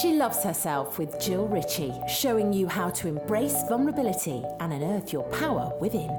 She 0.00 0.12
Loves 0.14 0.42
Herself 0.42 0.98
with 0.98 1.20
Jill 1.20 1.46
Ritchie, 1.46 1.92
showing 2.08 2.52
you 2.52 2.66
how 2.66 2.90
to 2.90 3.06
embrace 3.06 3.62
vulnerability 3.68 4.42
and 4.58 4.72
unearth 4.72 5.12
your 5.12 5.22
power 5.24 5.72
within. 5.80 6.10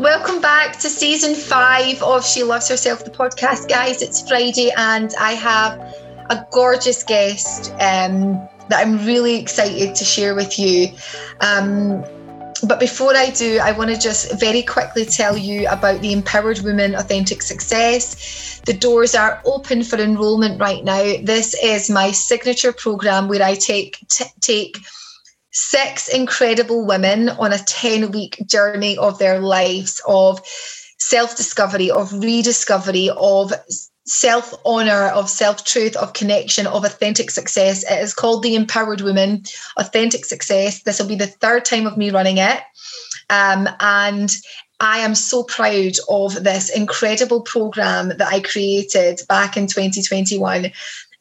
Welcome 0.00 0.40
back 0.40 0.80
to 0.80 0.90
season 0.90 1.36
five 1.36 2.02
of 2.02 2.26
She 2.26 2.42
Loves 2.42 2.68
Herself, 2.68 3.04
the 3.04 3.12
podcast, 3.12 3.68
guys. 3.68 4.02
It's 4.02 4.26
Friday, 4.26 4.72
and 4.76 5.14
I 5.20 5.32
have 5.32 5.78
a 6.28 6.44
gorgeous 6.50 7.04
guest 7.04 7.70
um, 7.74 8.48
that 8.68 8.78
I'm 8.84 9.06
really 9.06 9.36
excited 9.36 9.94
to 9.94 10.04
share 10.04 10.34
with 10.34 10.58
you. 10.58 10.88
Um, 11.40 12.04
but 12.66 12.80
before 12.80 13.16
I 13.16 13.30
do, 13.30 13.58
I 13.62 13.72
want 13.72 13.90
to 13.90 13.98
just 13.98 14.38
very 14.38 14.62
quickly 14.62 15.04
tell 15.04 15.36
you 15.36 15.68
about 15.68 16.00
the 16.00 16.12
Empowered 16.12 16.60
Women 16.60 16.94
Authentic 16.94 17.42
Success. 17.42 18.60
The 18.66 18.72
doors 18.72 19.14
are 19.14 19.40
open 19.44 19.82
for 19.82 19.98
enrolment 19.98 20.60
right 20.60 20.84
now. 20.84 21.02
This 21.22 21.54
is 21.62 21.90
my 21.90 22.12
signature 22.12 22.72
program 22.72 23.28
where 23.28 23.42
I 23.42 23.54
take 23.54 23.98
t- 24.08 24.24
take 24.40 24.78
six 25.50 26.08
incredible 26.08 26.86
women 26.86 27.28
on 27.28 27.52
a 27.52 27.58
10 27.58 28.10
week 28.12 28.38
journey 28.46 28.96
of 28.96 29.18
their 29.18 29.40
lives 29.40 30.00
of 30.06 30.40
self 30.98 31.36
discovery, 31.36 31.90
of 31.90 32.12
rediscovery, 32.12 33.10
of 33.10 33.52
self 34.06 34.54
honor, 34.64 35.08
of 35.08 35.30
self 35.30 35.64
truth, 35.64 35.96
of 35.96 36.12
connection, 36.12 36.66
of 36.66 36.84
authentic 36.84 37.30
success. 37.30 37.84
It 37.90 38.02
is 38.02 38.14
called 38.14 38.42
the 38.42 38.54
Empowered 38.54 39.00
Women 39.00 39.44
Authentic 39.76 40.24
Success. 40.24 40.82
This 40.82 40.98
will 40.98 41.08
be 41.08 41.16
the 41.16 41.26
third 41.26 41.64
time 41.64 41.86
of 41.86 41.96
me 41.96 42.10
running 42.10 42.38
it. 42.38 42.60
Um, 43.30 43.68
and 43.80 44.34
I 44.80 44.98
am 44.98 45.14
so 45.14 45.44
proud 45.44 45.92
of 46.08 46.42
this 46.42 46.68
incredible 46.68 47.42
program 47.42 48.08
that 48.08 48.28
I 48.28 48.40
created 48.40 49.20
back 49.28 49.56
in 49.56 49.68
2021 49.68 50.72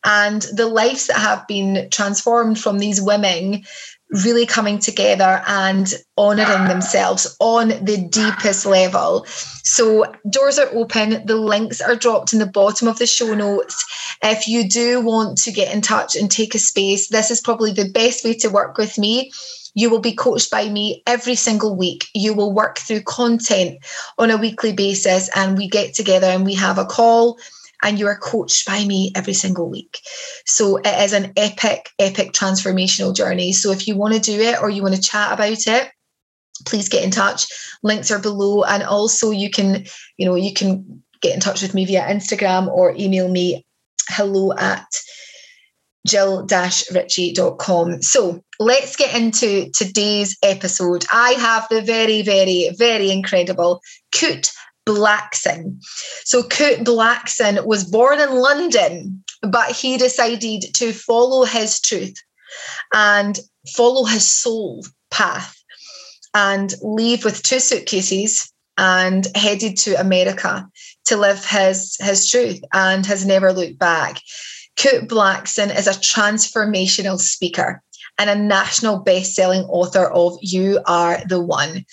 and 0.04 0.42
the 0.54 0.68
lives 0.68 1.08
that 1.08 1.18
have 1.18 1.48
been 1.48 1.88
transformed 1.92 2.60
from 2.60 2.80
these 2.80 3.02
women 3.02 3.64
really 4.12 4.46
coming 4.46 4.78
together 4.78 5.42
and 5.48 5.94
honoring 6.18 6.68
themselves 6.68 7.36
on 7.40 7.70
the 7.70 8.08
deepest 8.12 8.66
level. 8.66 9.26
So, 9.64 10.14
doors 10.30 10.60
are 10.60 10.70
open. 10.74 11.26
The 11.26 11.38
links 11.38 11.80
are 11.82 11.96
dropped 11.96 12.34
in 12.34 12.40
the 12.40 12.46
bottom 12.46 12.88
of 12.88 13.00
the 13.00 13.06
show 13.06 13.34
notes. 13.34 13.86
If 14.22 14.48
you 14.48 14.68
do 14.68 15.02
want 15.02 15.38
to 15.40 15.52
get 15.52 15.74
in 15.74 15.82
touch 15.82 16.16
and 16.16 16.30
take 16.30 16.54
a 16.56 16.60
space, 16.60 17.08
this 17.08 17.32
is 17.32 17.42
probably 17.42 17.72
the 17.72 17.90
best 17.90 18.24
way 18.24 18.34
to 18.36 18.50
work 18.50 18.78
with 18.78 18.98
me. 18.98 19.32
You 19.74 19.90
will 19.90 20.00
be 20.00 20.14
coached 20.14 20.52
by 20.52 20.68
me 20.68 21.02
every 21.08 21.36
single 21.36 21.76
week. 21.76 22.08
You 22.14 22.34
will 22.34 22.52
work 22.52 22.80
through 22.80 23.04
content 23.04 23.80
on 24.18 24.30
a 24.30 24.38
weekly 24.38 24.74
basis, 24.74 25.30
and 25.36 25.58
we 25.58 25.70
get 25.70 25.94
together 25.94 26.28
and 26.28 26.46
we 26.46 26.56
have 26.56 26.78
a 26.78 26.86
call 26.86 27.38
and 27.82 28.00
you 28.00 28.08
are 28.08 28.18
coached 28.18 28.66
by 28.66 28.86
me 28.86 29.12
every 29.16 29.34
single 29.34 29.70
week. 29.70 30.00
So 30.46 30.78
it 30.78 31.04
is 31.04 31.14
an 31.14 31.34
epic, 31.36 31.90
epic 32.00 32.34
transformational 32.34 33.16
journey. 33.16 33.54
So 33.54 33.72
if 33.72 33.88
you 33.88 33.96
want 33.96 34.14
to 34.14 34.20
do 34.20 34.40
it 34.40 34.62
or 34.62 34.70
you 34.70 34.82
want 34.82 34.96
to 34.96 35.02
chat 35.02 35.34
about 35.34 35.68
it, 35.68 35.92
please 36.66 36.90
get 36.90 37.04
in 37.04 37.12
touch. 37.12 37.48
Links 37.84 38.12
are 38.12 38.20
below. 38.20 38.64
And 38.64 38.84
also 38.84 39.32
you 39.32 39.50
can, 39.50 39.86
you 40.18 40.26
know, 40.26 40.36
you 40.36 40.54
can 40.54 41.04
get 41.22 41.34
in 41.34 41.40
touch 41.40 41.62
with 41.62 41.74
me 41.74 41.86
via 41.86 42.08
Instagram 42.08 42.68
or 42.68 42.96
email 42.98 43.28
me 43.28 43.66
hello 44.10 44.54
at 44.58 44.86
jill-ritchie.com. 46.08 48.02
So 48.02 48.44
let's 48.60 48.96
get 48.96 49.16
into 49.16 49.70
today's 49.72 50.38
episode. 50.44 51.06
I 51.12 51.32
have 51.34 51.68
the 51.70 51.82
very, 51.82 52.24
very, 52.24 52.70
very 52.78 53.12
incredible 53.12 53.82
Kute 54.14 54.52
Blackson. 54.88 55.78
So 56.24 56.44
Kute 56.44 56.84
Blackson 56.84 57.66
was 57.66 57.84
born 57.84 58.20
in 58.20 58.32
London, 58.32 59.24
but 59.42 59.72
he 59.72 59.98
decided 59.98 60.74
to 60.74 60.94
follow 60.94 61.46
his 61.46 61.80
truth 61.80 62.16
and 62.94 63.40
follow 63.76 64.06
his 64.06 64.30
soul 64.30 64.86
path 65.10 65.56
and 66.34 66.74
leave 66.82 67.24
with 67.26 67.44
two 67.44 67.60
suitcases 67.60 68.52
and 68.78 69.28
headed 69.36 69.78
to 69.78 70.00
America 70.00 70.68
to 71.06 71.18
live 71.18 71.46
his 71.46 71.98
his 72.00 72.30
truth 72.30 72.62
and 72.74 73.06
has 73.06 73.26
never 73.26 73.54
looked 73.54 73.78
back. 73.78 74.20
Kute 74.78 75.08
Blackson 75.08 75.76
is 75.76 75.88
a 75.88 75.92
transformational 75.92 77.20
speaker 77.20 77.84
and 78.18 78.30
a 78.30 78.36
national 78.36 79.00
best-selling 79.00 79.64
author 79.64 80.06
of 80.06 80.38
You 80.42 80.80
Are 80.86 81.22
the 81.28 81.42
One. 81.42 81.86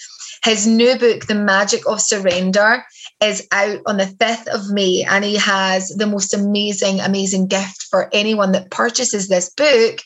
His 0.44 0.66
new 0.66 0.96
book, 0.98 1.26
The 1.26 1.34
Magic 1.34 1.88
of 1.88 2.00
Surrender, 2.00 2.84
is 3.22 3.46
out 3.52 3.80
on 3.86 3.96
the 3.96 4.04
5th 4.04 4.46
of 4.48 4.70
May, 4.70 5.04
and 5.08 5.24
he 5.24 5.36
has 5.36 5.88
the 5.90 6.06
most 6.06 6.32
amazing, 6.32 7.00
amazing 7.00 7.48
gift 7.48 7.82
for 7.90 8.08
anyone 8.12 8.52
that 8.52 8.70
purchases 8.70 9.28
this 9.28 9.50
book 9.50 10.00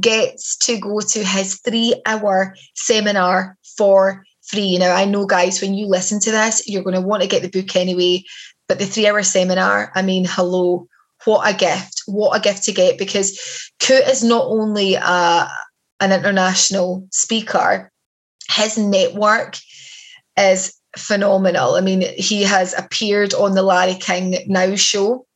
gets 0.00 0.56
to 0.56 0.78
go 0.78 1.00
to 1.00 1.24
his 1.24 1.60
three 1.60 2.00
hour 2.06 2.54
seminar 2.74 3.58
for 3.76 4.24
free. 4.42 4.78
Now, 4.78 4.94
I 4.94 5.04
know, 5.04 5.26
guys, 5.26 5.60
when 5.60 5.74
you 5.74 5.86
listen 5.86 6.20
to 6.20 6.30
this, 6.30 6.66
you're 6.66 6.82
going 6.82 6.94
to 6.94 7.06
want 7.06 7.22
to 7.22 7.28
get 7.28 7.42
the 7.42 7.48
book 7.48 7.74
anyway, 7.74 8.22
but 8.68 8.78
the 8.78 8.86
three 8.86 9.06
hour 9.06 9.22
seminar, 9.22 9.92
I 9.94 10.02
mean, 10.02 10.24
hello, 10.28 10.86
what 11.24 11.48
a 11.48 11.56
gift, 11.56 12.02
what 12.06 12.36
a 12.36 12.40
gift 12.40 12.64
to 12.64 12.72
get 12.72 12.98
because 12.98 13.38
Kute 13.80 14.08
is 14.08 14.22
not 14.24 14.46
only 14.46 14.96
uh, 14.96 15.46
an 16.00 16.12
international 16.12 17.06
speaker, 17.10 17.89
his 18.50 18.76
network 18.76 19.56
is 20.36 20.76
phenomenal. 20.96 21.74
I 21.74 21.80
mean, 21.80 22.02
he 22.16 22.42
has 22.42 22.74
appeared 22.76 23.32
on 23.34 23.54
the 23.54 23.62
Larry 23.62 23.94
King 23.94 24.36
Now 24.46 24.74
show. 24.74 25.26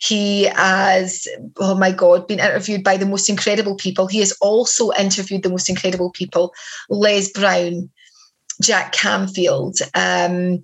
He 0.00 0.44
has, 0.44 1.26
oh 1.58 1.74
my 1.74 1.92
God, 1.92 2.26
been 2.26 2.40
interviewed 2.40 2.84
by 2.84 2.96
the 2.96 3.06
most 3.06 3.28
incredible 3.28 3.76
people. 3.76 4.06
He 4.06 4.18
has 4.18 4.32
also 4.40 4.92
interviewed 4.92 5.42
the 5.42 5.50
most 5.50 5.68
incredible 5.68 6.10
people 6.10 6.52
Les 6.90 7.30
Brown, 7.32 7.90
Jack 8.60 8.92
Canfield, 8.92 9.78
um, 9.94 10.62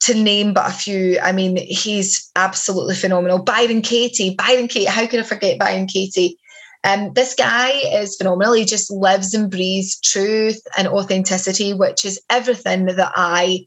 to 0.00 0.14
name 0.14 0.54
but 0.54 0.68
a 0.68 0.72
few. 0.72 1.18
I 1.22 1.32
mean, 1.32 1.56
he's 1.56 2.30
absolutely 2.36 2.94
phenomenal. 2.94 3.42
Byron 3.42 3.82
Katie, 3.82 4.34
Byron 4.34 4.66
Katie, 4.66 4.86
how 4.86 5.06
can 5.06 5.20
I 5.20 5.24
forget 5.24 5.58
Byron 5.58 5.86
Katie? 5.86 6.38
Um, 6.82 7.12
this 7.14 7.34
guy 7.34 7.70
is 7.70 8.16
phenomenal. 8.16 8.54
He 8.54 8.64
just 8.64 8.90
lives 8.90 9.34
and 9.34 9.50
breathes 9.50 10.00
truth 10.00 10.60
and 10.78 10.88
authenticity, 10.88 11.74
which 11.74 12.04
is 12.04 12.20
everything 12.30 12.86
that 12.86 13.12
I 13.14 13.66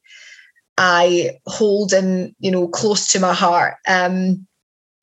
I 0.77 1.37
hold 1.45 1.93
and 1.93 2.33
you 2.39 2.49
know 2.51 2.67
close 2.67 3.07
to 3.09 3.19
my 3.19 3.33
heart. 3.33 3.75
Um, 3.87 4.47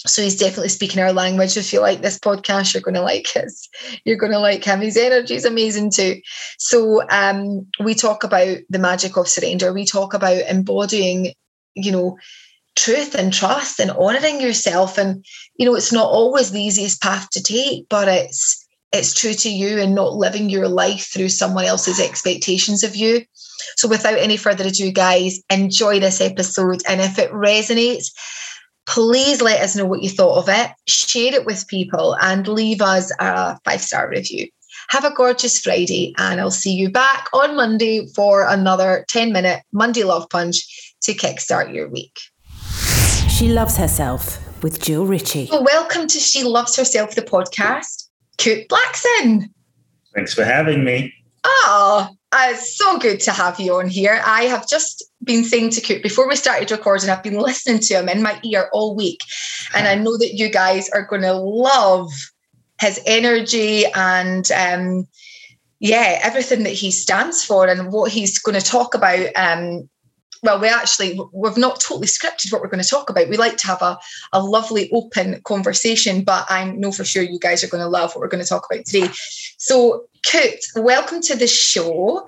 so 0.07 0.23
he's 0.23 0.39
definitely 0.39 0.71
speaking 0.71 1.03
our 1.03 1.13
language. 1.13 1.57
If 1.57 1.73
you 1.73 1.81
like 1.81 2.01
this 2.01 2.19
podcast, 2.19 2.73
you're 2.73 2.83
going 2.83 2.95
to 2.95 3.03
like 3.03 3.27
his. 3.29 3.69
You're 4.05 4.17
going 4.17 4.33
to 4.33 4.39
like 4.39 4.65
him. 4.65 4.81
His 4.81 4.97
energy 4.97 5.35
is 5.35 5.45
amazing 5.45 5.91
too. 5.91 6.21
So 6.59 7.07
um, 7.11 7.67
we 7.85 7.95
talk 7.95 8.25
about 8.25 8.57
the 8.71 8.79
magic 8.79 9.19
of 9.19 9.29
surrender. 9.29 9.75
We 9.75 9.85
talk 9.85 10.15
about 10.15 10.43
embodying, 10.49 11.35
you 11.75 11.93
know, 11.93 12.17
truth 12.77 13.15
and 13.15 13.33
trust 13.33 13.81
and 13.81 13.91
honoring 13.91 14.41
yourself. 14.41 14.99
And 14.99 15.25
you 15.57 15.67
know, 15.67 15.75
it's 15.75 15.93
not 15.93 16.11
always 16.11 16.51
the 16.51 16.63
easiest 16.63 17.03
path 17.03 17.31
to 17.31 17.43
take, 17.43 17.89
but 17.89 18.09
it's 18.09 18.67
it's 18.93 19.15
true 19.15 19.35
to 19.35 19.49
you 19.49 19.79
and 19.79 19.95
not 19.95 20.15
living 20.15 20.51
your 20.51 20.69
life 20.69 21.09
through 21.13 21.29
someone 21.29 21.65
else's 21.65 22.01
expectations 22.01 22.83
of 22.83 22.97
you. 22.97 23.25
So, 23.77 23.89
without 23.89 24.19
any 24.19 24.37
further 24.37 24.67
ado, 24.67 24.91
guys, 24.91 25.41
enjoy 25.51 26.01
this 26.01 26.21
episode. 26.21 26.83
And 26.89 27.01
if 27.01 27.19
it 27.19 27.31
resonates, 27.31 28.07
please 28.87 29.41
let 29.41 29.61
us 29.61 29.77
know 29.77 29.87
what 29.87 30.03
you 30.03 30.09
thought 30.09 30.39
of 30.39 30.49
it, 30.49 30.73
share 30.89 31.35
it 31.35 31.47
with 31.47 31.69
people, 31.69 32.17
and 32.21 32.49
leave 32.49 32.81
us 32.81 33.13
a 33.21 33.59
five 33.65 33.81
star 33.81 34.09
review. 34.09 34.49
Have 34.89 35.05
a 35.05 35.15
gorgeous 35.15 35.61
Friday, 35.61 36.15
and 36.19 36.41
I'll 36.41 36.51
see 36.51 36.73
you 36.73 36.91
back 36.91 37.29
on 37.33 37.55
Monday 37.55 38.09
for 38.15 38.47
another 38.47 39.05
10 39.09 39.33
minute 39.33 39.63
Monday 39.73 40.03
Love 40.03 40.29
Punch 40.31 40.97
to 41.03 41.15
kickstart 41.15 41.73
your 41.73 41.89
week. 41.89 42.19
She 43.41 43.49
Loves 43.49 43.79
Herself 43.79 44.63
with 44.63 44.83
Jill 44.83 45.07
Ritchie. 45.07 45.49
Well, 45.51 45.65
welcome 45.65 46.07
to 46.07 46.19
She 46.19 46.45
Loves 46.45 46.77
Herself, 46.77 47.15
the 47.15 47.23
podcast. 47.23 48.11
Kute 48.37 48.69
Blackson. 48.69 49.49
Thanks 50.15 50.35
for 50.35 50.45
having 50.45 50.85
me. 50.85 51.15
Oh, 51.43 52.11
it's 52.35 52.77
so 52.77 52.99
good 52.99 53.19
to 53.21 53.31
have 53.31 53.59
you 53.59 53.77
on 53.77 53.89
here. 53.89 54.21
I 54.27 54.43
have 54.43 54.69
just 54.69 55.03
been 55.25 55.43
saying 55.43 55.71
to 55.71 55.81
Kute 55.81 56.03
before 56.03 56.29
we 56.29 56.37
started 56.37 56.71
recording, 56.71 57.09
I've 57.09 57.23
been 57.23 57.39
listening 57.39 57.79
to 57.79 57.95
him 57.95 58.11
in 58.11 58.23
my 58.23 58.39
ear 58.45 58.69
all 58.75 58.95
week. 58.95 59.21
And 59.75 59.89
I 59.89 59.95
know 59.95 60.19
that 60.19 60.35
you 60.35 60.51
guys 60.51 60.91
are 60.91 61.07
going 61.07 61.23
to 61.23 61.33
love 61.33 62.11
his 62.79 63.01
energy 63.07 63.87
and, 63.95 64.53
um, 64.53 65.09
yeah, 65.79 66.19
everything 66.23 66.65
that 66.65 66.75
he 66.75 66.91
stands 66.91 67.43
for 67.43 67.67
and 67.67 67.91
what 67.91 68.13
he's 68.13 68.39
going 68.39 68.61
to 68.61 68.67
talk 68.67 68.95
about 68.95 69.35
um, 69.35 69.89
well, 70.43 70.61
we 70.61 70.69
actually 70.69 71.21
we've 71.33 71.57
not 71.57 71.81
totally 71.81 72.07
scripted 72.07 72.53
what 72.53 72.63
we're 72.63 72.69
going 72.69 72.83
to 72.83 72.89
talk 72.89 73.11
about. 73.11 73.29
We 73.29 73.37
like 73.37 73.57
to 73.59 73.67
have 73.67 73.83
a, 73.83 73.99
a 74.33 74.43
lovely 74.43 74.91
open 74.93 75.41
conversation, 75.43 76.25
but 76.25 76.47
I 76.49 76.71
know 76.71 76.93
for 76.93 77.05
sure 77.05 77.23
you 77.23 77.39
guys 77.39 77.63
are 77.63 77.69
going 77.69 77.83
to 77.83 77.89
love 77.89 78.11
what 78.11 78.21
we're 78.21 78.29
going 78.29 78.43
to 78.43 78.49
talk 78.49 78.67
about 78.71 78.85
today. 78.87 79.09
So, 79.59 80.07
Kute, 80.27 80.65
welcome 80.77 81.21
to 81.23 81.37
the 81.37 81.47
show. 81.47 82.27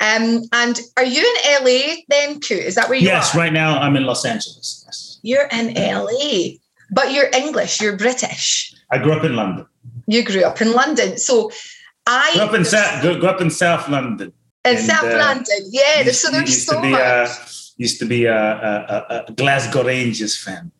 Um, 0.00 0.42
and 0.52 0.80
are 0.96 1.04
you 1.04 1.20
in 1.20 1.64
LA 1.64 1.96
then, 2.08 2.40
Kute? 2.40 2.64
Is 2.64 2.74
that 2.76 2.88
where 2.88 2.98
you 2.98 3.06
yes, 3.06 3.34
are? 3.34 3.36
Yes, 3.36 3.36
right 3.36 3.52
now 3.52 3.78
I'm 3.78 3.96
in 3.96 4.04
Los 4.04 4.24
Angeles. 4.24 4.82
Yes. 4.86 5.18
You're 5.22 5.48
in 5.52 5.74
LA. 5.74 6.56
but 6.90 7.12
you're 7.12 7.28
English, 7.34 7.80
you're 7.80 7.96
British. 7.96 8.74
I 8.90 8.98
grew 8.98 9.12
up 9.12 9.24
in 9.24 9.36
London. 9.36 9.66
You 10.06 10.24
grew 10.24 10.42
up 10.44 10.60
in 10.60 10.72
London. 10.72 11.18
So 11.18 11.52
I 12.06 12.32
grew 12.32 12.42
up 12.42 12.54
in 12.54 12.64
South 12.64 13.02
grew 13.02 13.26
up 13.26 13.40
in 13.40 13.50
South 13.50 13.88
London. 13.88 14.32
And, 14.64 14.78
South 14.78 15.04
uh, 15.04 15.18
London, 15.18 15.68
yeah. 15.70 16.02
Used, 16.02 16.16
so 16.16 16.30
there's 16.30 16.66
so 16.66 16.80
be, 16.82 16.90
much. 16.90 17.00
Uh, 17.00 17.28
used 17.78 17.98
to 17.98 18.06
be 18.06 18.26
a, 18.26 18.36
a, 18.36 19.24
a, 19.28 19.32
Glasgow 19.32 19.84
Rangers 19.84 20.36
fan. 20.36 20.70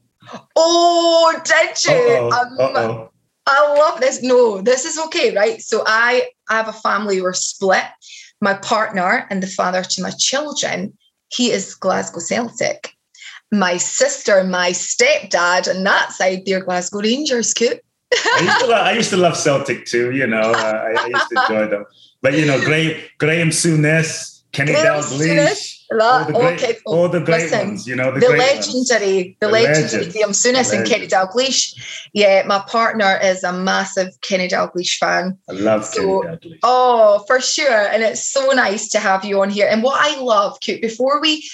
Oh, 0.54 1.40
did 1.44 1.84
you? 1.84 2.30
Um. 2.30 3.08
I 3.46 3.74
love 3.74 4.00
this. 4.00 4.22
No, 4.22 4.60
this 4.60 4.84
is 4.84 4.98
okay, 5.06 5.34
right? 5.34 5.60
So 5.60 5.82
I, 5.86 6.28
I 6.48 6.56
have 6.56 6.68
a 6.68 6.72
family. 6.72 7.20
We're 7.20 7.32
split. 7.32 7.84
My 8.40 8.54
partner 8.54 9.26
and 9.28 9.42
the 9.42 9.46
father 9.46 9.82
to 9.82 10.02
my 10.02 10.10
children, 10.10 10.96
he 11.28 11.50
is 11.50 11.74
Glasgow 11.74 12.20
Celtic. 12.20 12.94
My 13.50 13.76
sister, 13.78 14.44
my 14.44 14.70
stepdad, 14.70 15.68
and 15.68 15.84
that 15.84 16.12
side, 16.12 16.42
they're 16.46 16.64
Glasgow 16.64 17.00
Rangers. 17.00 17.52
Coop. 17.54 17.80
I, 18.12 18.40
used 18.42 18.68
love, 18.68 18.86
I, 18.86 18.92
used 18.92 19.10
to 19.10 19.16
love, 19.16 19.36
Celtic 19.36 19.86
too. 19.86 20.10
You 20.12 20.26
know, 20.26 20.40
uh, 20.40 20.92
I, 20.96 21.04
I, 21.04 21.06
used 21.06 21.28
to 21.30 21.42
enjoy 21.42 21.66
them. 21.68 21.84
But 22.22 22.34
you 22.34 22.44
know, 22.44 22.60
Graham, 22.60 23.00
Graham 23.18 23.50
Souness, 23.50 24.42
Kenny 24.52 24.72
Dalglish 24.72 25.80
all 25.98 26.24
the 26.24 26.32
great, 26.32 26.62
okay, 26.62 26.78
all 26.86 27.08
the 27.08 27.20
great 27.20 27.42
Listen, 27.42 27.68
ones, 27.68 27.86
you 27.86 27.96
know, 27.96 28.12
the, 28.12 28.20
the 28.20 28.28
legendary, 28.28 29.36
the, 29.40 29.46
the 29.46 29.48
legendary 29.48 30.12
Graham 30.12 30.30
Souness 30.30 30.76
and 30.76 30.86
Kenny 30.86 31.06
Dalglish. 31.06 32.08
Yeah, 32.12 32.44
my 32.46 32.60
partner 32.68 33.18
is 33.22 33.42
a 33.42 33.52
massive 33.52 34.20
Kenny 34.20 34.48
Dalglish 34.48 34.98
fan. 34.98 35.36
I 35.48 35.52
love 35.52 35.84
so, 35.84 36.22
Kenny 36.22 36.36
Dalglish. 36.36 36.58
Oh, 36.62 37.24
for 37.26 37.40
sure. 37.40 37.88
And 37.88 38.02
it's 38.02 38.24
so 38.24 38.50
nice 38.50 38.88
to 38.90 39.00
have 39.00 39.24
you 39.24 39.40
on 39.42 39.50
here. 39.50 39.68
And 39.68 39.82
what 39.82 39.98
I 40.00 40.20
love, 40.20 40.60
Kute, 40.60 40.80
before 40.80 41.20
we 41.20 41.48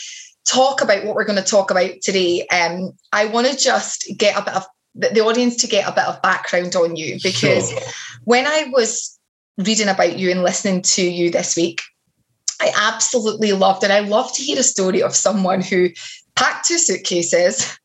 talk 0.47 0.82
about 0.82 1.05
what 1.05 1.14
we're 1.14 1.25
going 1.25 1.43
to 1.43 1.50
talk 1.50 1.70
about 1.70 1.93
today, 2.03 2.47
um, 2.49 2.93
I 3.12 3.26
want 3.26 3.47
to 3.47 3.56
just 3.56 4.12
get 4.17 4.38
a 4.38 4.44
bit 4.44 4.55
of 4.55 4.67
the 4.96 5.20
audience 5.20 5.56
to 5.56 5.66
get 5.66 5.88
a 5.88 5.93
bit 5.93 6.04
of 6.04 6.22
background 6.22 6.75
on 6.75 6.96
you 6.96 7.19
because 7.22 7.70
sure. 7.70 7.81
when 8.25 8.46
I 8.46 8.69
was 8.72 9.19
reading 9.58 9.88
about 9.88 10.19
you 10.19 10.31
and 10.31 10.43
listening 10.43 10.82
to 10.82 11.02
you 11.02 11.31
this 11.31 11.56
week, 11.56 11.82
I 12.60 12.72
absolutely 12.76 13.52
loved 13.52 13.84
it. 13.84 13.90
I 13.90 14.00
love 14.00 14.32
to 14.34 14.43
hear 14.43 14.58
a 14.58 14.62
story 14.62 15.02
of 15.02 15.14
someone 15.14 15.60
who 15.60 15.90
packed 16.34 16.69
two 16.69 16.78
suitcases 16.78 17.78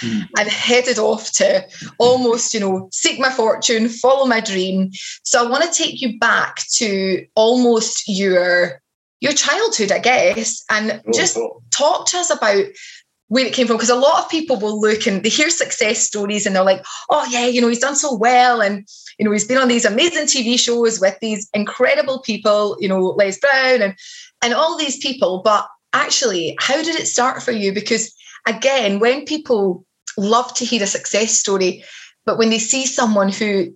mm. 0.00 0.28
and 0.38 0.48
headed 0.48 0.98
off 0.98 1.32
to 1.32 1.66
almost, 1.98 2.52
you 2.52 2.60
know, 2.60 2.88
seek 2.92 3.20
my 3.20 3.30
fortune, 3.30 3.88
follow 3.88 4.26
my 4.26 4.40
dream. 4.40 4.90
So 5.22 5.44
I 5.44 5.50
want 5.50 5.64
to 5.64 5.72
take 5.72 6.00
you 6.00 6.18
back 6.18 6.56
to 6.74 7.24
almost 7.34 8.04
your 8.08 8.80
your 9.20 9.32
childhood, 9.32 9.92
I 9.92 9.98
guess, 9.98 10.62
and 10.70 11.00
oh, 11.06 11.12
just 11.12 11.38
oh. 11.38 11.62
talk 11.70 12.06
to 12.08 12.18
us 12.18 12.30
about 12.30 12.64
where 13.28 13.44
it 13.44 13.52
came 13.52 13.66
from 13.66 13.76
because 13.76 13.90
a 13.90 13.96
lot 13.96 14.22
of 14.22 14.30
people 14.30 14.58
will 14.58 14.80
look 14.80 15.06
and 15.06 15.22
they 15.22 15.28
hear 15.28 15.50
success 15.50 15.98
stories 15.98 16.46
and 16.46 16.54
they're 16.54 16.62
like 16.62 16.84
oh 17.10 17.26
yeah 17.30 17.46
you 17.46 17.60
know 17.60 17.68
he's 17.68 17.80
done 17.80 17.96
so 17.96 18.14
well 18.14 18.60
and 18.60 18.86
you 19.18 19.24
know 19.24 19.32
he's 19.32 19.46
been 19.46 19.58
on 19.58 19.68
these 19.68 19.84
amazing 19.84 20.26
tv 20.26 20.58
shows 20.58 21.00
with 21.00 21.18
these 21.20 21.48
incredible 21.52 22.20
people 22.20 22.76
you 22.80 22.88
know 22.88 23.00
les 23.00 23.38
brown 23.38 23.82
and 23.82 23.94
and 24.42 24.54
all 24.54 24.76
these 24.78 24.98
people. 24.98 25.42
But 25.44 25.66
actually 25.92 26.56
how 26.60 26.82
did 26.82 26.96
it 26.96 27.06
start 27.06 27.42
for 27.42 27.52
you? 27.52 27.72
Because 27.72 28.14
again 28.46 29.00
when 29.00 29.24
people 29.24 29.84
love 30.16 30.52
to 30.54 30.64
hear 30.64 30.82
a 30.82 30.86
success 30.86 31.32
story 31.36 31.84
but 32.24 32.38
when 32.38 32.48
they 32.48 32.58
see 32.58 32.86
someone 32.86 33.28
who 33.28 33.72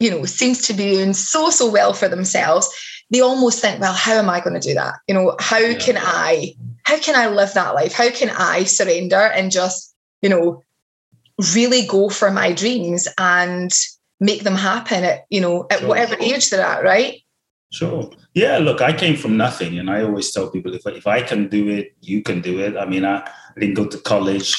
you 0.00 0.10
know 0.10 0.24
seems 0.24 0.66
to 0.66 0.72
be 0.72 0.92
doing 0.94 1.12
so 1.12 1.50
so 1.50 1.70
well 1.70 1.92
for 1.92 2.08
themselves 2.08 2.68
they 3.10 3.20
almost 3.20 3.60
think 3.60 3.80
well 3.80 3.92
how 3.92 4.14
am 4.14 4.28
i 4.28 4.40
going 4.40 4.58
to 4.58 4.66
do 4.68 4.74
that? 4.74 4.94
You 5.06 5.14
know 5.14 5.36
how 5.38 5.58
yeah. 5.58 5.78
can 5.78 5.96
i 5.98 6.54
how 6.88 6.98
can 6.98 7.14
I 7.14 7.26
live 7.28 7.52
that 7.52 7.74
life? 7.74 7.92
How 7.92 8.10
can 8.10 8.30
I 8.30 8.64
surrender 8.64 9.20
and 9.20 9.50
just, 9.50 9.94
you 10.22 10.30
know, 10.30 10.62
really 11.54 11.86
go 11.86 12.08
for 12.08 12.30
my 12.30 12.50
dreams 12.50 13.06
and 13.18 13.70
make 14.20 14.42
them 14.42 14.54
happen 14.54 15.04
at, 15.04 15.26
you 15.28 15.42
know, 15.42 15.66
at 15.70 15.80
sure. 15.80 15.88
whatever 15.88 16.16
age 16.18 16.48
they're 16.48 16.64
at, 16.64 16.82
right? 16.82 17.20
Sure. 17.70 18.10
Yeah, 18.32 18.56
look, 18.56 18.80
I 18.80 18.94
came 18.94 19.16
from 19.16 19.36
nothing. 19.36 19.78
And 19.78 19.90
I 19.90 20.02
always 20.02 20.32
tell 20.32 20.50
people 20.50 20.72
if, 20.72 20.86
if 20.86 21.06
I 21.06 21.20
can 21.20 21.48
do 21.48 21.68
it, 21.68 21.94
you 22.00 22.22
can 22.22 22.40
do 22.40 22.58
it. 22.58 22.74
I 22.78 22.86
mean, 22.86 23.04
I, 23.04 23.18
I 23.18 23.60
didn't 23.60 23.74
go 23.74 23.86
to 23.86 23.98
college, 23.98 24.54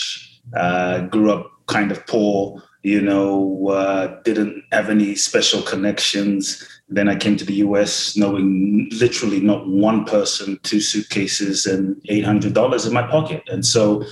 uh, 0.56 1.08
grew 1.08 1.32
up 1.32 1.50
kind 1.66 1.92
of 1.92 2.06
poor, 2.06 2.62
you 2.84 3.02
know, 3.02 3.70
uh, 3.70 4.22
didn't 4.22 4.64
have 4.72 4.90
any 4.90 5.16
special 5.16 5.64
connections. 5.64 6.64
Then 6.90 7.08
I 7.08 7.16
came 7.16 7.38
to 7.38 7.46
the 7.46 7.54
US 7.56 8.18
knowing 8.18 8.90
literally 8.92 9.40
not 9.40 9.68
one 9.68 10.06
person, 10.06 10.60
two 10.64 10.82
suitcases, 10.82 11.66
and 11.66 11.96
$800 12.10 12.88
in 12.88 12.94
my 12.94 13.04
pocket. 13.04 13.44
And 13.48 13.66
so, 13.66 14.04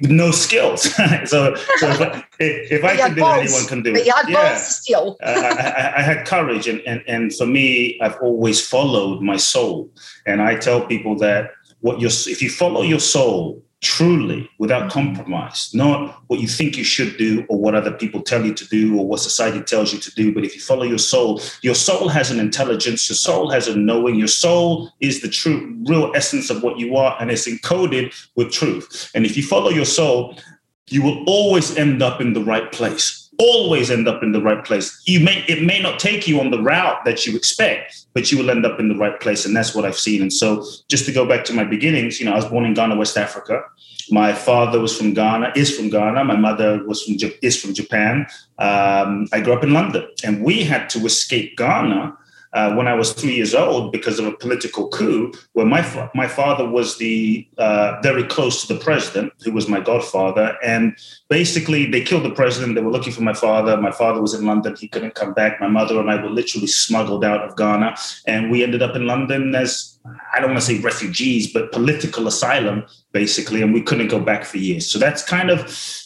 no 0.00 0.30
skills. 0.30 0.82
so, 1.24 1.54
so 1.54 1.90
if 1.90 2.00
I, 2.00 2.24
if 2.38 2.84
I 2.84 2.96
can 2.96 3.14
do 3.14 3.20
balls, 3.20 3.38
it, 3.38 3.44
anyone 3.44 3.66
can 3.66 3.82
do 3.82 3.94
it. 3.94 4.06
Yeah. 4.06 4.56
still. 4.56 5.16
I, 5.24 5.32
I, 5.32 5.98
I, 5.98 6.02
had 6.02 6.26
courage. 6.26 6.68
And, 6.68 6.80
and, 6.86 7.02
and 7.08 7.34
for 7.34 7.46
me, 7.46 7.98
I've 8.00 8.16
always 8.20 8.66
followed 8.66 9.22
my 9.22 9.36
soul. 9.36 9.90
And 10.26 10.42
I 10.42 10.56
tell 10.56 10.86
people 10.86 11.16
that 11.16 11.52
what 11.80 12.00
your, 12.00 12.10
if 12.10 12.42
you 12.42 12.50
follow 12.50 12.82
your 12.82 13.00
soul, 13.00 13.62
truly 13.80 14.50
without 14.58 14.90
compromise, 14.90 15.70
not 15.72 16.22
what 16.26 16.40
you 16.40 16.48
think 16.48 16.76
you 16.76 16.84
should 16.84 17.16
do 17.16 17.46
or 17.48 17.58
what 17.58 17.74
other 17.74 17.92
people 17.92 18.20
tell 18.22 18.44
you 18.44 18.52
to 18.52 18.66
do 18.68 18.98
or 18.98 19.06
what 19.06 19.20
society 19.20 19.60
tells 19.60 19.92
you 19.92 20.00
to 20.00 20.10
do. 20.14 20.34
But 20.34 20.44
if 20.44 20.54
you 20.54 20.60
follow 20.60 20.82
your 20.82 20.98
soul, 20.98 21.40
your 21.62 21.76
soul 21.76 22.08
has 22.08 22.30
an 22.30 22.40
intelligence, 22.40 23.08
your 23.08 23.16
soul 23.16 23.50
has 23.50 23.68
a 23.68 23.76
knowing, 23.76 24.16
your 24.16 24.28
soul 24.28 24.90
is 25.00 25.20
the 25.20 25.28
true, 25.28 25.76
real 25.86 26.12
essence 26.14 26.50
of 26.50 26.62
what 26.62 26.78
you 26.78 26.96
are, 26.96 27.16
and 27.20 27.30
it's 27.30 27.48
encoded 27.48 28.12
with 28.34 28.50
truth. 28.50 29.10
And 29.14 29.24
if 29.24 29.36
you 29.36 29.42
follow 29.42 29.70
your 29.70 29.84
soul, 29.84 30.36
you 30.88 31.02
will 31.02 31.22
always 31.26 31.76
end 31.76 32.02
up 32.02 32.20
in 32.20 32.32
the 32.32 32.42
right 32.42 32.70
place 32.72 33.17
always 33.38 33.90
end 33.90 34.08
up 34.08 34.22
in 34.22 34.32
the 34.32 34.40
right 34.40 34.64
place. 34.64 35.00
You 35.06 35.20
may 35.20 35.44
it 35.48 35.62
may 35.62 35.80
not 35.80 35.98
take 35.98 36.26
you 36.26 36.40
on 36.40 36.50
the 36.50 36.62
route 36.62 37.04
that 37.04 37.26
you 37.26 37.36
expect, 37.36 38.06
but 38.14 38.30
you 38.30 38.38
will 38.38 38.50
end 38.50 38.66
up 38.66 38.80
in 38.80 38.88
the 38.88 38.96
right 38.96 39.18
place, 39.20 39.46
and 39.46 39.56
that's 39.56 39.74
what 39.74 39.84
I've 39.84 39.98
seen. 39.98 40.22
And 40.22 40.32
so, 40.32 40.64
just 40.88 41.06
to 41.06 41.12
go 41.12 41.26
back 41.26 41.44
to 41.46 41.52
my 41.52 41.64
beginnings, 41.64 42.18
you 42.18 42.26
know, 42.26 42.32
I 42.32 42.36
was 42.36 42.46
born 42.46 42.64
in 42.64 42.74
Ghana, 42.74 42.96
West 42.96 43.16
Africa. 43.16 43.62
My 44.10 44.32
father 44.32 44.80
was 44.80 44.96
from 44.96 45.12
Ghana, 45.14 45.52
is 45.54 45.76
from 45.76 45.90
Ghana. 45.90 46.24
My 46.24 46.36
mother 46.36 46.82
was 46.84 47.04
from 47.04 47.16
is 47.42 47.60
from 47.60 47.74
Japan. 47.74 48.26
Um, 48.58 49.28
I 49.32 49.40
grew 49.40 49.52
up 49.52 49.62
in 49.62 49.72
London, 49.72 50.08
and 50.24 50.42
we 50.42 50.64
had 50.64 50.88
to 50.90 51.06
escape 51.06 51.56
Ghana 51.56 52.16
uh, 52.52 52.74
when 52.74 52.88
I 52.88 52.94
was 52.94 53.12
three 53.12 53.34
years 53.34 53.54
old 53.54 53.92
because 53.92 54.18
of 54.18 54.26
a 54.26 54.32
political 54.32 54.88
coup, 54.88 55.32
where 55.52 55.66
my 55.66 55.82
fa- 55.82 56.10
my 56.14 56.26
father 56.26 56.68
was 56.68 56.98
the 56.98 57.46
uh, 57.58 58.00
very 58.02 58.24
close 58.24 58.66
to 58.66 58.74
the 58.74 58.80
president, 58.80 59.32
who 59.44 59.52
was 59.52 59.68
my 59.68 59.80
godfather, 59.80 60.56
and 60.62 60.96
basically 61.28 61.86
they 61.86 62.00
killed 62.00 62.24
the 62.24 62.30
president. 62.30 62.74
They 62.74 62.80
were 62.80 62.90
looking 62.90 63.12
for 63.12 63.22
my 63.22 63.34
father. 63.34 63.76
My 63.76 63.90
father 63.90 64.20
was 64.20 64.34
in 64.34 64.46
London; 64.46 64.76
he 64.76 64.88
couldn't 64.88 65.14
come 65.14 65.34
back. 65.34 65.60
My 65.60 65.68
mother 65.68 66.00
and 66.00 66.10
I 66.10 66.22
were 66.22 66.30
literally 66.30 66.66
smuggled 66.66 67.24
out 67.24 67.42
of 67.42 67.56
Ghana, 67.56 67.96
and 68.26 68.50
we 68.50 68.62
ended 68.62 68.82
up 68.82 68.96
in 68.96 69.06
London 69.06 69.54
as 69.54 69.98
I 70.34 70.40
don't 70.40 70.50
want 70.50 70.60
to 70.60 70.66
say 70.66 70.78
refugees, 70.78 71.52
but 71.52 71.72
political 71.72 72.26
asylum, 72.26 72.84
basically, 73.12 73.62
and 73.62 73.74
we 73.74 73.82
couldn't 73.82 74.08
go 74.08 74.20
back 74.20 74.44
for 74.44 74.58
years. 74.58 74.90
So 74.90 74.98
that's 74.98 75.22
kind 75.22 75.50
of 75.50 75.60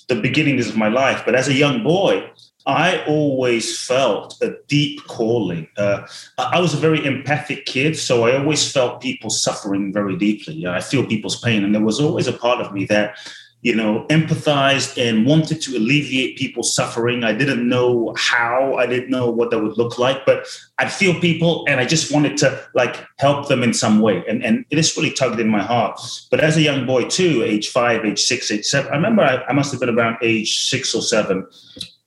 the 0.08 0.20
beginnings 0.20 0.68
of 0.68 0.76
my 0.76 0.88
life. 0.88 1.22
But 1.24 1.34
as 1.34 1.48
a 1.48 1.54
young 1.54 1.82
boy, 1.82 2.28
I 2.66 3.04
always 3.06 3.80
felt 3.80 4.40
a 4.40 4.54
deep 4.68 5.04
calling. 5.04 5.68
Uh, 5.76 6.06
I 6.38 6.60
was 6.60 6.74
a 6.74 6.76
very 6.76 7.04
empathic 7.04 7.66
kid, 7.66 7.96
so 7.96 8.24
I 8.24 8.36
always 8.36 8.70
felt 8.70 9.00
people 9.00 9.30
suffering 9.30 9.92
very 9.92 10.16
deeply. 10.16 10.66
I 10.66 10.80
feel 10.80 11.04
people's 11.04 11.40
pain, 11.40 11.64
and 11.64 11.74
there 11.74 11.82
was 11.82 12.00
always 12.00 12.28
a 12.28 12.32
part 12.32 12.60
of 12.60 12.72
me 12.72 12.84
that, 12.86 13.16
you 13.62 13.74
know, 13.74 14.06
empathized 14.10 14.96
and 14.96 15.26
wanted 15.26 15.60
to 15.62 15.76
alleviate 15.76 16.38
people's 16.38 16.74
suffering. 16.74 17.24
I 17.24 17.32
didn't 17.32 17.68
know 17.68 18.14
how, 18.16 18.74
I 18.74 18.86
didn't 18.86 19.10
know 19.10 19.28
what 19.30 19.50
that 19.50 19.58
would 19.60 19.76
look 19.76 19.98
like, 19.98 20.24
but 20.24 20.46
I'd 20.78 20.92
feel 20.92 21.18
people, 21.20 21.64
and 21.68 21.80
I 21.80 21.84
just 21.84 22.12
wanted 22.12 22.36
to 22.38 22.64
like 22.74 23.04
help 23.18 23.48
them 23.48 23.64
in 23.64 23.74
some 23.74 24.00
way, 24.00 24.22
and 24.28 24.44
and 24.44 24.64
just 24.72 24.96
really 24.96 25.12
tugged 25.12 25.40
in 25.40 25.48
my 25.48 25.62
heart. 25.62 26.00
But 26.30 26.40
as 26.40 26.56
a 26.56 26.62
young 26.62 26.86
boy 26.86 27.08
too, 27.08 27.42
age 27.44 27.70
five, 27.70 28.04
age 28.04 28.20
six, 28.20 28.52
age 28.52 28.66
seven, 28.66 28.92
I 28.92 28.96
remember 28.96 29.22
I, 29.22 29.42
I 29.48 29.52
must 29.52 29.72
have 29.72 29.80
been 29.80 29.96
around 29.96 30.18
age 30.22 30.68
six 30.68 30.94
or 30.94 31.02
seven 31.02 31.46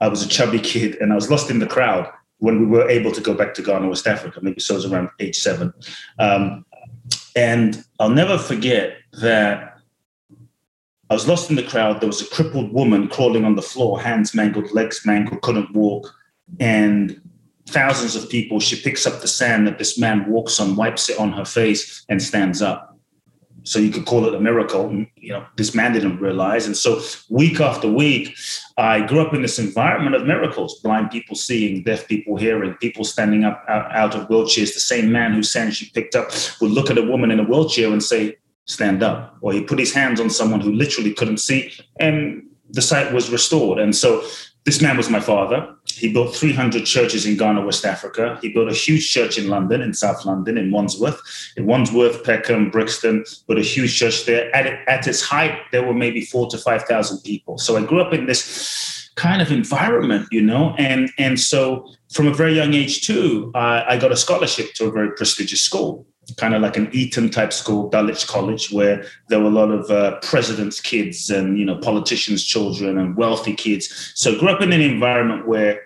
I 0.01 0.07
was 0.07 0.25
a 0.25 0.27
chubby 0.27 0.59
kid 0.59 0.95
and 0.95 1.11
I 1.11 1.15
was 1.15 1.29
lost 1.29 1.49
in 1.49 1.59
the 1.59 1.67
crowd 1.67 2.11
when 2.39 2.59
we 2.59 2.65
were 2.65 2.89
able 2.89 3.11
to 3.11 3.21
go 3.21 3.33
back 3.33 3.53
to 3.55 3.61
Ghana, 3.61 3.87
West 3.87 4.07
Africa. 4.07 4.39
Maybe 4.41 4.59
so 4.59 4.75
I 4.75 4.77
was 4.77 4.85
around 4.85 5.09
age 5.19 5.37
seven. 5.37 5.73
Um, 6.19 6.65
and 7.35 7.83
I'll 7.99 8.09
never 8.09 8.37
forget 8.37 8.97
that 9.13 9.77
I 11.09 11.13
was 11.13 11.27
lost 11.27 11.49
in 11.49 11.55
the 11.55 11.63
crowd. 11.63 12.01
There 12.01 12.07
was 12.07 12.21
a 12.21 12.29
crippled 12.29 12.73
woman 12.73 13.07
crawling 13.07 13.45
on 13.45 13.55
the 13.55 13.61
floor, 13.61 14.01
hands 14.01 14.33
mangled, 14.33 14.71
legs 14.73 15.05
mangled, 15.05 15.41
couldn't 15.41 15.73
walk. 15.73 16.13
And 16.59 17.21
thousands 17.67 18.15
of 18.15 18.29
people, 18.29 18.59
she 18.59 18.81
picks 18.81 19.05
up 19.05 19.21
the 19.21 19.27
sand 19.27 19.67
that 19.67 19.77
this 19.77 19.97
man 19.99 20.29
walks 20.29 20.59
on, 20.59 20.75
wipes 20.75 21.09
it 21.09 21.19
on 21.19 21.31
her 21.33 21.45
face, 21.45 22.03
and 22.09 22.21
stands 22.21 22.61
up 22.61 22.94
so 23.65 23.79
you 23.79 23.89
could 23.89 24.05
call 24.05 24.25
it 24.27 24.35
a 24.35 24.39
miracle. 24.39 24.91
You 25.15 25.33
know, 25.33 25.45
this 25.57 25.73
man 25.73 25.91
didn't 25.93 26.19
realize. 26.19 26.67
And 26.67 26.77
so 26.77 27.01
week 27.29 27.59
after 27.59 27.91
week, 27.91 28.37
I 28.77 29.05
grew 29.05 29.21
up 29.21 29.33
in 29.33 29.41
this 29.41 29.59
environment 29.59 30.15
of 30.15 30.25
miracles, 30.25 30.79
blind 30.81 31.11
people 31.11 31.35
seeing, 31.35 31.83
deaf 31.83 32.07
people 32.07 32.37
hearing, 32.37 32.75
people 32.75 33.03
standing 33.03 33.43
up 33.43 33.65
out, 33.67 34.15
of 34.15 34.27
wheelchairs. 34.27 34.73
The 34.73 34.79
same 34.79 35.11
man 35.11 35.41
sand 35.43 35.73
she 35.73 35.89
picked 35.89 36.15
up 36.15 36.31
would 36.61 36.71
look 36.71 36.89
at 36.89 36.97
a 36.97 37.01
woman 37.01 37.31
in 37.31 37.39
a 37.39 37.43
wheelchair 37.43 37.91
and 37.91 38.03
say, 38.03 38.37
stand 38.65 39.03
up. 39.03 39.37
Or 39.41 39.51
he 39.51 39.61
put 39.61 39.79
his 39.79 39.93
hands 39.93 40.19
on 40.19 40.29
someone 40.29 40.61
who 40.61 40.71
literally 40.71 41.13
couldn't 41.13 41.37
see 41.39 41.73
and 41.99 42.43
the 42.69 42.81
sight 42.81 43.13
was 43.13 43.29
restored. 43.29 43.79
And 43.79 43.95
so 43.95 44.23
this 44.65 44.81
man 44.81 44.97
was 44.97 45.11
my 45.11 45.19
father. 45.19 45.75
He 45.85 46.11
built 46.11 46.35
300 46.35 46.85
churches 46.85 47.25
in 47.27 47.37
Ghana, 47.37 47.63
West 47.63 47.85
Africa. 47.85 48.39
He 48.41 48.51
built 48.51 48.69
a 48.69 48.73
huge 48.73 49.09
church 49.09 49.37
in 49.37 49.47
London, 49.47 49.81
in 49.81 49.93
South 49.93 50.25
London, 50.25 50.57
in 50.57 50.71
Wandsworth, 50.71 51.21
in 51.55 51.67
Wandsworth, 51.67 52.23
Peckham, 52.23 52.71
Brixton, 52.71 53.23
but 53.47 53.59
a 53.59 53.61
huge 53.61 53.95
church 53.95 54.25
there. 54.25 54.53
At, 54.55 54.65
at 54.89 55.07
its 55.07 55.21
height, 55.21 55.59
there 55.71 55.85
were 55.85 55.93
maybe 55.93 56.21
four 56.21 56.49
to 56.49 56.57
5,000 56.57 57.21
people. 57.21 57.59
So 57.59 57.77
I 57.77 57.85
grew 57.85 58.01
up 58.01 58.11
in 58.11 58.25
this 58.25 59.11
kind 59.15 59.41
of 59.41 59.51
environment, 59.51 60.27
you 60.31 60.41
know, 60.41 60.75
and, 60.77 61.11
and 61.19 61.39
so 61.39 61.87
from 62.11 62.27
a 62.27 62.33
very 62.33 62.55
young 62.55 62.73
age 62.73 63.05
too, 63.05 63.51
uh, 63.53 63.83
I 63.87 63.97
got 63.97 64.11
a 64.11 64.17
scholarship 64.17 64.73
to 64.73 64.85
a 64.85 64.91
very 64.91 65.11
prestigious 65.11 65.61
school 65.61 66.05
kind 66.37 66.53
of 66.53 66.61
like 66.61 66.77
an 66.77 66.89
Eton 66.91 67.29
type 67.29 67.53
school, 67.53 67.89
Dulwich 67.89 68.27
College, 68.27 68.71
where 68.71 69.05
there 69.29 69.39
were 69.39 69.47
a 69.47 69.49
lot 69.49 69.71
of 69.71 69.89
uh, 69.89 70.19
presidents' 70.21 70.79
kids 70.79 71.29
and 71.29 71.57
you 71.57 71.65
know 71.65 71.77
politicians' 71.77 72.43
children 72.43 72.97
and 72.97 73.15
wealthy 73.15 73.53
kids. 73.53 74.11
So 74.15 74.37
grew 74.37 74.49
up 74.49 74.61
in 74.61 74.73
an 74.73 74.81
environment 74.81 75.47
where 75.47 75.81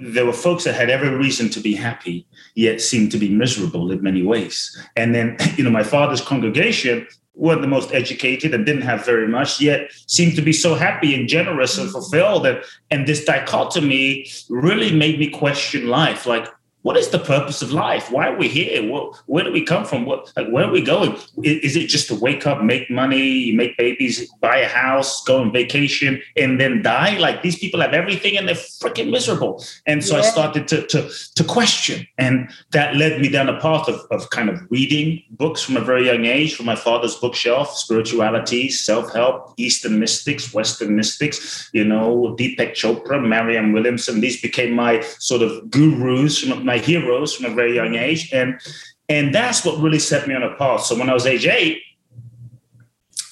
there 0.00 0.26
were 0.26 0.32
folks 0.32 0.64
that 0.64 0.74
had 0.74 0.90
every 0.90 1.10
reason 1.10 1.48
to 1.50 1.60
be 1.60 1.74
happy, 1.74 2.26
yet 2.54 2.80
seemed 2.80 3.10
to 3.12 3.18
be 3.18 3.28
miserable 3.28 3.90
in 3.90 4.02
many 4.02 4.22
ways. 4.22 4.76
And 4.96 5.14
then 5.14 5.36
you 5.56 5.64
know 5.64 5.70
my 5.70 5.84
father's 5.84 6.20
congregation 6.20 7.06
weren't 7.38 7.62
the 7.62 7.68
most 7.68 7.94
educated 7.94 8.52
and 8.52 8.66
didn't 8.66 8.82
have 8.82 9.06
very 9.06 9.28
much, 9.28 9.60
yet 9.60 9.90
seemed 10.06 10.34
to 10.34 10.42
be 10.42 10.52
so 10.52 10.74
happy 10.74 11.14
and 11.14 11.28
generous 11.28 11.78
and 11.78 11.90
fulfilled. 11.90 12.44
And, 12.44 12.62
and 12.90 13.06
this 13.06 13.24
dichotomy 13.24 14.28
really 14.48 14.92
made 14.92 15.18
me 15.18 15.30
question 15.30 15.86
life. 15.86 16.26
Like, 16.26 16.48
what 16.82 16.96
is 16.96 17.08
the 17.08 17.18
purpose 17.18 17.60
of 17.60 17.72
life? 17.72 18.10
Why 18.10 18.28
are 18.28 18.36
we 18.36 18.48
here? 18.48 18.88
What, 18.88 19.20
where 19.26 19.44
do 19.44 19.52
we 19.52 19.64
come 19.64 19.84
from? 19.84 20.04
What, 20.04 20.32
like, 20.36 20.48
where 20.48 20.64
are 20.64 20.70
we 20.70 20.80
going? 20.80 21.16
Is, 21.42 21.58
is, 21.62 21.76
it 21.76 21.88
just 21.88 22.06
to 22.08 22.14
wake 22.14 22.46
up, 22.46 22.62
make 22.62 22.88
money, 22.88 23.52
make 23.52 23.76
babies, 23.76 24.30
buy 24.40 24.58
a 24.58 24.68
house, 24.68 25.24
go 25.24 25.40
on 25.40 25.52
vacation, 25.52 26.22
and 26.36 26.60
then 26.60 26.82
die? 26.82 27.18
Like 27.18 27.42
these 27.42 27.58
people 27.58 27.80
have 27.80 27.94
everything 27.94 28.38
and 28.38 28.46
they're 28.46 28.54
freaking 28.54 29.10
miserable. 29.10 29.64
And 29.86 30.04
so 30.04 30.16
yeah. 30.16 30.22
I 30.22 30.24
started 30.26 30.68
to, 30.68 30.86
to, 30.86 31.10
to 31.34 31.44
question. 31.44 32.06
And 32.16 32.48
that 32.70 32.94
led 32.94 33.20
me 33.20 33.28
down 33.28 33.48
a 33.48 33.60
path 33.60 33.88
of, 33.88 34.00
of 34.12 34.30
kind 34.30 34.48
of 34.48 34.60
reading 34.70 35.24
books 35.30 35.62
from 35.62 35.76
a 35.76 35.80
very 35.80 36.06
young 36.06 36.26
age 36.26 36.54
from 36.54 36.66
my 36.66 36.76
father's 36.76 37.16
bookshelf, 37.16 37.76
spirituality, 37.76 38.68
self-help, 38.68 39.52
Eastern 39.56 39.98
mystics, 39.98 40.54
Western 40.54 40.94
mystics, 40.94 41.70
you 41.72 41.84
know, 41.84 42.36
Deepak 42.38 42.72
Chopra, 42.72 43.20
Marianne 43.24 43.72
Williamson. 43.72 44.20
These 44.20 44.40
became 44.40 44.72
my 44.72 45.00
sort 45.18 45.42
of 45.42 45.70
gurus 45.70 46.38
from 46.38 46.67
my 46.72 46.78
heroes 46.78 47.34
from 47.34 47.46
a 47.50 47.54
very 47.54 47.74
young 47.74 47.94
age. 47.96 48.32
And 48.32 48.60
and 49.08 49.34
that's 49.34 49.64
what 49.64 49.80
really 49.80 49.98
set 49.98 50.28
me 50.28 50.34
on 50.34 50.42
a 50.42 50.54
path. 50.56 50.82
So 50.82 50.96
when 50.98 51.10
I 51.10 51.14
was 51.14 51.26
age 51.26 51.46
eight, 51.46 51.78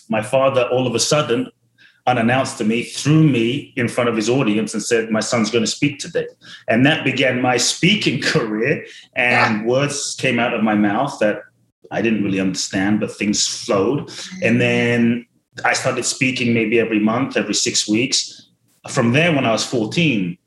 my 0.08 0.22
father 0.22 0.62
all 0.72 0.86
of 0.86 0.94
a 0.94 1.02
sudden, 1.12 1.50
unannounced 2.06 2.56
to 2.58 2.64
me, 2.64 2.82
threw 2.82 3.22
me 3.22 3.72
in 3.76 3.88
front 3.88 4.08
of 4.08 4.16
his 4.16 4.30
audience 4.30 4.72
and 4.74 4.82
said, 4.82 5.10
My 5.10 5.20
son's 5.20 5.50
going 5.50 5.64
to 5.64 5.70
speak 5.70 5.98
today. 5.98 6.26
And 6.68 6.86
that 6.86 7.04
began 7.04 7.42
my 7.42 7.56
speaking 7.56 8.22
career. 8.32 8.86
And 9.14 9.60
yeah. 9.60 9.66
words 9.66 10.14
came 10.18 10.38
out 10.38 10.54
of 10.54 10.62
my 10.62 10.74
mouth 10.74 11.18
that 11.20 11.42
I 11.90 12.02
didn't 12.02 12.24
really 12.24 12.40
understand, 12.40 13.00
but 13.00 13.14
things 13.14 13.46
flowed. 13.46 14.00
And 14.42 14.56
mm. 14.56 14.58
then 14.58 15.26
I 15.64 15.72
started 15.72 16.04
speaking 16.04 16.54
maybe 16.54 16.78
every 16.80 17.00
month, 17.00 17.36
every 17.36 17.54
six 17.54 17.88
weeks. 17.88 18.50
From 18.88 19.12
there, 19.12 19.34
when 19.34 19.44
I 19.44 19.52
was 19.52 19.66
14, 19.66 20.38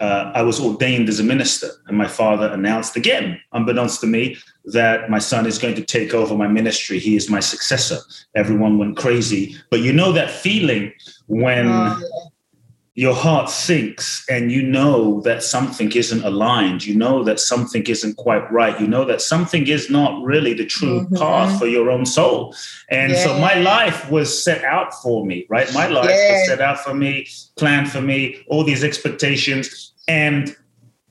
uh, 0.00 0.32
I 0.34 0.42
was 0.42 0.60
ordained 0.60 1.08
as 1.08 1.20
a 1.20 1.24
minister, 1.24 1.68
and 1.86 1.96
my 1.96 2.06
father 2.06 2.48
announced 2.48 2.96
again, 2.96 3.40
unbeknownst 3.52 4.00
to 4.02 4.06
me, 4.06 4.36
that 4.66 5.08
my 5.08 5.18
son 5.18 5.46
is 5.46 5.58
going 5.58 5.74
to 5.76 5.84
take 5.84 6.12
over 6.12 6.34
my 6.34 6.48
ministry. 6.48 6.98
He 6.98 7.16
is 7.16 7.30
my 7.30 7.40
successor. 7.40 7.98
Everyone 8.34 8.78
went 8.78 8.96
crazy. 8.96 9.56
But 9.70 9.80
you 9.80 9.92
know 9.92 10.12
that 10.12 10.30
feeling 10.30 10.92
when 11.26 11.68
oh, 11.68 12.00
your 12.96 13.14
heart 13.14 13.48
sinks 13.48 14.24
and 14.28 14.50
you 14.50 14.62
know 14.62 15.20
that 15.20 15.42
something 15.42 15.92
isn't 15.92 16.24
aligned. 16.24 16.84
You 16.84 16.96
know 16.96 17.22
that 17.22 17.38
something 17.38 17.84
isn't 17.84 18.16
quite 18.16 18.50
right. 18.50 18.80
You 18.80 18.88
know 18.88 19.04
that 19.04 19.20
something 19.20 19.68
is 19.68 19.88
not 19.88 20.20
really 20.24 20.54
the 20.54 20.66
true 20.66 21.02
mm-hmm. 21.02 21.14
path 21.14 21.58
for 21.58 21.66
your 21.66 21.90
own 21.90 22.06
soul. 22.06 22.54
And 22.90 23.12
yeah. 23.12 23.22
so 23.22 23.38
my 23.38 23.54
life 23.54 24.10
was 24.10 24.42
set 24.42 24.64
out 24.64 24.92
for 24.94 25.24
me, 25.24 25.46
right? 25.48 25.72
My 25.72 25.86
life 25.86 26.10
yeah. 26.10 26.32
was 26.32 26.46
set 26.48 26.60
out 26.60 26.80
for 26.80 26.94
me, 26.94 27.28
planned 27.56 27.92
for 27.92 28.00
me, 28.00 28.42
all 28.48 28.64
these 28.64 28.82
expectations 28.82 29.92
and 30.08 30.56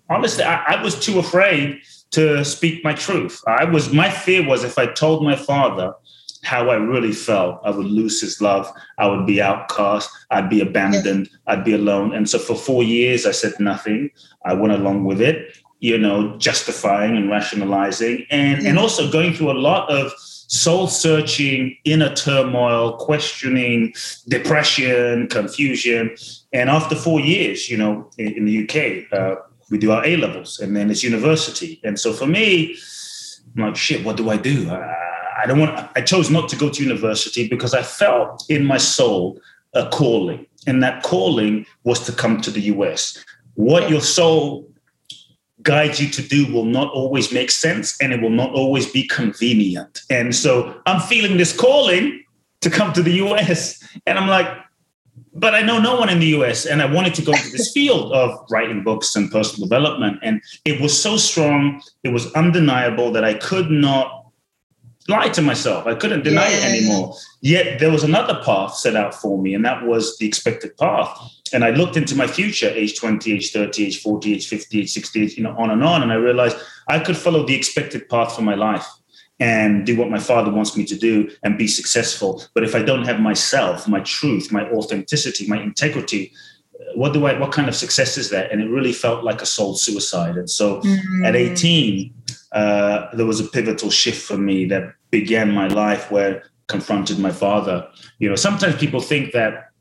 honestly, 0.10 0.44
I, 0.44 0.76
I 0.76 0.84
was 0.84 1.00
too 1.00 1.20
afraid 1.20 1.82
to 2.12 2.46
speak 2.46 2.84
my 2.84 2.94
truth. 2.94 3.42
I 3.48 3.66
was 3.66 3.92
my 3.92 4.10
fear 4.10 4.48
was 4.48 4.64
if 4.64 4.78
I 4.78 4.88
told 4.88 5.24
my 5.24 5.36
father 5.36 5.94
how 6.46 6.70
I 6.70 6.76
really 6.76 7.12
felt, 7.12 7.60
I 7.64 7.72
would 7.72 7.88
lose 7.88 8.22
his 8.22 8.40
love. 8.40 8.72
I 8.98 9.08
would 9.08 9.26
be 9.26 9.42
outcast. 9.42 10.10
I'd 10.30 10.50
be 10.50 10.62
abandoned. 10.62 11.30
I'd 11.48 11.64
be 11.64 11.74
alone. 11.74 12.14
And 12.14 12.30
so 12.30 12.38
for 12.38 12.56
four 12.56 12.84
years, 12.84 13.26
I 13.26 13.32
said 13.32 13.54
nothing. 13.60 14.12
I 14.46 14.54
went 14.54 14.74
along 14.74 15.06
with 15.06 15.22
it, 15.22 15.58
you 15.80 15.98
know, 15.98 16.38
justifying 16.38 17.18
and 17.18 17.30
rationalizing, 17.30 18.26
and 18.30 18.66
and 18.66 18.78
also 18.78 19.12
going 19.12 19.34
through 19.34 19.52
a 19.52 19.60
lot 19.70 19.90
of 19.90 20.14
soul 20.48 20.88
searching, 20.88 21.76
inner 21.84 22.14
turmoil, 22.14 22.98
questioning, 22.98 23.94
depression, 24.28 25.28
confusion. 25.28 26.16
And 26.54 26.70
after 26.70 26.96
four 26.96 27.20
years, 27.20 27.70
you 27.70 27.78
know, 27.78 28.10
in, 28.20 28.34
in 28.38 28.46
the 28.46 28.64
UK, 28.64 29.12
uh, 29.12 29.36
we 29.72 29.80
do 29.80 29.92
our 29.92 30.06
A 30.06 30.18
levels 30.18 30.60
and 30.60 30.76
then 30.76 30.92
it's 30.92 31.04
university. 31.04 31.82
And 31.84 32.00
so 32.00 32.14
for 32.14 32.28
me, 32.28 32.78
I'm 33.56 33.64
like, 33.64 33.76
shit, 33.76 34.06
what 34.06 34.18
do 34.18 34.30
I 34.30 34.38
do? 34.38 34.70
I, 34.70 35.15
I 35.36 35.46
don't 35.46 35.60
want, 35.60 35.90
I 35.96 36.02
chose 36.02 36.30
not 36.30 36.50
to 36.50 36.56
go 36.56 36.70
to 36.70 36.84
university 36.84 37.48
because 37.48 37.74
I 37.74 37.82
felt 37.82 38.44
in 38.50 38.66
my 38.66 38.78
soul 38.78 39.40
a 39.74 39.90
calling. 39.90 40.46
And 40.68 40.82
that 40.82 41.04
calling 41.04 41.66
was 41.84 42.00
to 42.06 42.12
come 42.12 42.42
to 42.42 42.52
the 42.52 42.62
US. 42.62 43.24
What 43.56 43.90
your 43.90 44.02
soul 44.02 44.68
guides 45.62 46.00
you 46.00 46.10
to 46.10 46.22
do 46.22 46.52
will 46.54 46.66
not 46.66 46.92
always 46.94 47.34
make 47.34 47.52
sense 47.52 48.00
and 48.02 48.14
it 48.14 48.22
will 48.22 48.30
not 48.30 48.52
always 48.52 48.90
be 48.90 49.08
convenient. 49.08 50.02
And 50.10 50.36
so 50.36 50.80
I'm 50.86 51.02
feeling 51.02 51.38
this 51.38 51.56
calling 51.56 52.24
to 52.62 52.70
come 52.70 52.94
to 52.94 53.04
the 53.04 53.14
US. 53.26 53.84
And 54.06 54.18
I'm 54.18 54.30
like, 54.30 54.48
but 55.34 55.54
I 55.54 55.62
know 55.62 55.80
no 55.80 56.00
one 56.00 56.10
in 56.10 56.20
the 56.20 56.28
US. 56.38 56.66
And 56.66 56.82
I 56.82 56.86
wanted 56.86 57.14
to 57.16 57.22
go 57.22 57.34
into 57.34 57.50
this 57.50 57.74
field 57.74 58.14
of 58.14 58.46
writing 58.50 58.84
books 58.84 59.16
and 59.16 59.30
personal 59.30 59.68
development. 59.68 60.20
And 60.24 60.42
it 60.64 60.80
was 60.80 61.00
so 61.00 61.18
strong, 61.18 61.82
it 62.04 62.10
was 62.10 62.32
undeniable 62.34 63.12
that 63.12 63.26
I 63.26 63.34
could 63.34 63.70
not 63.70 64.15
lie 65.08 65.30
to 65.30 65.42
myself. 65.42 65.86
I 65.86 65.96
couldn't 65.96 66.24
deny 66.24 66.50
yeah. 66.50 66.58
it 66.58 66.64
anymore. 66.64 67.16
Yet 67.42 67.80
there 67.80 67.92
was 67.92 68.04
another 68.04 68.42
path 68.44 68.76
set 68.76 68.96
out 68.96 69.14
for 69.14 69.42
me, 69.42 69.54
and 69.54 69.64
that 69.66 69.86
was 69.86 70.18
the 70.18 70.28
expected 70.28 70.76
path. 70.78 71.18
And 71.54 71.64
I 71.64 71.70
looked 71.70 71.96
into 71.96 72.16
my 72.16 72.28
future, 72.28 72.70
age 72.70 73.00
20, 73.00 73.34
age 73.34 73.52
30, 73.52 73.86
age 73.86 74.02
40, 74.02 74.34
age 74.34 74.48
50, 74.48 74.82
age 74.82 74.92
60, 74.92 75.20
you 75.38 75.44
know, 75.44 75.56
on 75.58 75.70
and 75.70 75.84
on. 75.84 76.02
And 76.02 76.12
I 76.12 76.16
realized 76.16 76.58
I 76.88 77.00
could 77.00 77.18
follow 77.18 77.46
the 77.46 77.56
expected 77.56 78.10
path 78.10 78.36
for 78.36 78.42
my 78.42 78.56
life 78.56 78.88
and 79.40 79.86
do 79.86 79.98
what 79.98 80.10
my 80.10 80.20
father 80.20 80.50
wants 80.50 80.78
me 80.78 80.86
to 80.86 80.96
do 80.96 81.30
and 81.44 81.58
be 81.58 81.68
successful. 81.68 82.42
But 82.54 82.64
if 82.64 82.74
I 82.74 82.82
don't 82.82 83.06
have 83.06 83.20
myself, 83.20 83.88
my 83.88 84.00
truth, 84.00 84.52
my 84.52 84.70
authenticity, 84.72 85.48
my 85.48 85.62
integrity, 85.62 86.32
what 86.96 87.14
do 87.14 87.26
I 87.26 87.38
what 87.38 87.52
kind 87.52 87.68
of 87.68 87.76
success 87.76 88.18
is 88.18 88.30
that? 88.30 88.52
And 88.52 88.62
it 88.62 88.70
really 88.70 88.94
felt 88.94 89.24
like 89.24 89.42
a 89.42 89.46
soul 89.46 89.76
suicide. 89.76 90.38
And 90.38 90.50
so 90.50 90.82
mm-hmm. 90.82 91.26
at 91.26 91.36
18, 91.36 92.14
uh, 92.56 93.14
there 93.14 93.26
was 93.26 93.42
a 93.42 93.44
pivotal 93.44 93.92
shift 93.92 94.26
for 94.26 94.38
me 94.38 94.66
that 94.66 94.94
began 95.12 95.52
my 95.52 95.68
life 95.68 96.10
where 96.10 96.38
I 96.38 96.42
confronted 96.68 97.20
my 97.20 97.32
father. 97.32 97.86
You 98.20 98.30
know, 98.30 98.38
sometimes 98.38 98.78
people 98.78 99.02
think 99.02 99.34
that 99.34 99.72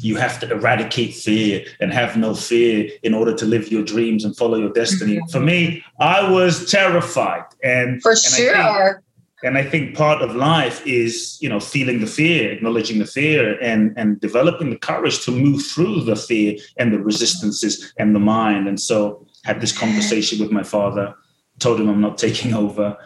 you 0.00 0.16
have 0.16 0.38
to 0.40 0.50
eradicate 0.50 1.14
fear 1.14 1.64
and 1.80 1.92
have 1.92 2.16
no 2.16 2.34
fear 2.34 2.88
in 3.02 3.14
order 3.14 3.34
to 3.34 3.44
live 3.44 3.72
your 3.72 3.82
dreams 3.82 4.24
and 4.24 4.36
follow 4.36 4.58
your 4.58 4.72
destiny. 4.72 5.16
Mm-hmm. 5.16 5.28
For 5.28 5.40
me, 5.40 5.84
I 5.98 6.30
was 6.30 6.70
terrified, 6.70 7.44
and 7.64 8.00
for 8.00 8.12
and 8.12 8.20
sure. 8.20 8.56
I 8.56 8.92
think, 8.92 9.04
and 9.42 9.58
I 9.58 9.64
think 9.64 9.96
part 9.96 10.22
of 10.22 10.36
life 10.36 10.86
is, 10.86 11.36
you 11.40 11.48
know, 11.48 11.60
feeling 11.60 12.00
the 12.00 12.06
fear, 12.06 12.52
acknowledging 12.52 13.00
the 13.00 13.06
fear, 13.06 13.58
and 13.60 13.92
and 13.96 14.20
developing 14.20 14.70
the 14.70 14.78
courage 14.78 15.24
to 15.24 15.32
move 15.32 15.66
through 15.66 16.04
the 16.04 16.14
fear 16.14 16.56
and 16.76 16.92
the 16.92 17.00
resistances 17.00 17.92
and 17.98 18.14
the 18.14 18.20
mind. 18.20 18.68
And 18.68 18.78
so, 18.78 19.26
had 19.44 19.60
this 19.60 19.76
conversation 19.76 20.38
with 20.38 20.52
my 20.52 20.62
father 20.62 21.14
told 21.60 21.80
him 21.80 21.88
I'm 21.88 22.00
not 22.00 22.18
taking 22.18 22.54
over. 22.54 22.96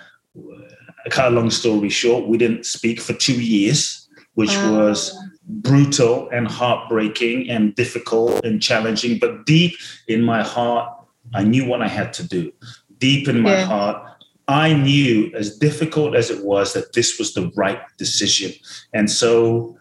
A 1.06 1.10
cut 1.10 1.32
a 1.32 1.34
long 1.34 1.50
story 1.50 1.90
short, 1.90 2.26
we 2.26 2.38
didn't 2.38 2.64
speak 2.64 3.00
for 3.00 3.12
two 3.12 3.40
years, 3.40 4.08
which 4.34 4.56
was 4.56 5.14
brutal 5.46 6.30
and 6.30 6.48
heartbreaking 6.48 7.50
and 7.50 7.74
difficult 7.74 8.44
and 8.44 8.62
challenging. 8.62 9.18
But 9.18 9.44
deep 9.44 9.74
in 10.08 10.22
my 10.22 10.42
heart, 10.42 10.90
I 11.34 11.44
knew 11.44 11.66
what 11.66 11.82
I 11.82 11.88
had 11.88 12.12
to 12.14 12.26
do. 12.26 12.52
Deep 12.98 13.28
in 13.28 13.40
my 13.40 13.52
yeah. 13.52 13.64
heart, 13.64 14.14
I 14.48 14.74
knew, 14.74 15.32
as 15.34 15.56
difficult 15.58 16.14
as 16.14 16.30
it 16.30 16.44
was, 16.44 16.74
that 16.74 16.92
this 16.92 17.18
was 17.18 17.34
the 17.34 17.50
right 17.56 17.80
decision. 17.98 18.52
And 18.92 19.10
so, 19.10 19.78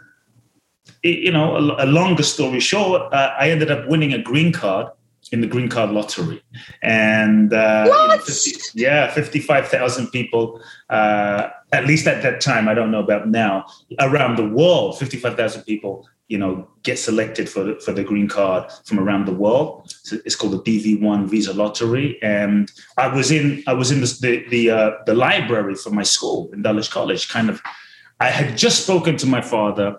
it, 1.03 1.19
you 1.19 1.31
know, 1.31 1.55
a, 1.55 1.85
a, 1.85 1.87
longer 1.87 2.23
story 2.23 2.61
short, 2.61 3.13
uh, 3.13 3.33
I 3.37 3.49
ended 3.49 3.71
up 3.71 3.87
winning 3.87 4.13
a 4.13 4.21
green 4.21 4.53
card 4.53 4.87
in 5.33 5.41
the 5.41 5.47
green 5.47 5.67
card 5.67 5.89
lottery, 5.89 6.43
and 6.83 7.51
uh, 7.51 7.83
you 7.87 8.17
know, 8.17 8.23
50, 8.23 8.79
yeah, 8.79 9.11
fifty-five 9.11 9.67
thousand 9.67 10.07
people. 10.11 10.61
Uh, 10.91 11.49
at 11.71 11.87
least 11.87 12.05
at 12.05 12.21
that 12.21 12.39
time, 12.39 12.69
I 12.69 12.75
don't 12.75 12.91
know 12.91 12.99
about 12.99 13.27
now. 13.27 13.65
Around 13.99 14.37
the 14.37 14.47
world, 14.47 14.99
fifty-five 14.99 15.35
thousand 15.35 15.63
people, 15.63 16.07
you 16.27 16.37
know, 16.37 16.67
get 16.83 16.99
selected 16.99 17.49
for 17.49 17.63
the, 17.63 17.79
for 17.79 17.93
the 17.93 18.03
green 18.03 18.27
card 18.27 18.71
from 18.85 18.99
around 18.99 19.25
the 19.25 19.33
world. 19.33 19.91
So 20.03 20.17
it's 20.23 20.35
called 20.35 20.53
the 20.53 20.61
DV1 20.61 21.27
Visa 21.27 21.53
Lottery, 21.53 22.21
and 22.21 22.71
I 22.97 23.07
was 23.07 23.31
in 23.31 23.63
I 23.65 23.73
was 23.73 23.91
in 23.91 24.01
the 24.01 24.17
the 24.21 24.45
the, 24.49 24.69
uh, 24.69 24.91
the 25.07 25.15
library 25.15 25.73
for 25.73 25.89
my 25.89 26.03
school 26.03 26.51
in 26.53 26.61
Dulwich 26.61 26.91
College. 26.91 27.27
Kind 27.27 27.49
of, 27.49 27.59
I 28.19 28.27
had 28.29 28.55
just 28.55 28.83
spoken 28.83 29.17
to 29.17 29.25
my 29.25 29.41
father 29.41 29.97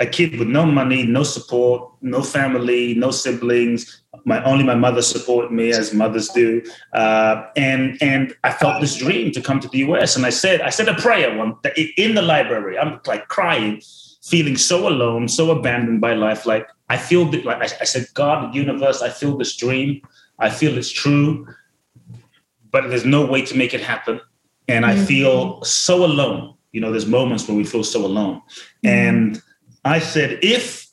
a 0.00 0.06
kid 0.06 0.38
with 0.38 0.48
no 0.48 0.66
money, 0.66 1.06
no 1.06 1.22
support, 1.22 1.90
no 2.02 2.22
family, 2.22 2.94
no 2.94 3.10
siblings. 3.10 4.02
My 4.26 4.42
only 4.42 4.64
my 4.64 4.74
mother 4.74 5.02
supported 5.02 5.52
me 5.52 5.70
as 5.70 5.94
mothers 5.94 6.28
do, 6.30 6.60
uh, 6.92 7.44
and 7.56 7.96
and 8.02 8.34
I 8.42 8.50
felt 8.52 8.80
this 8.80 8.96
dream 8.96 9.30
to 9.30 9.40
come 9.40 9.60
to 9.60 9.68
the 9.68 9.78
US. 9.78 10.16
And 10.16 10.26
I 10.26 10.30
said 10.30 10.60
I 10.60 10.70
said 10.70 10.88
a 10.88 10.94
prayer 10.94 11.38
one 11.38 11.56
in 11.96 12.16
the 12.16 12.22
library. 12.22 12.76
I'm 12.76 13.00
like 13.06 13.28
crying, 13.28 13.80
feeling 14.24 14.56
so 14.56 14.88
alone, 14.88 15.28
so 15.28 15.52
abandoned 15.52 16.00
by 16.00 16.14
life. 16.14 16.44
Like 16.44 16.66
I 16.88 16.96
feel 16.96 17.24
that, 17.26 17.44
like 17.44 17.62
I, 17.62 17.68
I 17.82 17.84
said, 17.84 18.06
God, 18.14 18.52
the 18.52 18.56
universe, 18.56 19.00
I 19.00 19.10
feel 19.10 19.38
this 19.38 19.56
dream. 19.56 20.02
I 20.40 20.50
feel 20.50 20.76
it's 20.76 20.90
true, 20.90 21.46
but 22.72 22.88
there's 22.88 23.06
no 23.06 23.24
way 23.24 23.42
to 23.42 23.56
make 23.56 23.74
it 23.74 23.80
happen. 23.80 24.20
And 24.66 24.84
I 24.84 24.96
feel 24.96 25.62
so 25.62 26.04
alone. 26.04 26.54
You 26.72 26.80
know, 26.80 26.90
there's 26.90 27.06
moments 27.06 27.46
where 27.46 27.56
we 27.56 27.64
feel 27.64 27.84
so 27.84 28.04
alone, 28.04 28.42
and 28.82 29.40
I 29.84 30.00
said, 30.00 30.40
if 30.42 30.85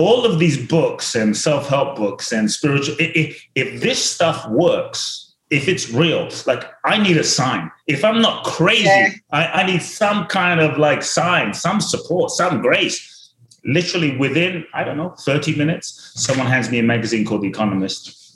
all 0.00 0.24
of 0.24 0.38
these 0.38 0.58
books 0.66 1.14
and 1.14 1.36
self-help 1.36 1.96
books 1.96 2.32
and 2.32 2.50
spiritual, 2.50 2.96
if, 2.98 3.42
if 3.54 3.80
this 3.80 4.02
stuff 4.02 4.48
works, 4.48 5.34
if 5.50 5.68
it's 5.68 5.90
real, 5.90 6.28
like 6.46 6.64
I 6.84 7.02
need 7.02 7.16
a 7.16 7.24
sign. 7.24 7.70
If 7.86 8.04
I'm 8.04 8.22
not 8.22 8.44
crazy, 8.44 8.84
yeah. 8.84 9.10
I, 9.32 9.46
I 9.46 9.66
need 9.66 9.82
some 9.82 10.26
kind 10.26 10.60
of 10.60 10.78
like 10.78 11.02
sign, 11.02 11.54
some 11.54 11.80
support, 11.80 12.30
some 12.30 12.62
grace. 12.62 13.32
Literally 13.64 14.16
within, 14.16 14.64
I 14.72 14.84
don't 14.84 14.96
know, 14.96 15.10
30 15.18 15.56
minutes, 15.56 16.12
someone 16.14 16.46
hands 16.46 16.70
me 16.70 16.78
a 16.78 16.82
magazine 16.82 17.26
called 17.26 17.42
The 17.42 17.48
Economist. 17.48 18.34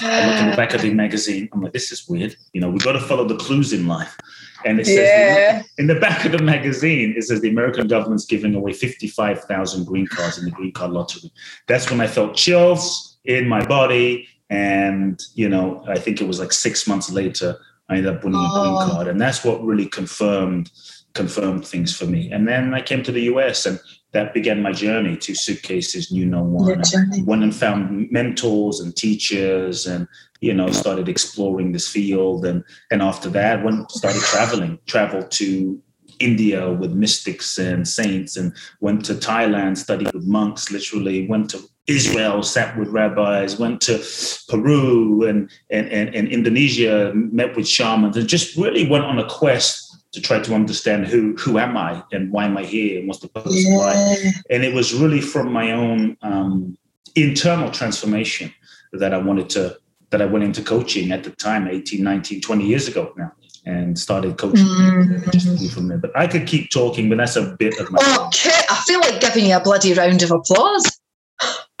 I 0.00 0.26
look 0.26 0.36
at 0.36 0.50
the 0.50 0.56
back 0.56 0.74
of 0.74 0.82
the 0.82 0.94
magazine. 0.94 1.48
I'm 1.52 1.60
like, 1.60 1.72
this 1.72 1.90
is 1.90 2.08
weird. 2.08 2.36
You 2.52 2.60
know, 2.60 2.70
we've 2.70 2.84
got 2.84 2.92
to 2.92 3.00
follow 3.00 3.24
the 3.24 3.36
clues 3.36 3.72
in 3.72 3.88
life. 3.88 4.16
And 4.64 4.80
it 4.80 4.86
says 4.86 4.96
yeah. 4.96 5.62
in 5.78 5.86
the 5.86 5.94
back 5.94 6.24
of 6.24 6.32
the 6.32 6.42
magazine, 6.42 7.14
it 7.16 7.22
says 7.22 7.40
the 7.40 7.50
American 7.50 7.88
government's 7.88 8.26
giving 8.26 8.54
away 8.54 8.72
55,000 8.72 9.84
green 9.84 10.06
cards 10.06 10.38
in 10.38 10.44
the 10.44 10.50
green 10.50 10.72
card 10.72 10.92
lottery. 10.92 11.32
That's 11.66 11.90
when 11.90 12.00
I 12.00 12.06
felt 12.06 12.34
chills 12.34 13.18
in 13.24 13.48
my 13.48 13.64
body. 13.64 14.28
And, 14.50 15.20
you 15.34 15.48
know, 15.48 15.84
I 15.88 15.98
think 15.98 16.20
it 16.20 16.26
was 16.26 16.40
like 16.40 16.52
six 16.52 16.86
months 16.86 17.10
later, 17.10 17.58
I 17.88 17.96
ended 17.96 18.14
up 18.14 18.24
winning 18.24 18.40
oh. 18.40 18.46
a 18.46 18.60
green 18.60 18.74
oh. 18.74 18.92
card. 18.92 19.08
And 19.08 19.20
that's 19.20 19.44
what 19.44 19.64
really 19.64 19.86
confirmed 19.86 20.70
confirmed 21.12 21.66
things 21.66 21.96
for 21.96 22.06
me. 22.06 22.30
And 22.30 22.46
then 22.46 22.72
I 22.72 22.80
came 22.80 23.02
to 23.02 23.12
the 23.12 23.22
US 23.22 23.66
and 23.66 23.80
that 24.12 24.34
began 24.34 24.62
my 24.62 24.72
journey 24.72 25.16
to 25.16 25.34
suitcases 25.34 26.10
new 26.10 26.26
no 26.26 26.42
one. 26.42 26.82
Went 27.24 27.42
and 27.42 27.54
found 27.54 28.10
mentors 28.10 28.80
and 28.80 28.94
teachers 28.96 29.86
and 29.86 30.08
you 30.40 30.54
know 30.54 30.70
started 30.70 31.08
exploring 31.08 31.72
this 31.72 31.88
field. 31.88 32.44
And 32.44 32.64
and 32.90 33.02
after 33.02 33.28
that 33.30 33.64
went 33.64 33.90
started 33.90 34.22
traveling. 34.22 34.78
Traveled 34.86 35.30
to 35.32 35.80
India 36.18 36.70
with 36.72 36.92
mystics 36.92 37.58
and 37.58 37.86
saints 37.86 38.36
and 38.36 38.52
went 38.80 39.04
to 39.06 39.14
Thailand, 39.14 39.78
studied 39.78 40.12
with 40.12 40.26
monks, 40.26 40.70
literally. 40.70 41.26
Went 41.26 41.50
to 41.50 41.60
Israel, 41.86 42.42
sat 42.42 42.78
with 42.78 42.88
rabbis, 42.88 43.58
went 43.58 43.80
to 43.82 44.04
Peru 44.48 45.24
and, 45.26 45.50
and, 45.70 45.88
and, 45.88 46.14
and 46.14 46.28
Indonesia, 46.28 47.12
met 47.14 47.56
with 47.56 47.66
shamans, 47.66 48.16
and 48.16 48.28
just 48.28 48.56
really 48.56 48.88
went 48.88 49.04
on 49.04 49.18
a 49.18 49.28
quest 49.28 49.89
to 50.12 50.20
try 50.20 50.40
to 50.40 50.54
understand 50.54 51.06
who 51.06 51.36
who 51.36 51.58
am 51.58 51.76
I 51.76 52.02
and 52.12 52.32
why 52.32 52.44
am 52.44 52.56
I 52.56 52.64
here 52.64 52.98
and 52.98 53.06
what's 53.06 53.20
the 53.20 53.28
purpose 53.28 53.64
yeah. 53.64 53.74
of 53.74 53.80
life. 53.80 54.42
And 54.50 54.64
it 54.64 54.74
was 54.74 54.94
really 54.94 55.20
from 55.20 55.52
my 55.52 55.72
own 55.72 56.16
um, 56.22 56.76
internal 57.14 57.70
transformation 57.70 58.52
that 58.92 59.14
I 59.14 59.18
wanted 59.18 59.48
to 59.50 59.76
that 60.10 60.20
I 60.20 60.26
went 60.26 60.44
into 60.44 60.62
coaching 60.62 61.12
at 61.12 61.22
the 61.22 61.30
time, 61.30 61.68
18, 61.68 62.02
19, 62.02 62.40
20 62.40 62.66
years 62.66 62.88
ago 62.88 63.12
now, 63.16 63.32
and 63.64 63.96
started 63.96 64.36
coaching 64.38 64.66
mm-hmm. 64.66 65.30
just 65.30 65.72
from 65.72 65.86
there. 65.86 65.98
But 65.98 66.16
I 66.18 66.26
could 66.26 66.46
keep 66.46 66.70
talking, 66.70 67.08
but 67.08 67.18
that's 67.18 67.36
a 67.36 67.56
bit 67.58 67.78
of 67.78 67.90
my. 67.92 67.98
Oh, 68.02 68.28
Kute, 68.32 68.64
I 68.70 68.82
feel 68.86 69.00
like 69.00 69.20
giving 69.20 69.46
you 69.46 69.56
a 69.56 69.60
bloody 69.60 69.94
round 69.94 70.22
of 70.22 70.32
applause. 70.32 70.98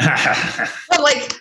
like 0.00 1.34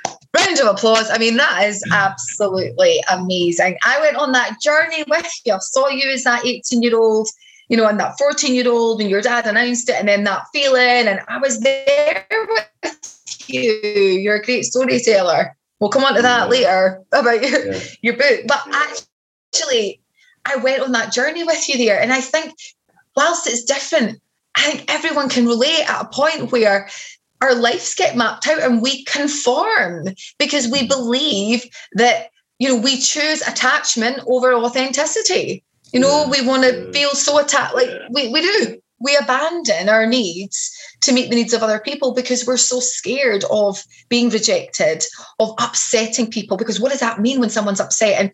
round 0.50 0.68
of 0.68 0.76
applause. 0.76 1.10
I 1.10 1.18
mean, 1.18 1.38
that 1.38 1.64
is 1.66 1.84
absolutely 1.92 3.04
amazing. 3.12 3.78
I 3.84 4.00
went 4.00 4.16
on 4.16 4.32
that 4.34 4.60
journey 4.62 5.04
with 5.08 5.32
you. 5.46 5.54
I 5.54 5.60
saw 5.60 5.88
you 5.88 6.10
as 6.10 6.24
that 6.24 6.46
18 6.46 6.82
year 6.82 6.98
old, 6.98 7.28
you 7.68 7.78
know, 7.78 7.88
and 7.88 8.00
that 8.00 8.18
14 8.18 8.54
year 8.54 8.70
old 8.70 9.00
when 9.00 9.10
your 9.10 9.22
dad 9.22 9.48
announced 9.48 9.90
it, 9.90 9.96
and 9.96 10.08
then 10.08 10.24
that 10.26 10.46
feeling. 10.54 11.08
And 11.08 11.22
I 11.28 11.38
was 11.38 11.60
there 11.60 12.26
with 12.84 13.44
you. 13.48 13.62
You're 13.62 14.38
a 14.38 14.44
great 14.44 14.66
storyteller. 14.66 15.56
We'll 15.80 15.90
come 15.90 16.04
on 16.04 16.16
to 16.16 16.22
that 16.22 16.46
yeah. 16.46 16.46
later 16.46 17.04
about 17.12 17.42
your, 17.42 17.74
yeah. 17.74 17.80
your 18.02 18.18
book. 18.18 18.42
But 18.48 18.64
actually, 19.54 20.02
I 20.46 20.58
went 20.58 20.82
on 20.82 20.92
that 20.92 21.14
journey 21.14 21.44
with 21.44 21.70
you 21.70 21.78
there. 21.78 22.02
And 22.02 22.12
I 22.12 22.22
think, 22.22 22.54
whilst 23.16 23.48
it's 23.48 23.64
different, 23.64 24.20
I 24.56 24.64
think 24.64 24.92
everyone 24.92 25.30
can 25.30 25.46
relate 25.46 25.90
at 25.90 26.02
a 26.02 26.10
point 26.10 26.52
where 26.52 26.90
our 27.42 27.56
lives 27.56 27.96
get 27.96 28.18
mapped 28.18 28.48
out 28.48 28.62
and 28.62 28.82
we 28.82 29.04
conform 29.06 30.08
because 30.38 30.68
we 30.68 30.80
mm-hmm. 30.80 30.88
believe 30.88 31.66
that 31.94 32.30
you 32.60 32.68
know 32.68 32.76
we 32.76 32.98
choose 32.98 33.42
attachment 33.42 34.20
over 34.28 34.54
authenticity. 34.54 35.64
You 35.94 36.00
know 36.00 36.28
we 36.30 36.46
want 36.46 36.64
to 36.64 36.92
feel 36.92 37.12
so 37.12 37.40
attached 37.40 37.76
like 37.76 37.90
we, 38.12 38.30
we 38.30 38.42
do. 38.42 38.82
We 39.02 39.16
abandon 39.16 39.88
our 39.88 40.06
needs 40.06 40.70
to 41.02 41.14
meet 41.14 41.30
the 41.30 41.36
needs 41.38 41.54
of 41.54 41.64
other 41.64 41.80
people 41.80 42.14
because 42.14 42.46
we're 42.46 42.58
so 42.58 42.82
scared 42.82 43.46
of 43.50 43.82
being 44.10 44.30
rejected 44.30 45.06
of 45.40 45.56
upsetting 45.58 46.30
people 46.30 46.58
because 46.58 46.82
what 46.82 46.92
does 46.92 47.00
that 47.00 47.22
mean 47.22 47.40
when 47.40 47.50
someone's 47.50 47.80
upset? 47.80 48.20
And 48.20 48.34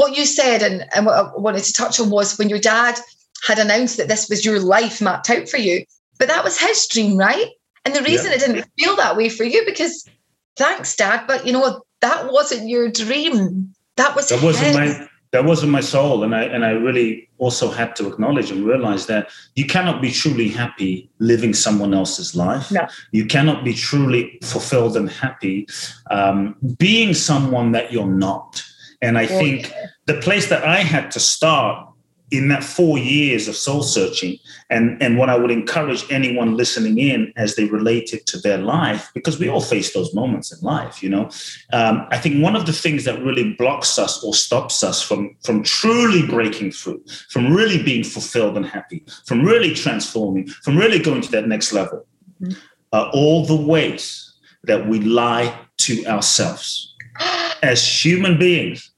what 0.00 0.16
you 0.16 0.24
said 0.24 0.62
and, 0.62 0.86
and 0.94 1.04
what 1.04 1.14
i 1.14 1.30
wanted 1.36 1.62
to 1.62 1.72
touch 1.74 2.00
on 2.00 2.08
was 2.08 2.38
when 2.38 2.48
your 2.48 2.58
dad 2.58 2.98
had 3.46 3.58
announced 3.58 3.98
that 3.98 4.08
this 4.08 4.30
was 4.30 4.44
your 4.44 4.58
life 4.58 5.02
mapped 5.02 5.28
out 5.28 5.46
for 5.46 5.58
you 5.58 5.84
but 6.18 6.28
that 6.28 6.42
was 6.42 6.58
his 6.58 6.86
dream 6.86 7.18
right 7.18 7.50
and 7.84 7.94
the 7.94 8.02
reason 8.02 8.30
yeah. 8.30 8.36
it 8.36 8.40
didn't 8.40 8.70
feel 8.78 8.96
that 8.96 9.16
way 9.16 9.28
for 9.28 9.44
you 9.44 9.64
because 9.64 10.08
thanks, 10.56 10.94
Dad, 10.96 11.26
but 11.26 11.46
you 11.46 11.52
know 11.52 11.60
what? 11.60 11.82
that 12.00 12.32
wasn't 12.32 12.68
your 12.68 12.90
dream. 12.90 13.74
That 13.96 14.16
was 14.16 14.28
that 14.28 14.42
wasn't 14.42 14.74
my 14.74 15.08
that 15.32 15.44
wasn't 15.44 15.70
my 15.70 15.80
soul. 15.80 16.24
And 16.24 16.34
I 16.34 16.44
and 16.44 16.64
I 16.64 16.70
really 16.70 17.28
also 17.38 17.70
had 17.70 17.94
to 17.96 18.08
acknowledge 18.08 18.50
and 18.50 18.64
realize 18.64 19.06
that 19.06 19.30
you 19.54 19.66
cannot 19.66 20.02
be 20.02 20.10
truly 20.10 20.48
happy 20.48 21.10
living 21.18 21.54
someone 21.54 21.94
else's 21.94 22.34
life. 22.34 22.70
No. 22.70 22.86
You 23.12 23.26
cannot 23.26 23.64
be 23.64 23.74
truly 23.74 24.38
fulfilled 24.42 24.96
and 24.96 25.10
happy 25.10 25.66
um, 26.10 26.56
being 26.78 27.14
someone 27.14 27.72
that 27.72 27.92
you're 27.92 28.06
not. 28.06 28.62
And 29.02 29.16
I 29.16 29.26
think 29.26 29.72
the 30.06 30.20
place 30.20 30.48
that 30.48 30.62
I 30.64 30.78
had 30.78 31.10
to 31.12 31.20
start 31.20 31.89
in 32.30 32.48
that 32.48 32.62
four 32.62 32.96
years 32.98 33.48
of 33.48 33.56
soul 33.56 33.82
searching 33.82 34.38
and 34.70 35.00
and 35.02 35.18
what 35.18 35.28
i 35.28 35.36
would 35.36 35.50
encourage 35.50 36.04
anyone 36.10 36.56
listening 36.56 36.98
in 36.98 37.32
as 37.36 37.56
they 37.56 37.64
relate 37.64 38.12
it 38.12 38.26
to 38.26 38.38
their 38.38 38.58
life 38.58 39.10
because 39.14 39.38
we 39.38 39.48
all 39.48 39.60
face 39.60 39.92
those 39.92 40.14
moments 40.14 40.52
in 40.52 40.60
life 40.64 41.02
you 41.02 41.08
know 41.08 41.28
um, 41.72 42.06
i 42.10 42.18
think 42.18 42.42
one 42.42 42.56
of 42.56 42.66
the 42.66 42.72
things 42.72 43.04
that 43.04 43.20
really 43.22 43.52
blocks 43.54 43.98
us 43.98 44.22
or 44.22 44.32
stops 44.34 44.84
us 44.84 45.02
from 45.02 45.36
from 45.42 45.62
truly 45.62 46.26
breaking 46.26 46.70
through 46.70 47.02
from 47.28 47.52
really 47.52 47.82
being 47.82 48.04
fulfilled 48.04 48.56
and 48.56 48.66
happy 48.66 49.04
from 49.26 49.44
really 49.44 49.74
transforming 49.74 50.46
from 50.46 50.76
really 50.76 50.98
going 50.98 51.20
to 51.20 51.30
that 51.30 51.48
next 51.48 51.72
level 51.72 52.06
mm-hmm. 52.40 52.52
are 52.92 53.10
all 53.12 53.44
the 53.44 53.56
ways 53.56 54.34
that 54.64 54.86
we 54.86 55.00
lie 55.00 55.56
to 55.78 56.04
ourselves 56.06 56.94
as 57.62 58.04
human 58.04 58.38
beings 58.38 58.90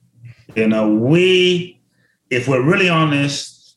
you 0.55 0.69
know 0.69 0.89
we 0.89 1.79
if 2.33 2.49
we're 2.49 2.63
really 2.63 2.89
honest, 2.89 3.77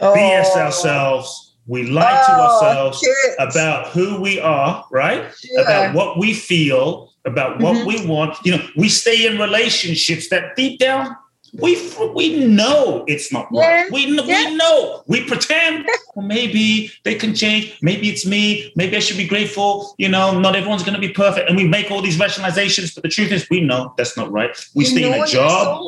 oh. 0.00 0.14
BS 0.14 0.54
ourselves, 0.56 1.56
we 1.66 1.88
lie 1.88 2.22
oh, 2.22 2.26
to 2.26 2.40
ourselves 2.40 3.00
shit. 3.00 3.34
about 3.38 3.88
who 3.88 4.20
we 4.20 4.38
are, 4.38 4.84
right? 4.92 5.32
Yeah. 5.42 5.62
About 5.62 5.94
what 5.94 6.18
we 6.18 6.34
feel, 6.34 7.12
about 7.24 7.58
what 7.60 7.74
mm-hmm. 7.74 7.86
we 7.86 8.06
want. 8.06 8.36
You 8.44 8.56
know, 8.56 8.68
we 8.76 8.88
stay 8.88 9.26
in 9.26 9.38
relationships 9.38 10.28
that 10.28 10.54
deep 10.56 10.78
down 10.78 11.16
we 11.58 11.76
we 12.14 12.44
know 12.44 13.04
it's 13.06 13.32
not 13.32 13.48
yeah. 13.50 13.82
right. 13.82 13.92
We 13.92 14.06
yeah. 14.06 14.50
we 14.50 14.56
know. 14.56 15.02
We 15.06 15.24
pretend. 15.24 15.86
well, 16.14 16.26
maybe 16.26 16.92
they 17.04 17.14
can 17.14 17.34
change. 17.34 17.78
Maybe 17.82 18.08
it's 18.08 18.26
me. 18.26 18.72
Maybe 18.76 18.96
I 18.96 19.00
should 19.00 19.16
be 19.16 19.26
grateful. 19.26 19.94
You 19.98 20.08
know, 20.08 20.38
not 20.38 20.56
everyone's 20.56 20.82
going 20.82 21.00
to 21.00 21.00
be 21.00 21.12
perfect, 21.12 21.48
and 21.48 21.56
we 21.56 21.66
make 21.66 21.90
all 21.90 22.02
these 22.02 22.18
rationalizations. 22.18 22.94
But 22.94 23.04
the 23.04 23.08
truth 23.08 23.32
is, 23.32 23.48
we 23.48 23.60
know 23.60 23.94
that's 23.96 24.16
not 24.16 24.30
right. 24.30 24.56
We 24.74 24.84
you 24.84 24.90
stay 24.90 25.12
in 25.12 25.22
a 25.22 25.26
job 25.26 25.82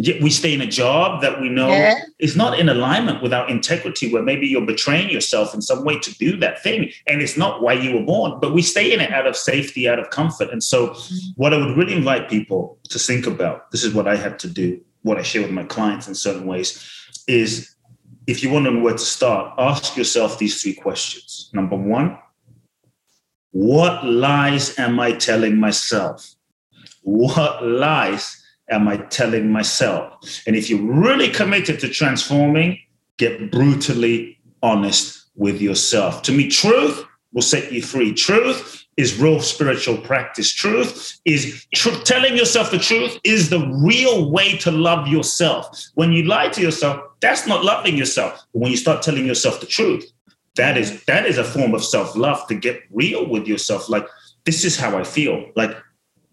Yet 0.00 0.22
we 0.22 0.30
stay 0.30 0.54
in 0.54 0.60
a 0.60 0.66
job 0.66 1.22
that 1.22 1.40
we 1.40 1.48
know 1.48 1.68
Yeah. 1.68 1.96
is 2.20 2.36
not 2.36 2.56
in 2.56 2.68
alignment 2.68 3.20
with 3.20 3.32
our 3.32 3.48
integrity, 3.50 4.12
where 4.12 4.22
maybe 4.22 4.46
you're 4.46 4.64
betraying 4.64 5.10
yourself 5.10 5.54
in 5.54 5.60
some 5.60 5.84
way 5.84 5.98
to 5.98 6.14
do 6.18 6.36
that 6.36 6.62
thing. 6.62 6.92
And 7.08 7.20
it's 7.20 7.36
not 7.36 7.62
why 7.62 7.72
you 7.72 7.96
were 7.96 8.04
born, 8.04 8.38
but 8.40 8.54
we 8.54 8.62
stay 8.62 8.92
in 8.94 9.00
it 9.00 9.12
out 9.12 9.26
of 9.26 9.36
safety, 9.36 9.88
out 9.88 9.98
of 9.98 10.10
comfort. 10.10 10.50
And 10.52 10.62
so, 10.62 10.94
what 11.34 11.52
I 11.52 11.56
would 11.58 11.76
really 11.76 11.94
invite 11.94 12.28
people 12.30 12.78
to 12.90 12.98
think 12.98 13.26
about 13.26 13.72
this 13.72 13.82
is 13.82 13.92
what 13.92 14.06
I 14.06 14.14
had 14.14 14.38
to 14.38 14.48
do, 14.48 14.80
what 15.02 15.18
I 15.18 15.22
share 15.22 15.42
with 15.42 15.50
my 15.50 15.64
clients 15.64 16.06
in 16.06 16.14
certain 16.14 16.46
ways 16.46 16.80
is 17.26 17.74
if 18.28 18.42
you 18.42 18.50
want 18.50 18.66
to 18.66 18.70
know 18.70 18.80
where 18.80 18.92
to 18.92 18.98
start, 18.98 19.54
ask 19.58 19.96
yourself 19.96 20.38
these 20.38 20.62
three 20.62 20.74
questions. 20.74 21.50
Number 21.52 21.76
one, 21.76 22.18
what 23.50 24.04
lies 24.04 24.78
am 24.78 25.00
I 25.00 25.12
telling 25.12 25.56
myself? 25.58 26.34
What 27.02 27.64
lies 27.64 28.37
am 28.70 28.88
I 28.88 28.96
telling 28.96 29.50
myself? 29.50 30.42
And 30.46 30.56
if 30.56 30.68
you're 30.68 30.80
really 30.80 31.28
committed 31.28 31.80
to 31.80 31.88
transforming, 31.88 32.78
get 33.16 33.50
brutally 33.50 34.38
honest 34.62 35.26
with 35.36 35.60
yourself. 35.60 36.22
To 36.22 36.32
me, 36.32 36.48
truth 36.48 37.04
will 37.32 37.42
set 37.42 37.72
you 37.72 37.82
free. 37.82 38.12
Truth 38.12 38.84
is 38.96 39.18
real 39.20 39.40
spiritual 39.40 39.96
practice. 39.96 40.52
Truth 40.52 41.20
is 41.24 41.66
tr- 41.74 42.02
telling 42.04 42.36
yourself 42.36 42.70
the 42.70 42.78
truth 42.78 43.18
is 43.22 43.48
the 43.48 43.64
real 43.82 44.30
way 44.30 44.56
to 44.58 44.70
love 44.70 45.06
yourself. 45.06 45.68
When 45.94 46.12
you 46.12 46.24
lie 46.24 46.48
to 46.48 46.60
yourself, 46.60 47.00
that's 47.20 47.46
not 47.46 47.64
loving 47.64 47.96
yourself. 47.96 48.44
But 48.52 48.60
when 48.60 48.70
you 48.70 48.76
start 48.76 49.02
telling 49.02 49.24
yourself 49.24 49.60
the 49.60 49.66
truth, 49.66 50.04
that 50.56 50.76
is 50.76 51.04
that 51.04 51.24
is 51.26 51.38
a 51.38 51.44
form 51.44 51.72
of 51.74 51.84
self-love 51.84 52.48
to 52.48 52.54
get 52.56 52.82
real 52.90 53.28
with 53.28 53.46
yourself. 53.46 53.88
Like 53.88 54.06
this 54.44 54.64
is 54.64 54.76
how 54.76 54.98
I 54.98 55.04
feel. 55.04 55.50
Like 55.54 55.76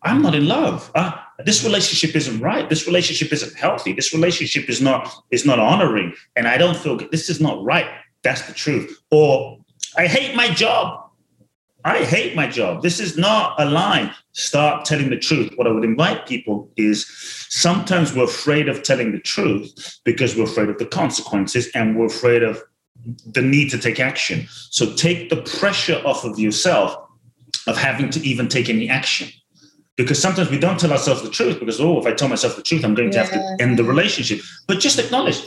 I'm 0.02 0.24
not 0.24 0.34
in 0.34 0.48
love. 0.48 0.92
This 1.40 1.64
relationship 1.64 2.16
isn't 2.16 2.40
right. 2.40 2.70
This 2.70 2.88
relationship 2.88 3.34
isn't 3.34 3.56
healthy. 3.56 3.94
This 3.94 4.14
relationship 4.14 4.70
is 4.70 4.82
not 4.82 5.12
is 5.32 5.46
not 5.46 5.60
honoring, 5.60 6.14
and 6.36 6.48
I 6.48 6.58
don't 6.58 6.78
feel 6.78 6.96
good. 6.96 7.12
This 7.12 7.30
is 7.30 7.42
not 7.42 7.64
right. 7.64 7.88
That's 8.24 8.48
the 8.48 8.54
truth. 8.54 9.02
Or 9.12 9.58
I 9.98 10.08
hate 10.08 10.36
my 10.36 10.48
job. 10.50 11.02
I 11.84 12.04
hate 12.04 12.36
my 12.36 12.48
job. 12.48 12.82
This 12.82 13.00
is 13.00 13.18
not 13.18 13.60
a 13.60 13.66
lie 13.66 14.12
Start 14.36 14.84
telling 14.84 15.10
the 15.10 15.18
truth. 15.18 15.54
What 15.56 15.66
I 15.66 15.72
would 15.72 15.86
invite 15.86 16.28
people 16.28 16.70
is 16.76 17.08
sometimes 17.48 18.14
we're 18.14 18.26
afraid 18.26 18.68
of 18.68 18.84
telling 18.84 19.14
the 19.14 19.20
truth 19.20 20.02
because 20.04 20.36
we're 20.36 20.44
afraid 20.44 20.68
of 20.68 20.78
the 20.78 20.86
consequences 20.86 21.70
and 21.74 21.98
we're 21.98 22.08
afraid 22.08 22.44
of 22.44 22.62
the 23.26 23.42
need 23.42 23.70
to 23.70 23.78
take 23.78 23.98
action. 23.98 24.46
So 24.50 24.94
take 24.94 25.30
the 25.30 25.42
pressure 25.42 26.02
off 26.06 26.26
of 26.26 26.38
yourself 26.38 26.98
of 27.66 27.78
having 27.78 28.10
to 28.10 28.20
even 28.28 28.50
take 28.50 28.68
any 28.68 28.90
action. 28.90 29.30
Because 29.98 30.22
sometimes 30.22 30.50
we 30.50 30.60
don't 30.60 30.80
tell 30.80 30.92
ourselves 30.92 31.22
the 31.22 31.30
truth 31.30 31.60
because, 31.60 31.80
oh, 31.80 32.00
if 32.00 32.06
I 32.06 32.14
tell 32.14 32.28
myself 32.28 32.56
the 32.58 32.62
truth, 32.62 32.84
I'm 32.84 32.96
going 32.96 33.12
to 33.12 33.18
have 33.18 33.32
to 33.32 33.58
end 33.60 33.80
the 33.80 33.84
relationship. 33.84 34.42
But 34.68 34.80
just 34.80 35.00
acknowledge 35.00 35.42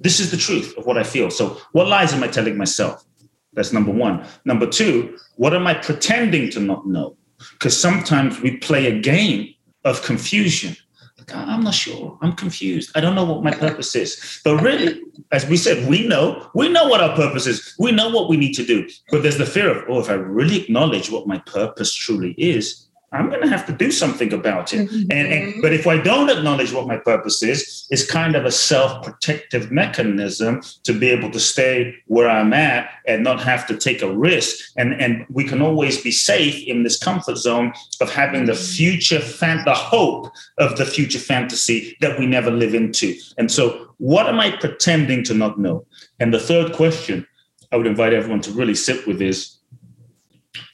this 0.00 0.18
is 0.18 0.30
the 0.30 0.36
truth 0.36 0.76
of 0.76 0.84
what 0.86 0.98
I 0.98 1.04
feel. 1.04 1.30
So, 1.30 1.60
what 1.72 1.86
lies 1.86 2.12
am 2.12 2.22
I 2.22 2.28
telling 2.28 2.56
myself? 2.56 3.04
That's 3.52 3.72
number 3.72 3.92
one. 3.92 4.26
Number 4.44 4.66
two, 4.66 5.16
what 5.36 5.54
am 5.54 5.66
I 5.66 5.74
pretending 5.74 6.50
to 6.50 6.60
not 6.60 6.86
know? 6.86 7.16
Because 7.52 7.78
sometimes 7.78 8.40
we 8.40 8.56
play 8.56 8.86
a 8.86 9.00
game 9.00 9.54
of 9.84 10.02
confusion. 10.02 10.76
Like, 11.18 11.30
"Ah, 11.34 11.54
I'm 11.54 11.62
not 11.62 11.74
sure. 11.74 12.18
I'm 12.20 12.32
confused. 12.32 12.90
I 12.96 13.00
don't 13.00 13.14
know 13.14 13.24
what 13.24 13.44
my 13.44 13.52
purpose 13.52 13.94
is. 13.94 14.40
But 14.44 14.60
really, 14.60 15.00
as 15.30 15.46
we 15.46 15.56
said, 15.56 15.88
we 15.88 16.06
know. 16.06 16.50
We 16.54 16.68
know 16.68 16.88
what 16.88 17.00
our 17.00 17.14
purpose 17.14 17.46
is. 17.46 17.74
We 17.78 17.92
know 17.92 18.08
what 18.10 18.28
we 18.28 18.36
need 18.36 18.54
to 18.54 18.64
do. 18.64 18.88
But 19.10 19.22
there's 19.22 19.38
the 19.38 19.46
fear 19.46 19.70
of, 19.70 19.84
oh, 19.88 20.00
if 20.00 20.10
I 20.10 20.14
really 20.14 20.62
acknowledge 20.62 21.10
what 21.10 21.26
my 21.26 21.38
purpose 21.38 21.94
truly 21.94 22.32
is, 22.32 22.83
I'm 23.14 23.28
going 23.28 23.42
to 23.42 23.48
have 23.48 23.66
to 23.66 23.72
do 23.72 23.90
something 23.90 24.32
about 24.32 24.72
it. 24.72 24.88
Mm-hmm. 24.88 25.12
And, 25.12 25.32
and 25.32 25.62
but 25.62 25.72
if 25.72 25.86
I 25.86 25.98
don't 25.98 26.30
acknowledge 26.30 26.72
what 26.72 26.86
my 26.86 26.96
purpose 26.96 27.42
is, 27.42 27.86
it's 27.90 28.04
kind 28.04 28.34
of 28.34 28.44
a 28.44 28.50
self-protective 28.50 29.70
mechanism 29.70 30.62
to 30.82 30.92
be 30.92 31.08
able 31.10 31.30
to 31.30 31.40
stay 31.40 31.94
where 32.06 32.28
I'm 32.28 32.52
at 32.52 32.90
and 33.06 33.22
not 33.22 33.40
have 33.42 33.66
to 33.68 33.76
take 33.76 34.02
a 34.02 34.12
risk. 34.12 34.64
And 34.76 34.94
and 35.00 35.24
we 35.30 35.44
can 35.44 35.62
always 35.62 36.02
be 36.02 36.10
safe 36.10 36.66
in 36.66 36.82
this 36.82 36.98
comfort 36.98 37.36
zone 37.36 37.72
of 38.00 38.10
having 38.10 38.46
the 38.46 38.52
mm-hmm. 38.52 38.72
future 38.72 39.20
fan, 39.20 39.64
the 39.64 39.74
hope 39.74 40.32
of 40.58 40.76
the 40.76 40.86
future 40.86 41.18
fantasy 41.18 41.96
that 42.00 42.18
we 42.18 42.26
never 42.26 42.50
live 42.50 42.74
into. 42.74 43.14
And 43.38 43.50
so, 43.50 43.94
what 43.98 44.26
am 44.28 44.40
I 44.40 44.50
pretending 44.50 45.24
to 45.24 45.34
not 45.34 45.58
know? 45.58 45.86
And 46.20 46.32
the 46.32 46.40
third 46.40 46.72
question 46.72 47.26
I 47.72 47.76
would 47.76 47.86
invite 47.86 48.12
everyone 48.12 48.40
to 48.42 48.52
really 48.52 48.74
sit 48.74 49.06
with 49.06 49.20
is, 49.20 49.58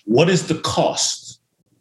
what 0.05 0.29
is 0.29 0.49
the 0.49 0.57
cost? 0.57 1.20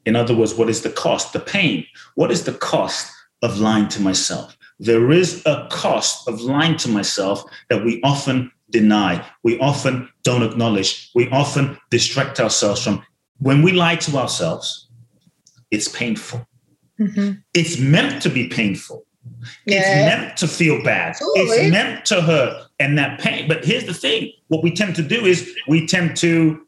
In 0.05 0.15
other 0.15 0.35
words, 0.35 0.55
what 0.55 0.69
is 0.69 0.81
the 0.81 0.89
cost, 0.89 1.33
the 1.33 1.39
pain? 1.39 1.85
What 2.15 2.31
is 2.31 2.43
the 2.43 2.53
cost 2.53 3.11
of 3.41 3.59
lying 3.59 3.87
to 3.89 4.01
myself? 4.01 4.57
There 4.79 5.11
is 5.11 5.43
a 5.45 5.67
cost 5.69 6.27
of 6.27 6.41
lying 6.41 6.77
to 6.77 6.89
myself 6.89 7.43
that 7.69 7.83
we 7.83 8.01
often 8.03 8.51
deny, 8.69 9.25
we 9.43 9.59
often 9.59 10.09
don't 10.23 10.43
acknowledge, 10.43 11.09
we 11.15 11.29
often 11.29 11.77
distract 11.89 12.39
ourselves 12.39 12.83
from. 12.83 13.03
When 13.39 13.61
we 13.61 13.71
lie 13.71 13.95
to 13.97 14.17
ourselves, 14.17 14.87
it's 15.71 15.87
painful. 15.87 16.47
Mhm. 16.99 17.41
It's 17.53 17.77
meant 17.79 18.21
to 18.23 18.29
be 18.29 18.47
painful. 18.47 19.05
It's 19.65 19.87
meant 19.87 20.37
to 20.37 20.47
feel 20.47 20.83
bad. 20.83 21.15
Totally. 21.17 21.57
It's 21.57 21.71
meant 21.71 22.05
to 22.05 22.21
hurt 22.21 22.67
and 22.79 22.97
that 22.97 23.19
pain. 23.19 23.47
But 23.47 23.63
here's 23.63 23.85
the 23.85 23.93
thing 23.93 24.31
what 24.47 24.63
we 24.63 24.71
tend 24.71 24.95
to 24.95 25.01
do 25.01 25.25
is 25.25 25.53
we 25.67 25.87
tend 25.87 26.17
to 26.17 26.65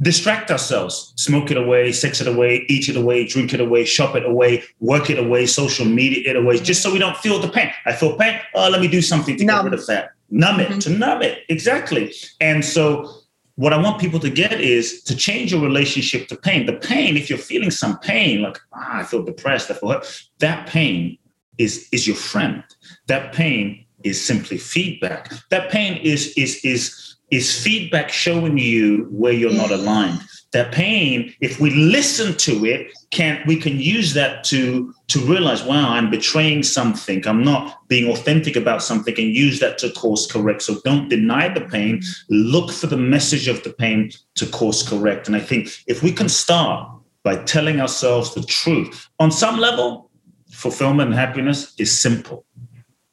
distract 0.00 0.50
ourselves, 0.50 1.12
smoke 1.16 1.50
it 1.50 1.56
away, 1.56 1.92
sex 1.92 2.20
it 2.20 2.28
away, 2.28 2.64
eat 2.68 2.88
it 2.88 2.96
away, 2.96 3.26
drink 3.26 3.52
it 3.52 3.60
away, 3.60 3.84
shop 3.84 4.14
it 4.16 4.24
away, 4.24 4.62
work 4.80 5.10
it 5.10 5.18
away, 5.18 5.46
social 5.46 5.84
media 5.84 6.22
it 6.30 6.36
away, 6.36 6.58
just 6.58 6.82
so 6.82 6.92
we 6.92 6.98
don't 6.98 7.16
feel 7.16 7.38
the 7.38 7.48
pain. 7.48 7.70
I 7.86 7.92
feel 7.92 8.16
pain. 8.16 8.40
Oh, 8.54 8.68
let 8.68 8.80
me 8.80 8.88
do 8.88 9.02
something 9.02 9.36
to 9.36 9.44
Numb. 9.44 9.64
get 9.64 9.70
rid 9.72 9.80
of 9.80 9.86
that. 9.86 10.10
Numb 10.30 10.60
it, 10.60 10.68
Mhm. 10.68 10.80
to 10.82 10.90
numb 10.90 11.22
it. 11.22 11.44
Exactly. 11.48 12.14
And 12.40 12.64
so 12.64 13.10
what 13.56 13.72
I 13.72 13.76
want 13.78 13.98
people 14.00 14.20
to 14.20 14.30
get 14.30 14.60
is 14.60 15.02
to 15.04 15.16
change 15.16 15.50
your 15.52 15.60
relationship 15.60 16.28
to 16.28 16.36
pain. 16.36 16.66
The 16.66 16.74
pain, 16.74 17.16
if 17.16 17.28
you're 17.28 17.38
feeling 17.38 17.70
some 17.72 17.98
pain, 17.98 18.42
like 18.42 18.58
ah, 18.74 19.00
I 19.00 19.02
feel 19.04 19.22
depressed, 19.24 19.70
I 19.70 19.74
feel 19.74 19.90
hurt, 19.90 20.22
that 20.38 20.68
pain 20.68 21.18
is 21.56 21.88
is 21.90 22.06
your 22.06 22.14
friend. 22.16 22.62
That 23.08 23.32
pain 23.32 23.84
is 24.04 24.24
simply 24.24 24.58
feedback. 24.58 25.32
That 25.50 25.70
pain 25.70 25.96
is 25.96 26.32
is 26.36 26.60
is 26.64 27.16
is 27.30 27.62
feedback 27.62 28.10
showing 28.10 28.58
you 28.58 29.06
where 29.10 29.32
you're 29.32 29.52
not 29.52 29.70
aligned. 29.70 30.20
That 30.52 30.72
pain, 30.72 31.34
if 31.40 31.60
we 31.60 31.70
listen 31.70 32.34
to 32.38 32.64
it, 32.64 32.90
can 33.10 33.42
we 33.46 33.56
can 33.56 33.78
use 33.78 34.14
that 34.14 34.44
to 34.44 34.94
to 35.08 35.20
realize, 35.20 35.62
wow, 35.62 35.90
I'm 35.90 36.10
betraying 36.10 36.62
something. 36.62 37.26
I'm 37.28 37.44
not 37.44 37.86
being 37.88 38.10
authentic 38.10 38.56
about 38.56 38.82
something, 38.82 39.14
and 39.18 39.34
use 39.34 39.60
that 39.60 39.76
to 39.78 39.90
course 39.92 40.26
correct. 40.26 40.62
So 40.62 40.80
don't 40.84 41.10
deny 41.10 41.48
the 41.48 41.60
pain. 41.60 42.00
Look 42.30 42.72
for 42.72 42.86
the 42.86 42.96
message 42.96 43.46
of 43.46 43.62
the 43.62 43.74
pain 43.74 44.10
to 44.36 44.46
course 44.46 44.88
correct. 44.88 45.26
And 45.26 45.36
I 45.36 45.40
think 45.40 45.68
if 45.86 46.02
we 46.02 46.12
can 46.12 46.30
start 46.30 46.90
by 47.24 47.36
telling 47.44 47.78
ourselves 47.78 48.32
the 48.34 48.42
truth, 48.42 49.08
on 49.18 49.30
some 49.30 49.58
level, 49.58 50.10
fulfillment 50.50 51.10
and 51.10 51.18
happiness 51.18 51.74
is 51.78 52.00
simple 52.00 52.46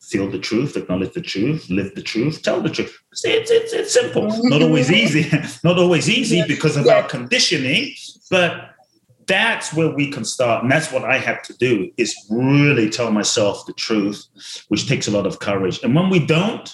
feel 0.09 0.29
the 0.29 0.39
truth, 0.39 0.77
acknowledge 0.77 1.13
the 1.13 1.21
truth, 1.21 1.69
live 1.69 1.93
the 1.95 2.01
truth, 2.01 2.41
tell 2.41 2.61
the 2.61 2.69
truth. 2.69 2.97
It's, 3.11 3.25
it's, 3.25 3.51
it's, 3.51 3.73
it's 3.73 3.93
simple. 3.93 4.27
Not 4.49 4.61
always 4.61 4.91
easy. 4.91 5.29
Not 5.63 5.77
always 5.77 6.09
easy 6.09 6.43
because 6.47 6.77
of 6.77 6.85
Yeah. 6.85 6.97
our 6.97 7.03
conditioning, 7.03 7.93
but 8.29 8.71
that's 9.27 9.73
where 9.73 9.89
we 9.89 10.11
can 10.11 10.23
start. 10.23 10.61
And 10.63 10.71
that's 10.71 10.91
what 10.91 11.03
I 11.03 11.17
have 11.17 11.41
to 11.43 11.53
do 11.57 11.89
is 11.97 12.15
really 12.29 12.89
tell 12.89 13.11
myself 13.11 13.65
the 13.65 13.73
truth, 13.73 14.23
which 14.67 14.87
takes 14.87 15.07
a 15.07 15.11
lot 15.11 15.25
of 15.25 15.39
courage. 15.39 15.79
And 15.83 15.95
when 15.95 16.09
we 16.09 16.19
don't, 16.19 16.71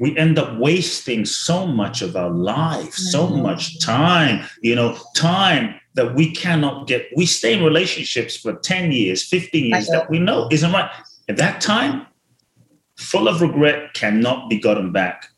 we 0.00 0.16
end 0.16 0.38
up 0.38 0.56
wasting 0.58 1.24
so 1.24 1.66
much 1.66 2.02
of 2.02 2.14
our 2.14 2.30
life, 2.30 2.94
so 2.94 3.26
Mhm. 3.26 3.42
much 3.42 3.80
time, 3.80 4.46
you 4.62 4.76
know, 4.76 4.96
time 5.16 5.74
that 5.94 6.14
we 6.14 6.30
cannot 6.32 6.86
get. 6.86 7.08
We 7.16 7.26
stay 7.26 7.54
in 7.54 7.64
relationships 7.64 8.36
for 8.36 8.52
10 8.54 8.92
years, 8.92 9.24
15 9.24 9.64
years 9.66 9.88
that 9.88 10.08
we 10.08 10.20
know 10.20 10.46
isn't 10.52 10.70
right. 10.70 10.88
At 11.28 11.36
that 11.38 11.60
time, 11.60 12.06
full 12.98 13.28
of 13.28 13.40
regret 13.40 13.94
cannot 13.94 14.50
be 14.50 14.58
gotten 14.58 14.92
back. 14.92 15.28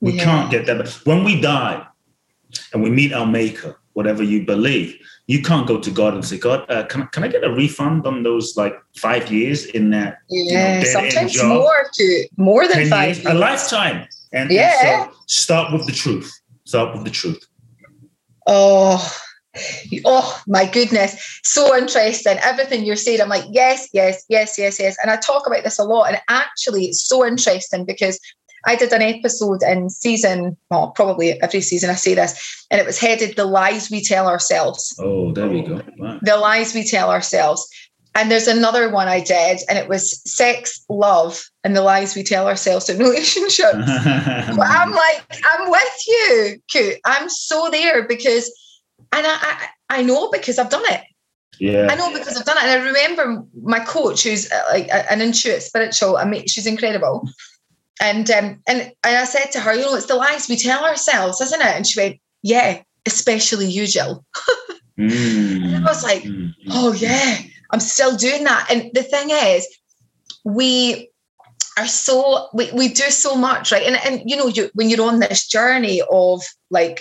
We 0.00 0.12
Yeah. 0.12 0.24
can't 0.24 0.50
get 0.50 0.66
that. 0.66 0.78
back. 0.78 0.88
When 1.04 1.24
we 1.24 1.40
die 1.40 1.84
and 2.72 2.82
we 2.82 2.90
meet 2.90 3.12
our 3.12 3.26
maker, 3.26 3.80
whatever 3.94 4.22
you 4.22 4.44
believe, 4.44 4.96
you 5.26 5.42
can't 5.42 5.66
go 5.66 5.78
to 5.80 5.90
God 5.90 6.14
and 6.14 6.24
say, 6.24 6.38
God, 6.38 6.64
uh, 6.70 6.84
can, 6.84 7.06
can 7.12 7.24
I 7.24 7.28
get 7.28 7.44
a 7.44 7.50
refund 7.52 8.06
on 8.06 8.22
those 8.22 8.56
like 8.56 8.74
five 8.96 9.30
years 9.32 9.66
in 9.66 9.90
that 9.90 10.18
Yeah, 10.30 10.80
dead-end 10.80 10.86
sometimes 10.86 11.32
job. 11.32 11.48
more 11.48 11.90
to 11.94 12.28
more 12.36 12.66
than 12.68 12.76
10 12.78 12.88
five 12.90 13.06
years, 13.08 13.18
years. 13.24 13.34
a 13.34 13.34
lifetime? 13.34 14.06
And, 14.32 14.42
and 14.42 14.52
Yeah. 14.52 15.06
so 15.08 15.12
start 15.26 15.72
with 15.72 15.86
the 15.86 15.92
truth. 15.92 16.30
Start 16.64 16.94
with 16.94 17.04
the 17.04 17.10
truth. 17.10 17.42
Oh, 18.46 18.96
oh 20.04 20.40
my 20.46 20.66
goodness. 20.66 21.40
So 21.44 21.76
interesting. 21.76 22.38
Everything 22.42 22.84
you're 22.84 22.96
saying, 22.96 23.20
I'm 23.20 23.28
like, 23.28 23.44
yes, 23.50 23.88
yes, 23.92 24.24
yes, 24.28 24.58
yes, 24.58 24.78
yes. 24.78 24.96
And 25.02 25.10
I 25.10 25.16
talk 25.16 25.46
about 25.46 25.64
this 25.64 25.78
a 25.78 25.84
lot. 25.84 26.08
And 26.08 26.20
actually, 26.28 26.86
it's 26.86 27.06
so 27.06 27.26
interesting 27.26 27.84
because 27.84 28.18
I 28.66 28.76
did 28.76 28.92
an 28.92 29.02
episode 29.02 29.62
in 29.62 29.88
season, 29.88 30.56
well, 30.70 30.90
probably 30.90 31.40
every 31.42 31.60
season 31.60 31.90
I 31.90 31.94
say 31.94 32.14
this, 32.14 32.66
and 32.70 32.80
it 32.80 32.86
was 32.86 32.98
headed 32.98 33.36
The 33.36 33.44
Lies 33.44 33.90
We 33.90 34.02
Tell 34.02 34.26
Ourselves. 34.26 34.98
Oh, 35.00 35.32
there 35.32 35.48
we 35.48 35.62
go. 35.62 35.80
Oh. 35.80 35.92
Wow. 35.96 36.18
The 36.22 36.36
lies 36.36 36.74
we 36.74 36.84
tell 36.84 37.10
ourselves. 37.10 37.68
and 38.14 38.32
there's 38.32 38.48
another 38.48 38.90
one 38.90 39.06
I 39.06 39.20
did, 39.20 39.60
and 39.68 39.78
it 39.78 39.88
was 39.88 40.20
sex, 40.28 40.84
love, 40.88 41.40
and 41.62 41.76
the 41.76 41.82
lies 41.82 42.16
we 42.16 42.24
tell 42.24 42.48
ourselves 42.48 42.88
in 42.88 42.98
relationships. 43.06 43.72
but 43.76 44.66
I'm 44.66 44.90
like, 44.90 45.24
I'm 45.44 45.70
with 45.70 46.02
you, 46.08 46.60
Kute. 46.68 46.98
I'm 47.04 47.28
so 47.28 47.68
there 47.70 48.08
because, 48.08 48.50
and 49.12 49.26
I, 49.26 49.36
I, 49.40 49.66
I 49.90 50.02
know 50.02 50.30
because 50.30 50.58
I've 50.58 50.70
done 50.70 50.84
it. 50.86 51.02
Yeah. 51.60 51.88
I 51.90 51.96
know 51.96 52.12
because 52.12 52.36
I've 52.36 52.44
done 52.44 52.56
it. 52.58 52.64
And 52.64 52.82
I 52.82 52.84
remember 52.84 53.42
my 53.62 53.80
coach, 53.80 54.22
who's 54.24 54.48
like 54.70 54.88
an 54.92 55.20
intuitive 55.20 55.62
spiritual, 55.62 56.16
I 56.16 56.24
mean, 56.24 56.46
she's 56.46 56.66
incredible. 56.66 57.28
And 58.00 58.30
um, 58.30 58.62
and 58.68 58.92
and 59.02 59.16
I 59.16 59.24
said 59.24 59.50
to 59.52 59.60
her, 59.60 59.74
you 59.74 59.82
know, 59.82 59.96
it's 59.96 60.06
the 60.06 60.14
lies 60.14 60.48
we 60.48 60.56
tell 60.56 60.84
ourselves, 60.84 61.40
isn't 61.40 61.60
it? 61.60 61.66
And 61.66 61.84
she 61.86 62.00
went, 62.00 62.16
Yeah, 62.42 62.82
especially 63.06 63.66
you, 63.66 63.86
Jill. 63.86 64.24
Mm. 64.98 65.76
And 65.76 65.76
I 65.76 65.88
was 65.88 66.02
like, 66.02 66.24
Mm. 66.24 66.52
oh 66.70 66.92
yeah, 66.92 67.38
I'm 67.70 67.78
still 67.78 68.16
doing 68.16 68.42
that. 68.42 68.66
And 68.68 68.90
the 68.94 69.04
thing 69.04 69.30
is, 69.30 69.64
we 70.44 71.08
are 71.78 71.86
so 71.86 72.48
we, 72.52 72.72
we 72.72 72.88
do 72.88 73.04
so 73.10 73.36
much, 73.36 73.70
right? 73.70 73.84
And 73.84 73.96
and 74.04 74.28
you 74.28 74.36
know, 74.36 74.48
you 74.48 74.70
when 74.74 74.90
you're 74.90 75.08
on 75.08 75.20
this 75.20 75.46
journey 75.46 76.02
of 76.10 76.42
like 76.70 77.00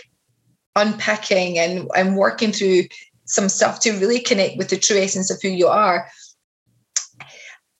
unpicking 0.77 1.59
and 1.59 1.89
and 1.95 2.15
working 2.15 2.51
through 2.51 2.83
some 3.25 3.49
stuff 3.49 3.81
to 3.81 3.91
really 3.99 4.19
connect 4.19 4.57
with 4.57 4.69
the 4.69 4.77
true 4.77 4.97
essence 4.97 5.29
of 5.29 5.41
who 5.41 5.49
you 5.49 5.67
are. 5.67 6.07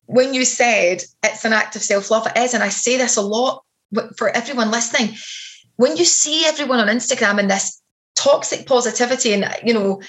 When 0.06 0.34
you 0.34 0.44
said 0.44 1.04
it's 1.24 1.46
an 1.46 1.54
act 1.54 1.76
of 1.76 1.82
self-love, 1.82 2.28
it 2.28 2.38
is, 2.38 2.54
and 2.54 2.64
I 2.64 2.70
say 2.70 2.98
this 2.98 3.18
a 3.18 3.22
lot 3.22 3.64
for 4.18 4.30
everyone 4.30 4.72
listening. 4.72 5.16
When 5.78 5.96
you 5.96 6.06
see 6.06 6.46
everyone 6.46 6.80
on 6.80 6.88
Instagram 6.88 7.40
in 7.40 7.48
this 7.48 7.82
toxic 8.16 8.66
positivity 8.66 9.32
and 9.32 9.46
you 9.64 9.74
know 9.74 10.02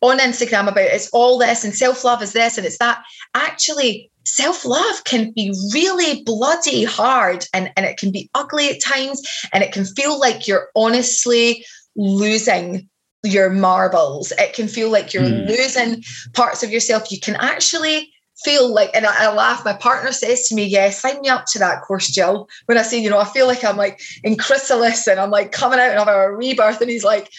on 0.00 0.18
Instagram 0.18 0.66
about 0.66 0.78
it's 0.78 1.10
all 1.10 1.38
this 1.38 1.62
and 1.62 1.74
self 1.74 2.04
love 2.04 2.22
is 2.22 2.32
this 2.32 2.56
and 2.56 2.66
it's 2.66 2.78
that. 2.78 3.02
Actually, 3.34 4.10
self 4.24 4.64
love 4.64 5.04
can 5.04 5.32
be 5.32 5.52
really 5.74 6.22
bloody 6.24 6.84
hard 6.84 7.44
and, 7.52 7.70
and 7.76 7.86
it 7.86 7.98
can 7.98 8.10
be 8.10 8.30
ugly 8.34 8.70
at 8.70 8.82
times 8.82 9.22
and 9.52 9.62
it 9.62 9.72
can 9.72 9.84
feel 9.84 10.18
like 10.18 10.48
you're 10.48 10.70
honestly 10.74 11.64
losing 11.96 12.88
your 13.22 13.50
marbles. 13.50 14.32
It 14.38 14.54
can 14.54 14.68
feel 14.68 14.90
like 14.90 15.12
you're 15.12 15.22
Mm. 15.24 15.48
losing 15.48 16.02
parts 16.32 16.62
of 16.62 16.70
yourself. 16.70 17.10
You 17.12 17.20
can 17.20 17.36
actually 17.36 18.12
feel 18.44 18.72
like, 18.72 18.90
and 18.94 19.04
I, 19.06 19.26
I 19.26 19.32
laugh. 19.34 19.64
My 19.64 19.74
partner 19.74 20.12
says 20.12 20.48
to 20.48 20.54
me, 20.54 20.64
Yeah, 20.64 20.88
sign 20.90 21.20
me 21.20 21.28
up 21.28 21.44
to 21.52 21.58
that 21.58 21.82
course, 21.82 22.08
Jill. 22.08 22.48
When 22.66 22.78
I 22.78 22.82
say, 22.82 22.98
you 22.98 23.10
know, 23.10 23.18
I 23.18 23.24
feel 23.26 23.46
like 23.46 23.62
I'm 23.64 23.76
like 23.76 24.00
in 24.24 24.36
chrysalis 24.36 25.06
and 25.06 25.20
I'm 25.20 25.30
like 25.30 25.52
coming 25.52 25.78
out 25.78 25.90
and 25.90 25.98
having 25.98 26.14
a 26.14 26.30
rebirth. 26.32 26.80
And 26.80 26.88
he's 26.90 27.04
like, 27.04 27.30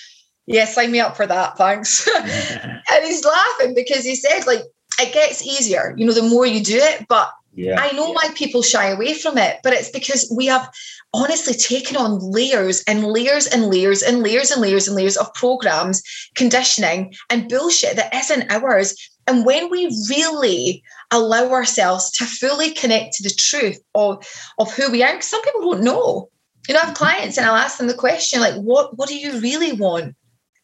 Yeah, 0.45 0.65
sign 0.65 0.91
me 0.91 0.99
up 0.99 1.17
for 1.17 1.25
that. 1.25 1.57
Thanks. 1.57 2.07
and 2.15 3.05
he's 3.05 3.25
laughing 3.25 3.73
because 3.73 4.03
he 4.05 4.15
said 4.15 4.45
like 4.45 4.61
it 4.99 5.13
gets 5.13 5.41
easier 5.41 5.95
you 5.97 6.05
know 6.05 6.13
the 6.13 6.21
more 6.21 6.45
you 6.45 6.61
do 6.61 6.77
it 6.77 7.07
but 7.07 7.31
yeah. 7.53 7.79
i 7.79 7.91
know 7.91 8.11
why 8.11 8.29
people 8.35 8.61
shy 8.61 8.87
away 8.87 9.13
from 9.13 9.37
it 9.37 9.57
but 9.63 9.73
it's 9.73 9.91
because 9.91 10.31
we 10.35 10.45
have 10.45 10.69
honestly 11.13 11.53
taken 11.53 11.97
on 11.97 12.19
layers 12.19 12.83
and 12.83 13.03
layers 13.03 13.47
and 13.47 13.67
layers 13.67 14.01
and 14.01 14.21
layers 14.21 14.51
and 14.51 14.61
layers 14.61 14.87
and 14.87 14.95
layers 14.95 15.17
of 15.17 15.33
programs 15.33 16.01
conditioning 16.35 17.13
and 17.29 17.49
bullshit 17.49 17.95
that 17.95 18.13
isn't 18.15 18.51
ours 18.51 18.95
and 19.27 19.45
when 19.45 19.69
we 19.69 19.85
really 20.09 20.83
allow 21.11 21.51
ourselves 21.51 22.11
to 22.11 22.25
fully 22.25 22.71
connect 22.71 23.13
to 23.13 23.23
the 23.23 23.29
truth 23.29 23.79
of, 23.95 24.25
of 24.57 24.73
who 24.73 24.91
we 24.91 25.03
are, 25.03 25.21
some 25.21 25.41
people 25.43 25.71
don't 25.71 25.83
know. 25.83 26.29
You 26.67 26.73
know, 26.73 26.79
I 26.79 26.85
have 26.85 26.95
mm-hmm. 26.95 27.03
clients 27.03 27.37
and 27.37 27.45
I'll 27.45 27.55
ask 27.55 27.77
them 27.77 27.87
the 27.87 27.93
question, 27.93 28.39
like, 28.39 28.55
what, 28.55 28.97
what 28.97 29.09
do 29.09 29.17
you 29.17 29.39
really 29.39 29.73
want? 29.73 30.15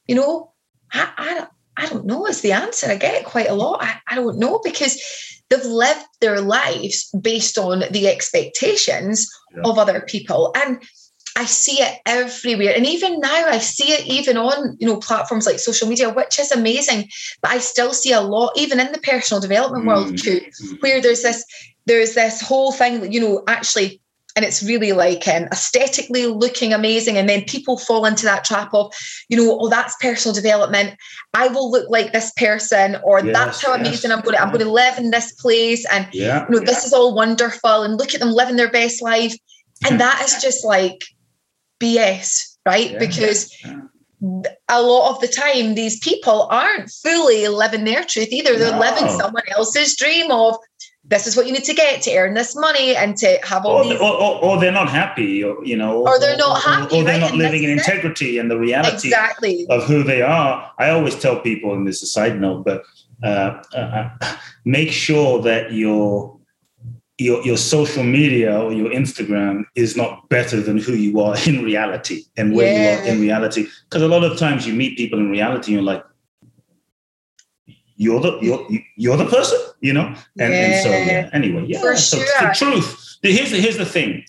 You 0.08 0.16
know, 0.16 0.54
I, 0.92 1.48
I, 1.78 1.86
don't, 1.88 2.06
know 2.06 2.26
is 2.26 2.42
the 2.42 2.52
answer. 2.54 2.88
I 2.90 2.96
get 2.98 3.16
it 3.16 3.26
quite 3.26 3.50
a 3.50 3.54
lot. 3.54 3.84
I, 3.84 3.96
I 4.10 4.16
don't 4.16 4.40
know 4.40 4.60
because 4.64 5.00
they've 5.50 5.64
lived 5.64 6.06
their 6.22 6.42
lives 6.42 7.10
based 7.22 7.58
on 7.58 7.84
the 7.92 8.08
expectations 8.08 9.30
Yeah. 9.56 9.62
of 9.70 9.78
other 9.78 10.02
people. 10.02 10.52
And 10.56 10.82
I 11.38 11.46
see 11.46 11.82
it 11.84 12.00
everywhere. 12.06 12.74
And 12.76 12.86
even 12.88 13.20
now 13.20 13.46
I 13.48 13.60
see 13.60 13.92
it 13.94 14.08
even 14.08 14.38
on, 14.38 14.76
you 14.80 14.88
know, 14.88 14.98
platforms 14.98 15.46
like 15.46 15.60
social 15.60 15.88
media, 15.88 16.10
which 16.10 16.40
is 16.40 16.52
amazing. 16.52 17.08
But 17.42 17.52
I 17.52 17.60
still 17.60 17.94
see 17.94 18.12
a 18.12 18.22
lot, 18.22 18.54
even 18.58 18.80
in 18.80 18.92
the 18.92 18.98
personal 18.98 19.40
development 19.40 19.86
world 19.86 20.08
Mm. 20.14 20.22
too, 20.22 20.42
where 20.80 21.00
there's 21.00 21.22
this, 21.22 21.46
there's 21.86 22.16
this 22.16 22.42
whole 22.42 22.72
thing 22.72 23.02
that, 23.02 23.14
you 23.14 23.22
know, 23.22 23.44
actually 23.48 24.02
and 24.38 24.46
it's 24.46 24.62
really 24.62 24.92
like 24.94 25.28
um, 25.28 25.46
aesthetically 25.52 26.28
looking 26.28 26.72
amazing 26.72 27.18
and 27.18 27.28
then 27.28 27.44
people 27.46 27.76
fall 27.80 28.06
into 28.06 28.24
that 28.24 28.46
trap 28.46 28.72
of 28.74 28.94
you 29.30 29.36
know 29.36 29.58
oh 29.60 29.68
that's 29.68 29.96
personal 30.00 30.34
development 30.36 30.96
i 31.34 31.48
will 31.48 31.72
look 31.72 31.90
like 31.90 32.14
this 32.14 32.32
person 32.38 32.96
or 33.04 33.20
Yes, 33.20 33.34
that's 33.36 33.66
how 33.66 33.72
yes. 33.76 33.80
amazing 33.82 34.12
i'm 34.12 34.22
going 34.22 34.36
to 34.36 34.42
i'm 34.42 34.50
going 34.50 34.64
to 34.64 34.72
live 34.72 34.98
in 35.00 35.10
this 35.10 35.34
place 35.34 35.84
and 35.92 36.08
Yeah. 36.14 36.46
you 36.48 36.60
know 36.60 36.66
this 36.66 36.86
is 36.86 36.94
all 36.94 37.16
wonderful 37.16 37.82
and 37.82 37.98
look 37.98 38.14
at 38.14 38.20
them 38.20 38.32
living 38.32 38.56
their 38.58 38.72
best 38.72 39.02
life 39.02 39.34
and 39.90 40.00
that 40.00 40.22
is 40.24 40.40
just 40.42 40.64
like 40.64 41.04
bs 41.82 42.58
right 42.66 42.92
Yeah, 42.92 43.00
because 43.00 43.52
yeah. 43.66 43.80
a 44.70 44.82
lot 44.82 45.12
of 45.16 45.22
the 45.22 45.28
time 45.28 45.74
these 45.76 46.00
people 46.00 46.48
aren't 46.52 46.90
fully 46.92 47.48
living 47.48 47.86
their 47.86 48.04
truth 48.04 48.30
either 48.32 48.58
they're 48.58 48.72
No. 48.72 48.80
living 48.80 49.08
someone 49.20 49.44
else's 49.50 49.96
dream 49.98 50.32
of 50.32 50.56
this 51.10 51.26
is 51.26 51.38
what 51.38 51.46
you 51.48 51.54
need 51.54 51.64
to 51.64 51.74
get 51.74 52.02
to 52.02 52.16
earn 52.18 52.34
this 52.34 52.54
money 52.56 52.96
and 52.96 53.16
to 53.18 53.40
have 53.44 53.66
all 53.66 53.78
Or, 53.78 53.84
these 53.86 54.00
or, 54.00 54.14
or, 54.14 54.44
or 54.44 54.60
they're 54.60 54.72
not 54.74 54.90
happy, 54.90 55.44
or 55.44 55.64
you 55.66 55.78
know, 55.78 56.06
Or 56.06 56.20
they're 56.20 56.36
not 56.38 56.62
happy, 56.62 57.00
or, 57.00 57.04
they're 57.04 57.14
right? 57.14 57.22
not 57.22 57.30
And 57.32 57.40
living 57.40 57.64
in 57.64 57.76
that's 57.78 57.88
it. 57.88 57.92
integrity 57.94 58.38
and 58.40 58.52
the 58.52 58.58
reality 58.60 59.08
exactly 59.08 59.66
of 59.70 59.84
who 59.86 60.04
they 60.04 60.22
are. 60.22 60.72
I 60.78 60.90
always 60.90 61.16
tell 61.16 61.40
people, 61.40 61.74
and 61.74 61.88
this 61.88 61.98
is 61.98 62.04
a 62.04 62.08
side 62.08 62.40
note, 62.42 62.66
but 62.66 62.84
uh, 63.24 63.62
uh, 63.74 64.10
make 64.66 64.92
sure 64.92 65.42
that 65.44 65.72
your 65.72 66.38
your 67.18 67.42
your 67.44 67.58
social 67.58 68.04
media 68.04 68.60
or 68.60 68.72
your 68.74 68.92
Instagram 68.92 69.64
is 69.76 69.98
not 69.98 70.30
better 70.30 70.62
than 70.62 70.78
who 70.78 70.94
you 70.94 71.20
are 71.22 71.36
in 71.48 71.64
reality 71.64 72.24
and 72.38 72.54
where 72.56 72.72
you 72.78 72.88
are 72.90 73.08
in 73.08 73.20
reality. 73.22 73.66
Because 73.90 74.04
a 74.04 74.08
lot 74.08 74.24
of 74.24 74.38
times 74.38 74.68
you 74.68 74.74
meet 74.74 74.98
people 74.98 75.18
in 75.20 75.32
reality, 75.32 75.72
and 75.74 75.76
you're 75.82 75.94
like, 75.94 76.04
you're 77.98 78.22
the 78.22 78.38
you're 78.42 78.66
you're 78.96 79.18
the 79.18 79.26
person, 79.26 79.60
you 79.82 79.94
know. 79.94 80.08
And, 80.40 80.54
and 80.54 80.84
so 80.84 80.90
Yeah. 80.90 81.06
yeah. 81.06 81.30
Anyway, 81.34 81.66
yeah. 81.68 81.82
For 81.82 81.96
so 81.98 82.18
sure. 82.18 82.26
the 82.50 82.56
truth. 82.56 83.18
the- 83.24 83.32
Here's 83.32 83.52
the 83.52 83.60
here's 83.60 83.78
the 83.78 83.86
thing. 83.86 84.24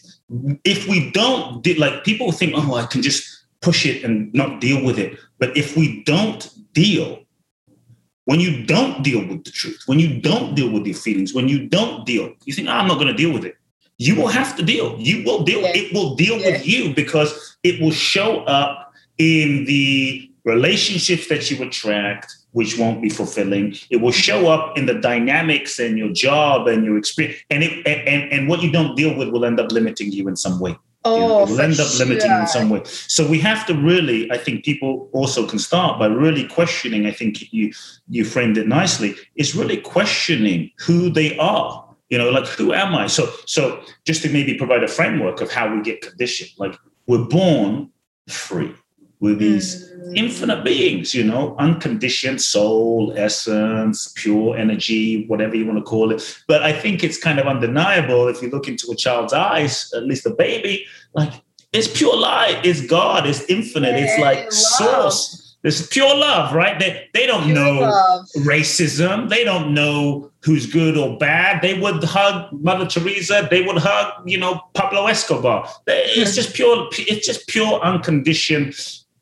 If 0.65 0.87
we 0.89 1.11
don't 1.13 1.63
di- 1.63 1.75
like 1.85 2.05
people 2.05 2.33
think, 2.33 2.53
oh, 2.57 2.75
I 2.75 2.87
can 2.87 3.03
just 3.03 3.23
push 3.61 3.87
it 3.87 4.05
and 4.05 4.33
not 4.35 4.61
deal 4.61 4.85
with 4.85 4.99
it. 4.99 5.19
But 5.39 5.57
if 5.57 5.77
we 5.77 6.03
don't 6.05 6.49
deal, 6.75 7.21
when 8.25 8.41
you 8.41 8.65
don't 8.67 9.03
deal 9.03 9.21
with 9.27 9.45
the 9.45 9.51
truth, 9.51 9.83
when 9.87 9.99
you 9.99 10.21
don't 10.21 10.55
deal 10.55 10.71
with 10.71 10.85
your 10.87 10.95
feelings, 10.97 11.33
when 11.35 11.49
you 11.49 11.67
don't 11.69 12.05
deal, 12.07 12.33
you 12.45 12.53
think, 12.53 12.69
oh, 12.69 12.73
I'm 12.73 12.87
not 12.89 12.97
going 12.97 13.09
to 13.09 13.15
deal 13.23 13.33
with 13.33 13.45
it. 13.45 13.57
You 13.99 14.15
will 14.17 14.29
have 14.29 14.57
to 14.59 14.63
deal. 14.63 14.97
You 14.99 15.25
will 15.25 15.43
deal. 15.45 15.61
Yeah. 15.61 15.73
It 15.75 15.93
will 15.95 16.15
deal 16.15 16.39
Yeah. 16.39 16.51
with 16.53 16.67
you 16.67 16.95
because 16.95 17.57
it 17.63 17.81
will 17.81 17.91
show 17.91 18.41
up 18.45 18.93
in 19.19 19.65
the 19.65 20.31
relationships 20.45 21.29
that 21.29 21.51
you 21.51 21.63
attract, 21.63 22.35
which 22.53 22.79
won't 22.79 23.03
be 23.03 23.09
fulfilling. 23.09 23.75
It 23.91 23.97
will 23.97 24.13
show 24.13 24.49
up 24.49 24.77
in 24.77 24.87
the 24.87 24.95
dynamics 24.95 25.79
and 25.79 25.99
your 25.99 26.13
job 26.13 26.67
and 26.67 26.85
your 26.85 26.97
experience. 26.97 27.39
And 27.51 27.63
it 27.63 27.87
and, 27.87 28.33
and, 28.33 28.49
what 28.49 28.63
you 28.63 28.71
don't 28.71 28.97
deal 28.97 29.17
with 29.17 29.29
will 29.29 29.45
end 29.45 29.61
up 29.61 29.73
limiting 29.73 30.13
you 30.13 30.29
in 30.29 30.37
some 30.37 30.61
way. 30.61 30.71
You 31.05 31.17
know, 31.17 31.39
oh 31.39 31.45
it 31.45 31.51
will 31.51 31.61
end 31.61 31.79
up 31.79 31.99
limiting 31.99 32.31
you 32.31 32.39
in 32.39 32.47
some 32.47 32.71
way. 32.71 32.83
So 32.85 33.29
we 33.29 33.39
have 33.41 33.67
to 33.67 33.75
really, 33.75 34.31
I 34.31 34.37
think 34.37 34.65
people 34.65 35.09
also 35.13 35.47
can 35.47 35.59
start 35.59 35.99
by 35.99 36.07
really 36.07 36.47
questioning. 36.47 37.07
I 37.07 37.13
think 37.13 37.53
you 37.53 37.73
you 38.09 38.25
framed 38.25 38.59
it 38.59 38.67
nicely. 38.67 39.15
Is 39.37 39.55
really 39.55 39.79
questioning 39.79 40.71
who 40.79 41.11
they 41.11 41.37
are. 41.39 41.85
You 42.11 42.19
know, 42.19 42.31
like 42.31 42.47
who 42.47 42.73
am 42.73 42.95
I? 42.95 43.07
So 43.07 43.31
so 43.47 43.83
just 44.05 44.23
to 44.23 44.29
maybe 44.31 44.55
provide 44.55 44.83
a 44.83 44.89
framework 44.89 45.41
of 45.41 45.51
how 45.51 45.73
we 45.75 45.83
get 45.83 46.01
conditioned. 46.01 46.51
Like 46.59 46.75
we're 47.07 47.25
born 47.25 47.91
free. 48.29 48.75
We're 49.21 49.35
these 49.35 49.85
Mm. 49.89 50.17
infinite 50.17 50.65
beings, 50.65 51.13
you 51.15 51.25
know, 51.25 51.55
unconditioned 51.59 52.41
soul, 52.41 53.13
essence, 53.17 54.13
pure 54.17 54.57
energy, 54.57 55.27
whatever 55.27 55.55
you 55.57 55.67
want 55.67 55.79
to 55.79 55.83
call 55.85 56.13
it. 56.13 56.23
But 56.47 56.63
I 56.63 56.73
think 56.73 57.03
it's 57.05 57.19
kind 57.19 57.39
of 57.39 57.47
undeniable 57.47 58.29
if 58.29 58.41
you 58.43 58.49
look 58.49 58.69
into 58.69 58.91
a 58.91 58.97
child's 58.97 59.33
eyes, 59.33 59.91
at 59.97 60.05
least 60.07 60.25
a 60.27 60.31
baby, 60.31 60.87
like 61.15 61.33
it's 61.73 61.89
pure 61.89 62.17
light, 62.17 62.61
it's 62.65 62.81
God, 62.87 63.27
it's 63.27 63.43
infinite, 63.49 63.95
it's 63.97 64.19
like 64.21 64.45
love. 64.45 64.53
source. 65.13 65.45
It's 65.65 65.85
pure 65.89 66.15
love, 66.17 66.55
right? 66.55 66.79
They 66.79 67.09
they 67.13 67.27
don't 67.27 67.43
Pure 67.45 67.55
know 67.57 67.73
love. 67.81 68.25
racism. 68.47 69.29
They 69.29 69.43
don't 69.43 69.75
know 69.75 70.31
who's 70.45 70.67
good 70.67 70.97
or 70.97 71.19
bad. 71.19 71.61
They 71.63 71.75
would 71.75 72.03
hug 72.05 72.47
Mother 72.53 72.87
Teresa. 72.87 73.47
They 73.51 73.63
would 73.63 73.79
hug, 73.79 74.13
you 74.25 74.39
know, 74.39 74.61
Pablo 74.75 75.09
Escobar. 75.09 75.69
They- 75.85 76.05
It's 76.21 76.35
just 76.41 76.55
pure. 76.55 76.89
It's 76.97 77.27
just 77.27 77.49
pure 77.49 77.81
unconditioned, 77.83 78.73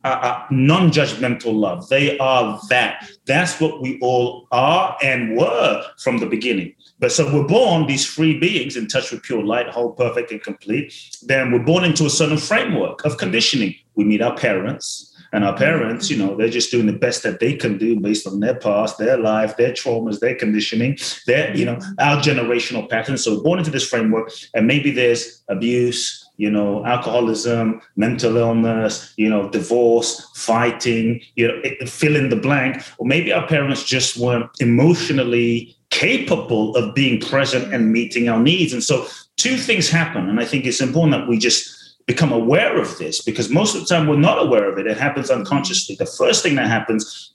uh, 0.07 0.19
uh, 0.29 0.47
non-judgmental 0.51 1.53
love. 1.53 1.89
They 1.89 2.17
are 2.19 2.61
that. 2.69 3.09
That's 3.27 3.61
what 3.61 3.83
we 3.83 3.99
all 4.01 4.47
are 4.53 4.97
and 5.03 5.37
were 5.37 5.85
from 5.99 6.19
the 6.19 6.27
beginning. 6.27 6.75
But 7.01 7.13
so 7.13 7.23
we're 7.33 7.47
born 7.47 7.87
these 7.87 8.07
free 8.07 8.39
beings 8.39 8.77
in 8.77 8.87
touch 8.87 9.11
with 9.11 9.23
pure 9.23 9.45
light, 9.45 9.69
whole, 9.69 9.93
perfect, 9.93 10.31
and 10.31 10.41
complete. 10.41 10.95
Then 11.23 11.51
we're 11.51 11.59
born 11.73 11.85
into 11.85 12.07
a 12.07 12.11
certain 12.11 12.39
framework 12.39 13.05
of 13.05 13.19
conditioning. 13.19 13.75
We 13.97 14.05
meet 14.05 14.23
our 14.23 14.37
parents. 14.37 15.13
And 15.33 15.45
our 15.45 15.57
parents, 15.57 16.09
you 16.09 16.17
know, 16.17 16.37
they're 16.37 16.49
just 16.49 16.71
doing 16.71 16.87
the 16.87 16.93
best 16.93 17.23
that 17.25 17.41
they 17.41 17.55
can 17.55 17.79
do 17.79 17.99
based 18.01 18.27
on 18.27 18.39
their 18.41 18.55
past, 18.55 18.97
their 18.97 19.19
life, 19.19 19.57
their 19.57 19.73
traumas, 19.73 20.21
their 20.21 20.37
conditioning, 20.37 20.97
their, 21.27 21.55
you 21.55 21.65
know, 21.65 21.79
our 21.99 22.19
generational 22.23 22.89
patterns. 22.89 23.25
So 23.25 23.35
we're 23.35 23.43
born 23.43 23.59
into 23.59 23.73
this 23.73 23.87
framework, 23.87 24.31
and 24.55 24.67
maybe 24.67 24.93
there's 24.93 25.43
abuse, 25.49 26.26
you 26.37 26.51
know, 26.51 26.85
alcoholism, 26.85 27.81
mental 27.97 28.37
illness, 28.37 29.13
you 29.17 29.29
know, 29.29 29.49
divorce, 29.49 30.31
fighting, 30.35 31.21
you 31.35 31.49
know, 31.49 31.87
fill 31.87 32.17
in 32.17 32.29
the 32.29 32.37
blank. 32.37 32.83
Or 32.99 33.07
maybe 33.07 33.33
our 33.33 33.47
parents 33.47 33.85
just 33.85 34.17
weren't 34.17 34.51
emotionally 34.61 35.77
capable 35.91 36.77
of 36.77 36.95
being 36.95 37.21
present 37.21 37.73
and 37.73 37.93
meeting 37.93 38.29
our 38.29 38.41
needs. 38.41 38.73
And 38.73 38.83
so 38.83 39.07
two 39.37 39.57
things 39.57 39.89
happen. 39.89 40.29
And 40.29 40.41
I 40.41 40.45
think 40.45 40.67
it's 40.67 40.81
important 40.81 41.13
that 41.13 41.29
we 41.29 41.39
just 41.39 41.75
become 42.07 42.33
aware 42.33 42.81
of 42.81 42.99
this 42.99 43.21
because 43.23 43.49
most 43.51 43.75
of 43.75 43.81
the 43.81 43.87
time 43.87 44.07
we're 44.07 44.17
not 44.17 44.41
aware 44.41 44.71
of 44.71 44.79
it. 44.79 44.87
It 44.87 44.97
happens 44.97 45.31
unconsciously. 45.31 45.97
The 45.97 46.07
first 46.07 46.43
thing 46.43 46.55
that 46.55 46.69
happens 46.69 47.35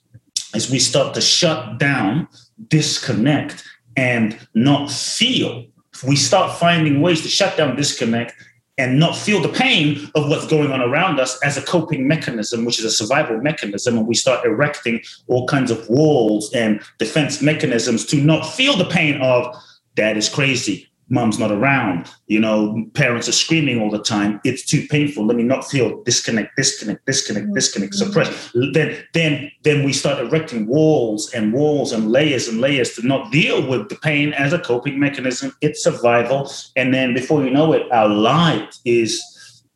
is 0.54 0.70
we 0.70 0.78
start 0.78 1.14
to 1.14 1.20
shut 1.20 1.78
down, 1.78 2.28
disconnect, 2.68 3.64
and 3.96 4.38
not 4.54 4.90
feel. 4.90 5.66
We 6.06 6.16
start 6.16 6.58
finding 6.58 7.02
ways 7.02 7.22
to 7.22 7.28
shut 7.28 7.56
down, 7.56 7.76
disconnect, 7.76 8.34
and 8.78 8.98
not 8.98 9.16
feel 9.16 9.40
the 9.40 9.48
pain 9.48 10.10
of 10.14 10.28
what's 10.28 10.46
going 10.46 10.72
on 10.72 10.80
around 10.80 11.20
us 11.20 11.38
as 11.42 11.56
a 11.56 11.62
coping 11.62 12.08
mechanism, 12.08 12.64
which 12.64 12.78
is 12.78 12.84
a 12.84 12.90
survival 12.90 13.38
mechanism. 13.38 13.98
And 13.98 14.06
we 14.06 14.14
start 14.14 14.46
erecting 14.46 15.02
all 15.28 15.46
kinds 15.46 15.70
of 15.70 15.88
walls 15.88 16.52
and 16.54 16.80
defense 16.98 17.42
mechanisms 17.42 18.06
to 18.06 18.16
not 18.16 18.42
feel 18.42 18.76
the 18.76 18.86
pain 18.86 19.20
of 19.20 19.54
that 19.96 20.16
is 20.16 20.28
crazy, 20.28 20.90
mom's 21.08 21.38
not 21.38 21.52
around, 21.52 22.10
you 22.26 22.40
know, 22.40 22.84
parents 22.94 23.28
are 23.28 23.32
screaming 23.32 23.80
all 23.80 23.90
the 23.90 24.02
time. 24.02 24.40
It's 24.44 24.64
too 24.64 24.86
painful. 24.88 25.26
Let 25.26 25.36
me 25.36 25.42
not 25.42 25.68
feel 25.68 26.02
disconnect, 26.04 26.56
disconnect, 26.56 27.04
disconnect, 27.04 27.46
mm-hmm. 27.46 27.54
disconnect, 27.54 27.94
suppress. 27.94 28.50
Then, 28.72 29.04
then, 29.12 29.52
then 29.62 29.84
we 29.84 29.92
start 29.92 30.24
erecting 30.24 30.66
walls 30.66 31.32
and 31.34 31.52
walls 31.52 31.92
and 31.92 32.10
layers 32.10 32.48
and 32.48 32.60
layers 32.60 32.94
to 32.94 33.06
not 33.06 33.30
deal 33.30 33.66
with 33.66 33.88
the 33.88 33.96
pain 33.96 34.32
as 34.32 34.52
a 34.52 34.58
coping 34.58 34.98
mechanism. 34.98 35.54
It's 35.60 35.84
survival. 35.84 36.50
And 36.76 36.94
then 36.94 37.14
before 37.14 37.44
you 37.44 37.50
know 37.50 37.72
it, 37.72 37.90
our 37.92 38.08
light 38.08 38.74
is 38.84 39.22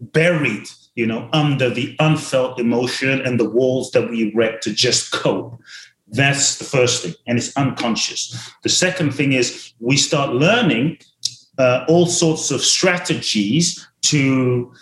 buried, 0.01 0.69
you 0.95 1.07
know, 1.07 1.29
under 1.33 1.69
the 1.69 1.97
unfelt 1.99 2.59
emotion 2.59 3.21
and 3.21 3.39
the 3.39 3.49
walls 3.49 3.91
that 3.91 4.09
we 4.09 4.33
erect 4.33 4.63
to 4.65 4.73
just 4.73 5.13
cope. 5.13 5.61
That's 6.09 6.59
the 6.59 6.65
first 6.65 7.03
thing, 7.03 7.15
and 7.27 7.37
it's 7.37 7.57
unconscious. 7.57 8.53
The 8.63 8.69
second 8.69 9.13
thing 9.13 9.33
is 9.33 9.73
we 9.81 9.97
start 9.97 10.35
learning 10.35 10.99
uh, 11.59 11.85
all 11.89 12.07
sorts 12.07 12.51
of 12.51 12.61
strategies 12.61 13.87
to 14.03 14.73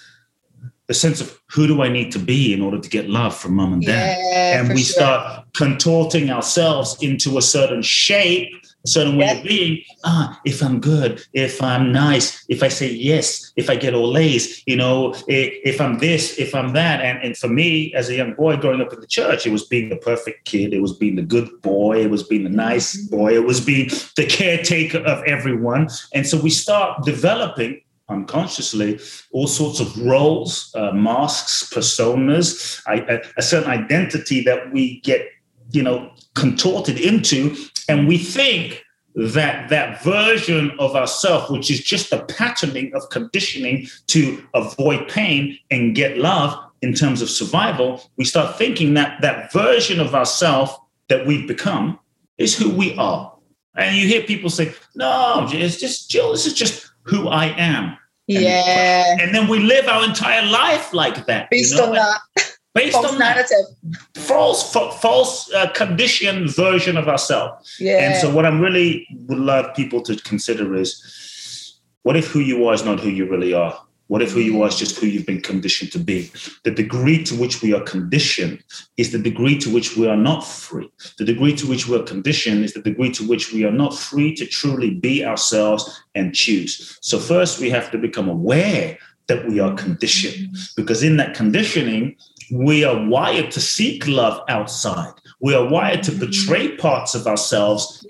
the 0.87 0.95
sense 0.95 1.21
of 1.21 1.41
who 1.51 1.67
do 1.67 1.83
I 1.83 1.89
need 1.89 2.13
to 2.13 2.19
be 2.19 2.53
in 2.53 2.61
order 2.61 2.79
to 2.79 2.89
get 2.89 3.09
love 3.09 3.35
from 3.37 3.55
mom 3.55 3.73
and 3.73 3.83
dad? 3.83 4.19
Yeah, 4.19 4.61
and 4.61 4.69
we 4.69 4.83
sure. 4.83 4.97
start 4.97 5.47
contorting 5.55 6.31
ourselves 6.31 7.03
into 7.03 7.39
a 7.39 7.43
certain 7.43 7.81
shape 7.81 8.55
a 8.85 8.89
certain 8.89 9.17
way 9.17 9.37
of 9.37 9.43
being. 9.43 9.83
Ah, 10.05 10.41
if 10.45 10.63
I'm 10.63 10.81
good, 10.81 11.25
if 11.33 11.63
I'm 11.63 11.93
nice, 11.93 12.45
if 12.49 12.63
I 12.63 12.69
say 12.69 12.93
yes, 12.93 13.53
if 13.57 13.71
I 13.71 13.77
get 13.77 13.95
all 13.95 14.17
A's, 14.17 14.63
you 14.67 14.77
know, 14.77 15.15
if 15.27 15.81
I'm 15.81 15.99
this, 15.99 16.39
if 16.39 16.55
I'm 16.55 16.73
that. 16.75 17.01
And, 17.01 17.19
and 17.23 17.37
for 17.37 17.49
me, 17.49 17.95
as 17.95 18.09
a 18.09 18.15
young 18.15 18.35
boy 18.35 18.57
growing 18.57 18.81
up 18.81 18.93
in 18.93 19.01
the 19.01 19.07
church, 19.07 19.47
it 19.47 19.53
was 19.53 19.65
being 19.65 19.89
the 19.89 19.97
perfect 19.97 20.45
kid. 20.45 20.75
It 20.75 20.81
was 20.81 20.93
being 20.97 21.17
the 21.17 21.23
good 21.23 21.51
boy. 21.63 22.03
It 22.03 22.11
was 22.11 22.23
being 22.23 22.45
the 22.45 22.51
nice 22.51 22.97
mm-hmm. 22.97 23.17
boy. 23.17 23.35
It 23.35 23.45
was 23.45 23.61
being 23.61 23.89
the 24.17 24.27
caretaker 24.27 24.99
of 24.99 25.23
everyone. 25.25 25.89
And 26.13 26.27
so 26.27 26.41
we 26.41 26.51
start 26.51 27.05
developing 27.05 27.81
unconsciously 28.11 29.01
all 29.33 29.47
sorts 29.47 29.81
of 29.81 29.99
roles, 30.05 30.71
uh, 30.75 30.93
masks, 30.93 31.71
personas, 31.73 32.83
I, 32.87 32.97
a, 32.97 33.21
a 33.39 33.43
certain 33.43 33.71
identity 33.71 34.45
that 34.45 34.71
we 34.73 35.01
get, 35.01 35.27
you 35.71 35.83
know, 35.83 36.13
contorted 36.35 37.01
into 37.01 37.57
and 37.89 38.09
we 38.09 38.19
think 38.19 38.85
that 39.15 39.69
that 39.69 40.03
version 40.03 40.73
of 40.79 40.97
ourself, 40.97 41.51
which 41.51 41.71
is 41.71 41.83
just 41.83 42.13
a 42.13 42.25
patterning 42.25 42.93
of 42.95 43.09
conditioning 43.11 43.87
to 44.09 44.45
avoid 44.55 45.09
pain 45.09 45.59
and 45.71 45.95
get 45.95 46.19
love 46.19 46.59
in 46.83 46.95
terms 46.95 47.23
of 47.23 47.31
survival, 47.31 48.03
we 48.17 48.25
start 48.25 48.59
thinking 48.59 48.95
that 48.95 49.21
that 49.23 49.53
version 49.53 50.01
of 50.01 50.15
ourself 50.15 50.79
that 51.09 51.27
we've 51.27 51.47
become 51.47 51.99
is 52.39 52.57
who 52.57 52.71
we 52.71 52.97
are. 52.97 53.33
And 53.77 53.97
you 53.97 54.07
hear 54.07 54.23
people 54.23 54.51
say, 54.51 54.75
no, 54.95 55.47
it's 55.51 55.79
just 55.79 56.11
Jill, 56.11 56.33
this 56.33 56.47
is 56.47 56.55
just 56.55 56.91
who 57.03 57.29
I 57.29 57.47
am. 57.57 57.97
Yeah. 58.27 59.05
And, 59.13 59.21
and 59.21 59.35
then 59.35 59.49
we 59.49 59.59
live 59.61 59.87
our 59.87 60.05
entire 60.05 60.45
life 60.47 60.93
like 60.93 61.27
that. 61.27 61.51
Based 61.51 61.75
you 61.75 61.81
know? 61.81 61.89
on 61.89 61.95
that 61.95 62.54
based 62.75 62.93
false 62.93 63.13
on 63.13 63.19
narrative, 63.19 63.67
false, 64.15 64.73
false 64.73 65.53
uh, 65.53 65.71
conditioned 65.71 66.55
version 66.55 66.97
of 66.97 67.09
ourselves. 67.09 67.77
Yeah. 67.81 67.99
And 67.99 68.21
so, 68.21 68.35
what 68.35 68.45
I'm 68.45 68.61
really 68.61 69.07
would 69.29 69.39
love 69.39 69.75
people 69.75 70.03
to 70.03 70.17
consider 70.17 70.75
is, 70.75 71.81
what 72.03 72.17
if 72.17 72.27
who 72.27 72.41
you 72.41 72.67
are 72.67 72.75
is 72.75 72.85
not 72.85 73.01
who 73.01 73.09
you 73.09 73.29
really 73.29 73.55
are? 73.55 73.81
What 74.09 74.21
if 74.21 74.33
who 74.33 74.41
you 74.41 74.63
are 74.63 74.69
is 74.69 74.77
just 74.77 74.99
who 74.99 75.07
you've 75.07 75.25
been 75.25 75.41
conditioned 75.41 75.91
to 75.93 75.99
be? 75.99 76.31
The 76.65 76.71
degree 76.71 77.25
to 77.25 77.35
which 77.35 77.63
we 77.63 77.73
are 77.73 77.81
conditioned 77.81 78.63
is 78.99 79.13
the 79.13 79.19
degree 79.19 79.59
to 79.61 79.73
which 79.73 79.97
we 79.97 80.07
are 80.07 80.17
not 80.17 80.41
free. 80.47 80.91
The 81.17 81.25
degree 81.25 81.57
to 81.57 81.67
which 81.67 81.89
we 81.89 81.97
are 81.97 82.03
conditioned 82.03 82.65
is 82.65 82.75
the 82.75 82.83
degree 82.83 83.11
to 83.13 83.27
which 83.27 83.53
we 83.53 83.65
are 83.65 83.73
not 83.73 83.97
free 83.97 84.35
to 84.35 84.47
truly 84.47 84.91
be 84.91 85.25
ourselves 85.25 86.03
and 86.15 86.35
choose. 86.35 86.99
So, 87.01 87.19
first, 87.19 87.61
we 87.61 87.71
have 87.71 87.91
to 87.93 87.99
become 87.99 88.29
aware 88.29 88.99
that 89.27 89.47
we 89.49 89.59
are 89.59 89.75
conditioned 89.75 90.55
because 90.77 91.03
in 91.03 91.17
that 91.17 91.35
conditioning, 91.35 92.17
we 92.51 92.85
are 92.85 93.07
wired 93.07 93.51
to 93.53 93.61
seek 93.61 94.07
love 94.07 94.41
outside. 94.49 95.13
We 95.41 95.55
are 95.55 95.69
wired 95.69 96.03
to 96.05 96.13
betray 96.13 96.77
parts 96.77 97.15
of 97.15 97.27
ourselves. 97.27 98.07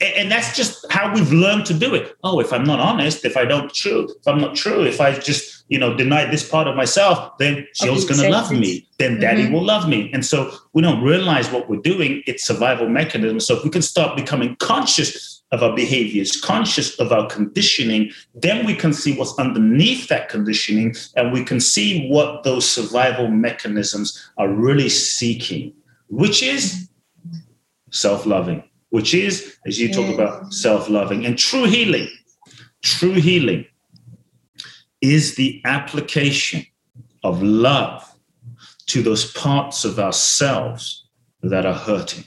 And 0.00 0.32
that's 0.32 0.56
just 0.56 0.84
how 0.90 1.14
we've 1.14 1.32
learned 1.32 1.64
to 1.66 1.74
do 1.74 1.94
it. 1.94 2.16
Oh, 2.24 2.40
if 2.40 2.52
I'm 2.52 2.64
not 2.64 2.80
honest, 2.80 3.24
if 3.24 3.36
I 3.36 3.44
don't 3.44 3.72
true, 3.72 4.08
if 4.08 4.26
I'm 4.26 4.40
not 4.40 4.56
true, 4.56 4.82
if 4.84 5.00
I 5.00 5.16
just, 5.16 5.64
you 5.68 5.78
know, 5.78 5.96
deny 5.96 6.24
this 6.24 6.48
part 6.48 6.66
of 6.66 6.74
myself, 6.74 7.38
then 7.38 7.68
Jill's 7.74 8.04
gonna 8.04 8.28
love 8.28 8.50
me. 8.50 8.88
Then 8.98 9.20
daddy 9.20 9.44
mm-hmm. 9.44 9.52
will 9.52 9.64
love 9.64 9.88
me. 9.88 10.10
And 10.12 10.26
so 10.26 10.52
we 10.72 10.82
don't 10.82 11.04
realize 11.04 11.52
what 11.52 11.68
we're 11.68 11.80
doing. 11.80 12.24
It's 12.26 12.44
survival 12.44 12.88
mechanism. 12.88 13.38
So 13.38 13.56
if 13.56 13.62
we 13.62 13.70
can 13.70 13.82
start 13.82 14.16
becoming 14.16 14.56
conscious 14.56 15.31
of 15.52 15.62
our 15.62 15.76
behaviors, 15.76 16.40
conscious 16.40 16.98
of 16.98 17.12
our 17.12 17.26
conditioning, 17.28 18.10
then 18.34 18.64
we 18.64 18.74
can 18.74 18.92
see 18.92 19.16
what's 19.16 19.38
underneath 19.38 20.08
that 20.08 20.30
conditioning 20.30 20.94
and 21.14 21.30
we 21.30 21.44
can 21.44 21.60
see 21.60 22.08
what 22.08 22.42
those 22.42 22.68
survival 22.68 23.28
mechanisms 23.28 24.30
are 24.38 24.48
really 24.48 24.88
seeking, 24.88 25.72
which 26.08 26.42
is 26.42 26.88
self 27.90 28.24
loving, 28.24 28.64
which 28.88 29.12
is, 29.14 29.58
as 29.66 29.78
you 29.78 29.92
talk 29.92 30.12
about, 30.12 30.52
self 30.52 30.88
loving 30.88 31.26
and 31.26 31.38
true 31.38 31.64
healing. 31.64 32.08
True 32.82 33.12
healing 33.12 33.64
is 35.00 35.36
the 35.36 35.60
application 35.64 36.66
of 37.22 37.42
love 37.42 38.08
to 38.86 39.02
those 39.02 39.32
parts 39.32 39.84
of 39.84 39.98
ourselves 39.98 41.06
that 41.42 41.66
are 41.66 41.74
hurting. 41.74 42.24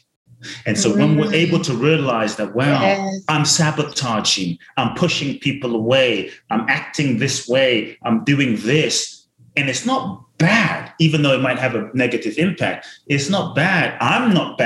And 0.65 0.77
so 0.77 0.91
mm 0.91 0.95
when 0.95 1.17
we're 1.17 1.33
able 1.33 1.59
to 1.59 1.73
realize 1.73 2.37
that, 2.37 2.55
wow, 2.55 2.81
yes. 2.81 3.23
I'm 3.27 3.45
sabotaging, 3.45 4.57
I'm 4.77 4.95
pushing 4.95 5.37
people 5.39 5.75
away, 5.75 6.31
I'm 6.49 6.65
acting 6.69 7.19
this 7.19 7.47
way, 7.47 7.97
I'm 8.03 8.23
doing 8.23 8.55
this, 8.61 9.27
and 9.55 9.69
it's 9.69 9.85
not 9.85 10.25
bad, 10.37 10.91
even 10.99 11.21
though 11.21 11.33
it 11.33 11.41
might 11.41 11.59
have 11.59 11.75
a 11.75 11.89
negative 11.93 12.37
impact. 12.37 12.87
It's 13.07 13.29
not 13.29 13.55
bad. 13.55 13.97
I'm 14.01 14.33
not 14.33 14.57
bad 14.57 14.64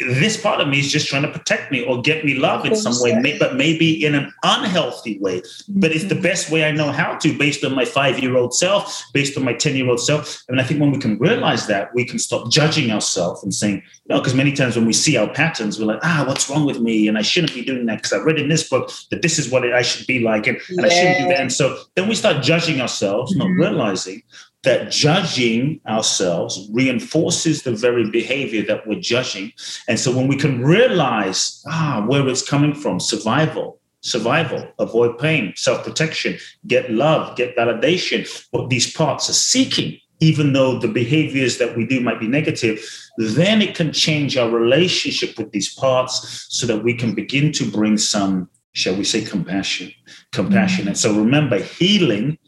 this 0.00 0.40
part 0.40 0.60
of 0.60 0.68
me 0.68 0.80
is 0.80 0.90
just 0.90 1.08
trying 1.08 1.22
to 1.22 1.30
protect 1.30 1.70
me 1.70 1.84
or 1.84 2.00
get 2.00 2.24
me 2.24 2.34
love 2.34 2.64
in 2.64 2.74
some 2.74 2.94
way, 3.00 3.36
but 3.38 3.54
maybe 3.54 4.04
in 4.04 4.14
an 4.14 4.32
unhealthy 4.42 5.18
way. 5.18 5.42
But 5.68 5.92
it's 5.92 6.04
the 6.04 6.14
mm-hmm. 6.14 6.22
best 6.22 6.50
way 6.50 6.64
I 6.64 6.70
know 6.70 6.90
how 6.90 7.16
to, 7.18 7.36
based 7.36 7.64
on 7.64 7.74
my 7.74 7.84
five 7.84 8.18
year 8.18 8.36
old 8.36 8.54
self, 8.54 9.04
based 9.12 9.36
on 9.36 9.44
my 9.44 9.52
10 9.52 9.76
year 9.76 9.88
old 9.88 10.00
self. 10.00 10.42
And 10.48 10.60
I 10.60 10.64
think 10.64 10.80
when 10.80 10.90
we 10.90 10.98
can 10.98 11.18
realize 11.18 11.66
that, 11.66 11.94
we 11.94 12.04
can 12.04 12.18
stop 12.18 12.50
judging 12.50 12.90
ourselves 12.90 13.42
and 13.42 13.54
saying, 13.54 13.76
you 13.76 14.14
know, 14.14 14.20
because 14.20 14.34
many 14.34 14.52
times 14.52 14.76
when 14.76 14.86
we 14.86 14.94
see 14.94 15.16
our 15.18 15.28
patterns, 15.28 15.78
we're 15.78 15.86
like, 15.86 16.00
ah, 16.02 16.24
what's 16.26 16.48
wrong 16.48 16.64
with 16.64 16.80
me? 16.80 17.06
And 17.06 17.18
I 17.18 17.22
shouldn't 17.22 17.52
be 17.52 17.62
doing 17.62 17.84
that 17.86 17.96
because 17.96 18.14
I 18.14 18.22
read 18.22 18.38
in 18.38 18.48
this 18.48 18.68
book 18.68 18.90
that 19.10 19.20
this 19.20 19.38
is 19.38 19.50
what 19.50 19.70
I 19.70 19.82
should 19.82 20.06
be 20.06 20.20
like, 20.20 20.46
and, 20.46 20.56
and 20.70 20.80
yeah. 20.80 20.86
I 20.86 20.88
shouldn't 20.88 21.18
do 21.18 21.28
that. 21.28 21.40
And 21.40 21.52
so 21.52 21.78
then 21.94 22.08
we 22.08 22.14
start 22.14 22.42
judging 22.42 22.80
ourselves, 22.80 23.34
mm-hmm. 23.34 23.56
not 23.56 23.66
realizing 23.66 24.22
that 24.62 24.90
judging 24.90 25.80
ourselves 25.86 26.68
reinforces 26.72 27.62
the 27.62 27.74
very 27.74 28.10
behavior 28.10 28.62
that 28.62 28.86
we're 28.86 29.00
judging. 29.00 29.52
And 29.88 29.98
so 29.98 30.14
when 30.14 30.28
we 30.28 30.36
can 30.36 30.62
realize 30.62 31.62
ah, 31.66 32.04
where 32.06 32.26
it's 32.28 32.46
coming 32.46 32.74
from, 32.74 33.00
survival, 33.00 33.80
survival, 34.02 34.70
avoid 34.78 35.18
pain, 35.18 35.54
self-protection, 35.56 36.38
get 36.66 36.90
love, 36.90 37.36
get 37.36 37.56
validation, 37.56 38.28
what 38.50 38.68
these 38.68 38.92
parts 38.92 39.30
are 39.30 39.34
seeking, 39.34 39.98
even 40.20 40.52
though 40.52 40.78
the 40.78 40.88
behaviors 40.88 41.56
that 41.58 41.74
we 41.76 41.86
do 41.86 42.00
might 42.00 42.20
be 42.20 42.28
negative, 42.28 42.84
then 43.16 43.62
it 43.62 43.74
can 43.74 43.92
change 43.92 44.36
our 44.36 44.50
relationship 44.50 45.38
with 45.38 45.50
these 45.52 45.74
parts 45.74 46.46
so 46.50 46.66
that 46.66 46.84
we 46.84 46.94
can 46.94 47.14
begin 47.14 47.50
to 47.52 47.70
bring 47.70 47.96
some, 47.96 48.48
shall 48.72 48.94
we 48.94 49.04
say, 49.04 49.24
compassion. 49.24 49.90
Compassion. 50.32 50.82
Mm-hmm. 50.82 50.88
And 50.88 50.98
so 50.98 51.14
remember, 51.14 51.58
healing 51.58 52.38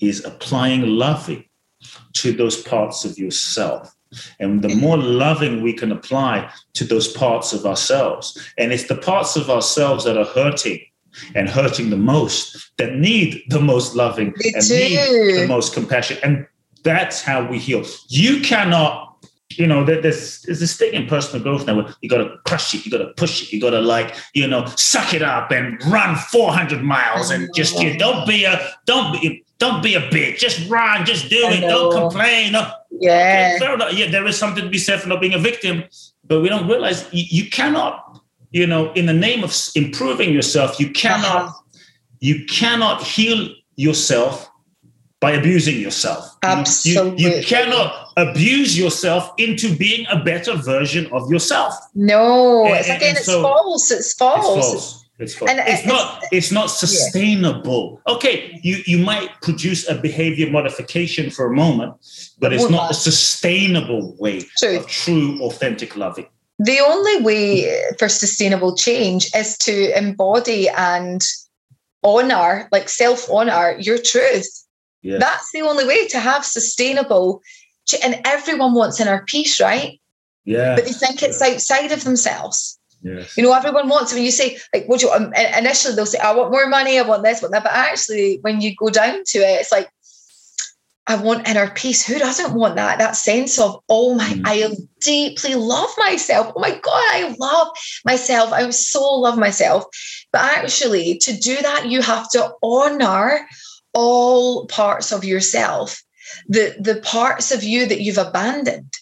is 0.00 0.24
applying 0.24 0.82
loving 0.82 1.44
to 2.14 2.32
those 2.32 2.62
parts 2.62 3.04
of 3.04 3.18
yourself. 3.18 3.94
And 4.40 4.62
the 4.62 4.74
more 4.76 4.98
loving 4.98 5.62
we 5.62 5.72
can 5.72 5.90
apply 5.90 6.50
to 6.74 6.84
those 6.84 7.08
parts 7.08 7.52
of 7.52 7.64
ourselves, 7.64 8.38
and 8.58 8.72
it's 8.72 8.88
the 8.88 8.96
parts 8.96 9.36
of 9.36 9.48
ourselves 9.48 10.04
that 10.04 10.18
are 10.18 10.26
hurting 10.26 10.80
and 11.34 11.48
hurting 11.48 11.90
the 11.90 11.96
most 11.96 12.72
that 12.76 12.94
need 12.94 13.42
the 13.48 13.60
most 13.60 13.94
loving 13.94 14.34
They 14.42 14.52
and 14.54 14.66
do. 14.66 14.74
need 14.74 15.40
the 15.40 15.46
most 15.46 15.74
compassion. 15.74 16.18
And 16.22 16.46
that's 16.84 17.22
how 17.22 17.48
we 17.48 17.58
heal. 17.58 17.84
You 18.08 18.40
cannot 18.40 19.12
you 19.58 19.66
know, 19.66 19.84
there's 19.84 20.42
there's 20.42 20.60
this 20.60 20.76
thing 20.76 20.92
in 20.94 21.06
personal 21.06 21.42
growth 21.42 21.66
now 21.66 21.76
where 21.76 21.94
you 22.00 22.08
gotta 22.08 22.36
crush 22.46 22.74
it, 22.74 22.84
you 22.84 22.90
gotta 22.90 23.12
push 23.16 23.42
it, 23.42 23.52
you 23.52 23.60
gotta 23.60 23.80
like, 23.80 24.14
you 24.34 24.46
know, 24.46 24.64
suck 24.76 25.14
it 25.14 25.22
up 25.22 25.50
and 25.50 25.82
run 25.86 26.16
400 26.16 26.82
miles 26.82 27.30
and 27.30 27.48
just 27.54 27.78
you 27.80 27.96
don't 27.98 28.26
be 28.26 28.44
a 28.44 28.72
don't 28.86 29.12
be 29.12 29.44
don't 29.62 29.80
be 29.82 29.94
a 29.94 30.00
bitch, 30.16 30.38
just 30.46 30.58
run, 30.68 31.06
just 31.06 31.30
do 31.30 31.40
I 31.46 31.52
it, 31.54 31.60
don't 31.60 31.92
complain. 32.00 32.52
No, 32.52 32.62
Yeah. 32.90 33.56
Yeah, 33.98 34.10
there 34.10 34.26
is 34.26 34.36
something 34.42 34.64
to 34.64 34.70
be 34.70 34.82
said 34.86 35.00
for 35.00 35.08
not 35.08 35.20
being 35.20 35.34
a 35.34 35.38
victim, 35.50 35.84
but 36.28 36.40
we 36.42 36.48
don't 36.48 36.66
realize 36.72 37.00
you, 37.12 37.24
you 37.38 37.44
cannot, 37.58 37.94
you 38.58 38.66
know, 38.66 38.82
in 38.94 39.04
the 39.06 39.12
name 39.28 39.40
of 39.44 39.50
improving 39.82 40.30
yourself, 40.38 40.80
you 40.82 40.88
cannot, 41.04 41.42
Uh-huh. 41.46 41.78
you 42.28 42.36
cannot 42.60 42.98
heal 43.14 43.40
yourself 43.76 44.32
by 45.20 45.30
abusing 45.40 45.78
yourself. 45.86 46.22
You 46.84 46.94
know, 46.96 47.14
you- 47.16 47.34
You, 47.36 47.44
cannot 47.54 47.88
abuse 48.16 48.76
yourself 48.82 49.22
into 49.38 49.66
being 49.84 50.04
a 50.10 50.18
better 50.30 50.54
version 50.74 51.04
of 51.16 51.30
yourself. 51.30 51.72
No, 51.94 52.64
And- 52.66 52.76
it's 52.78 52.88
and- 52.88 52.96
again, 52.96 53.08
and 53.10 53.18
it's 53.18 53.26
so- 53.26 53.42
false. 53.42 53.90
It's 53.92 54.00
It's 54.10 54.14
false. 54.18 55.01
It's. 55.22 55.40
And 55.40 55.60
uh, 55.60 55.64
it's 55.66 55.80
it's- 55.82 55.86
not. 55.86 56.22
It's 56.32 56.52
not 56.52 56.66
sustainable. 56.66 58.00
Okay, 58.06 58.58
you 58.62 58.82
you 58.86 58.98
might 58.98 59.30
produce 59.40 59.88
a 59.88 59.94
behavior 59.94 60.50
modification 60.50 61.30
for 61.30 61.46
a 61.46 61.54
moment, 61.54 61.94
but 62.38 62.52
it's 62.52 62.70
not 62.70 62.90
a 62.90 62.94
sustainable 62.94 64.16
way 64.18 64.42
True. 64.58 64.78
of 64.78 64.86
true, 64.86 65.40
authentic 65.42 65.96
loving. 65.96 66.26
The 66.58 66.80
only 66.80 67.22
way 67.22 67.80
for 67.98 68.08
sustainable 68.08 68.76
change 68.76 69.30
is 69.34 69.56
to 69.58 69.96
embody 69.98 70.68
and 70.68 71.20
honor, 72.04 72.68
like 72.72 72.88
self 72.88 73.28
honor, 73.30 73.76
your 73.78 73.98
truth. 73.98 74.48
Yeah. 75.02 75.18
That's 75.18 75.50
the 75.52 75.62
only 75.62 75.84
way 75.86 76.06
to 76.08 76.20
have 76.20 76.44
sustainable. 76.44 77.40
And 78.04 78.20
everyone 78.24 78.74
wants 78.74 79.00
inner 79.00 79.24
peace, 79.26 79.60
right? 79.60 80.00
yeah. 80.44 80.74
But 80.76 80.84
they 80.84 80.92
think 80.92 81.22
it's 81.22 81.42
outside 81.42 81.92
of 81.92 82.04
themselves. 82.04 82.78
Yes. 83.02 83.36
You 83.36 83.42
know, 83.44 83.52
everyone 83.54 83.88
wants. 83.88 84.12
When 84.12 84.22
you 84.22 84.30
say, 84.30 84.58
like, 84.74 84.86
what 84.86 85.00
do 85.00 85.06
you? 85.06 85.12
Um, 85.12 85.32
i- 85.36 85.58
initially, 85.58 85.94
they'll 85.94 86.06
say, 86.06 86.18
"I 86.18 86.32
want 86.34 86.50
more 86.52 86.66
money. 86.68 86.98
I 86.98 87.02
want 87.02 87.22
this, 87.24 87.42
want 87.42 87.52
that." 87.52 87.64
But 87.64 87.72
actually, 87.72 88.38
when 88.42 88.60
you 88.60 88.74
go 88.76 88.88
down 88.90 89.22
to 89.26 89.38
it, 89.38 89.60
it's 89.60 89.72
like, 89.72 89.88
I 91.08 91.16
want 91.16 91.48
inner 91.48 91.68
peace. 91.68 92.06
Who 92.06 92.18
doesn't 92.18 92.54
want 92.54 92.76
that? 92.76 92.98
That 92.98 93.16
sense 93.16 93.58
of, 93.58 93.80
oh 93.88 94.14
my, 94.14 94.24
Mm. 94.34 94.42
I 94.44 94.76
deeply 95.00 95.56
love 95.56 95.90
myself. 95.98 96.52
Oh 96.54 96.60
my 96.60 96.70
God, 96.70 97.04
I 97.12 97.34
love 97.38 97.68
myself. 98.04 98.52
I 98.52 98.70
so 98.70 99.02
love 99.18 99.36
myself. 99.36 99.84
But 100.32 100.42
actually, 100.42 101.18
to 101.18 101.32
do 101.36 101.56
that, 101.60 101.86
you 101.88 102.02
have 102.02 102.30
to 102.30 102.52
honor 102.62 103.46
all 103.94 104.66
parts 104.66 105.12
of 105.12 105.24
yourself, 105.24 106.02
the 106.48 106.76
the 106.80 106.96
parts 107.00 107.50
of 107.52 107.62
you 107.64 107.84
that 107.86 108.00
you've 108.00 108.16
abandoned. 108.18 108.92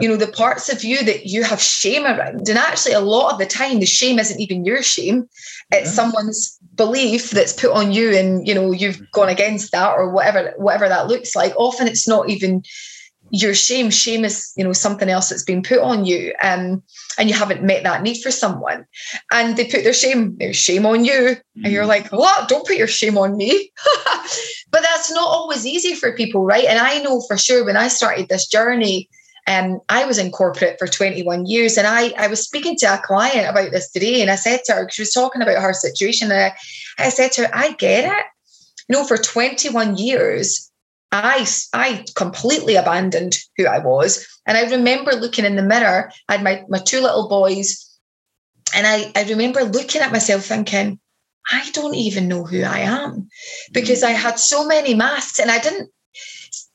You 0.00 0.08
know, 0.08 0.16
the 0.16 0.28
parts 0.32 0.68
of 0.68 0.84
you 0.84 1.04
that 1.04 1.26
you 1.26 1.42
have 1.44 1.60
shame 1.60 2.04
around. 2.04 2.48
And 2.48 2.58
actually, 2.58 2.94
a 2.94 3.00
lot 3.00 3.32
of 3.32 3.38
the 3.38 3.46
time, 3.46 3.80
the 3.80 3.86
shame 3.86 4.18
isn't 4.18 4.40
even 4.40 4.64
your 4.64 4.82
shame. 4.82 5.28
It's 5.72 5.90
Yeah. 5.90 5.94
someone's 5.94 6.58
belief 6.76 7.30
that's 7.30 7.52
put 7.52 7.72
on 7.72 7.92
you 7.92 8.14
and 8.14 8.46
you 8.46 8.54
know 8.54 8.70
you've 8.72 9.00
gone 9.12 9.28
against 9.28 9.72
that 9.72 9.92
or 9.92 10.10
whatever 10.10 10.54
whatever 10.56 10.88
that 10.88 11.08
looks 11.08 11.34
like. 11.34 11.52
Often 11.56 11.88
it's 11.88 12.06
not 12.08 12.28
even 12.28 12.62
your 13.30 13.54
shame. 13.54 13.90
Shame 13.90 14.24
is 14.24 14.52
you 14.56 14.64
know 14.64 14.72
something 14.72 15.08
else 15.08 15.28
that's 15.28 15.44
been 15.44 15.62
put 15.62 15.80
on 15.80 16.04
you 16.04 16.32
um, 16.42 16.82
and 17.18 17.28
you 17.28 17.34
haven't 17.34 17.62
met 17.62 17.82
that 17.82 18.02
need 18.02 18.22
for 18.22 18.30
someone. 18.30 18.86
And 19.32 19.56
they 19.56 19.64
put 19.64 19.84
their 19.84 19.92
shame 19.92 20.36
their 20.38 20.54
shame 20.54 20.86
on 20.86 21.04
you. 21.04 21.36
And 21.64 21.72
you're 21.72 21.86
like 21.86 22.08
what? 22.12 22.48
Don't 22.48 22.66
put 22.66 22.76
your 22.76 22.86
shame 22.86 23.18
on 23.18 23.36
me. 23.36 23.70
But 24.70 24.82
that's 24.82 25.10
not 25.10 25.26
always 25.26 25.64
easy 25.64 25.94
for 25.94 26.14
people 26.14 26.44
right? 26.44 26.66
And 26.66 26.78
i 26.78 26.98
know 26.98 27.22
for 27.26 27.38
sure 27.38 27.64
when 27.64 27.76
i 27.76 27.88
started 27.88 28.28
this 28.28 28.46
journey 28.46 29.08
um, 29.48 29.80
I 29.88 30.04
was 30.04 30.18
in 30.18 30.30
corporate 30.30 30.78
for 30.78 30.86
21 30.86 31.46
years, 31.46 31.78
and 31.78 31.86
I, 31.86 32.12
I 32.18 32.28
was 32.28 32.44
speaking 32.44 32.76
to 32.76 32.94
a 32.94 32.98
client 32.98 33.48
about 33.48 33.72
this 33.72 33.90
today, 33.90 34.20
and 34.20 34.30
I 34.30 34.36
said 34.36 34.60
to 34.66 34.74
her, 34.74 34.88
she 34.90 35.02
was 35.02 35.10
talking 35.10 35.40
about 35.40 35.62
her 35.62 35.72
situation, 35.72 36.30
and 36.30 36.40
I, 36.40 36.56
I 36.98 37.08
said 37.08 37.32
to 37.32 37.46
her, 37.46 37.50
I 37.52 37.72
get 37.72 38.04
it. 38.04 38.24
You 38.88 38.96
know, 38.96 39.04
for 39.04 39.16
21 39.16 39.96
years, 39.96 40.70
I, 41.12 41.46
I 41.72 42.04
completely 42.14 42.76
abandoned 42.76 43.38
who 43.56 43.66
I 43.66 43.78
was. 43.78 44.26
And 44.46 44.58
I 44.58 44.70
remember 44.70 45.12
looking 45.12 45.46
in 45.46 45.56
the 45.56 45.62
mirror, 45.62 46.12
I 46.28 46.32
had 46.32 46.44
my, 46.44 46.64
my 46.68 46.78
two 46.78 47.00
little 47.00 47.28
boys, 47.28 47.84
and 48.74 48.86
I, 48.86 49.10
I 49.16 49.24
remember 49.30 49.64
looking 49.64 50.02
at 50.02 50.12
myself 50.12 50.44
thinking, 50.44 51.00
I 51.50 51.70
don't 51.72 51.94
even 51.94 52.28
know 52.28 52.44
who 52.44 52.62
I 52.62 52.80
am 52.80 53.28
because 53.72 54.02
I 54.02 54.10
had 54.10 54.38
so 54.38 54.66
many 54.66 54.92
masks 54.92 55.38
and 55.38 55.50
I 55.50 55.58
didn't 55.58 55.90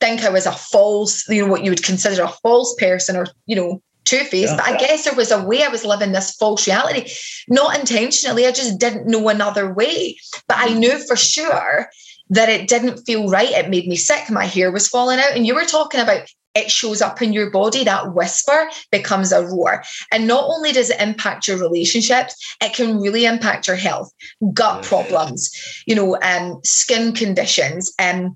think 0.04 0.24
I 0.24 0.30
was 0.30 0.46
a 0.46 0.52
false, 0.52 1.28
you 1.30 1.42
know, 1.42 1.52
what 1.52 1.64
you 1.64 1.72
would 1.72 1.84
consider 1.84 2.24
a 2.24 2.28
false 2.28 2.76
person 2.76 3.16
or, 3.16 3.28
you 3.46 3.56
know, 3.56 3.82
two 4.04 4.20
faced. 4.26 4.52
Yeah. 4.52 4.58
But 4.58 4.68
I 4.68 4.78
guess 4.78 5.06
there 5.06 5.16
was 5.16 5.32
a 5.32 5.44
way 5.44 5.64
I 5.64 5.70
was 5.70 5.86
living 5.86 6.12
this 6.12 6.36
false 6.36 6.68
reality, 6.68 7.10
not 7.48 7.80
intentionally. 7.80 8.46
I 8.46 8.52
just 8.52 8.80
didn't 8.80 9.08
know 9.08 9.30
another 9.30 9.74
way. 9.74 10.18
But 10.48 10.58
I 10.60 10.74
knew 10.74 11.00
for 11.08 11.16
sure 11.16 11.88
that 12.30 12.50
it 12.50 12.68
didn't 12.68 13.06
feel 13.06 13.30
right. 13.30 13.52
It 13.52 13.70
made 13.70 13.88
me 13.88 13.96
sick. 13.96 14.30
My 14.30 14.46
hair 14.46 14.72
was 14.72 14.90
falling 14.90 15.20
out. 15.20 15.36
And 15.36 15.48
you 15.48 15.56
were 15.56 15.66
talking 15.66 16.02
about 16.02 16.28
it 16.56 16.70
shows 16.70 17.02
up 17.02 17.22
in 17.22 17.34
your 17.34 17.50
body, 17.50 17.84
that 17.84 18.14
whisper 18.14 18.70
becomes 18.92 19.32
a 19.32 19.44
roar. 19.44 19.84
And 20.12 20.28
not 20.28 20.44
only 20.44 20.72
does 20.72 20.92
it 20.92 21.02
impact 21.02 21.48
your 21.48 21.58
relationships, 21.58 22.36
it 22.62 22.74
can 22.74 23.00
really 23.00 23.26
impact 23.26 23.68
your 23.68 23.76
health, 23.76 24.12
gut 24.54 24.84
problems, 24.84 25.50
you 25.88 25.96
know, 25.96 26.16
um, 26.22 26.60
skin 26.64 27.14
conditions, 27.14 27.92
and 27.98 28.36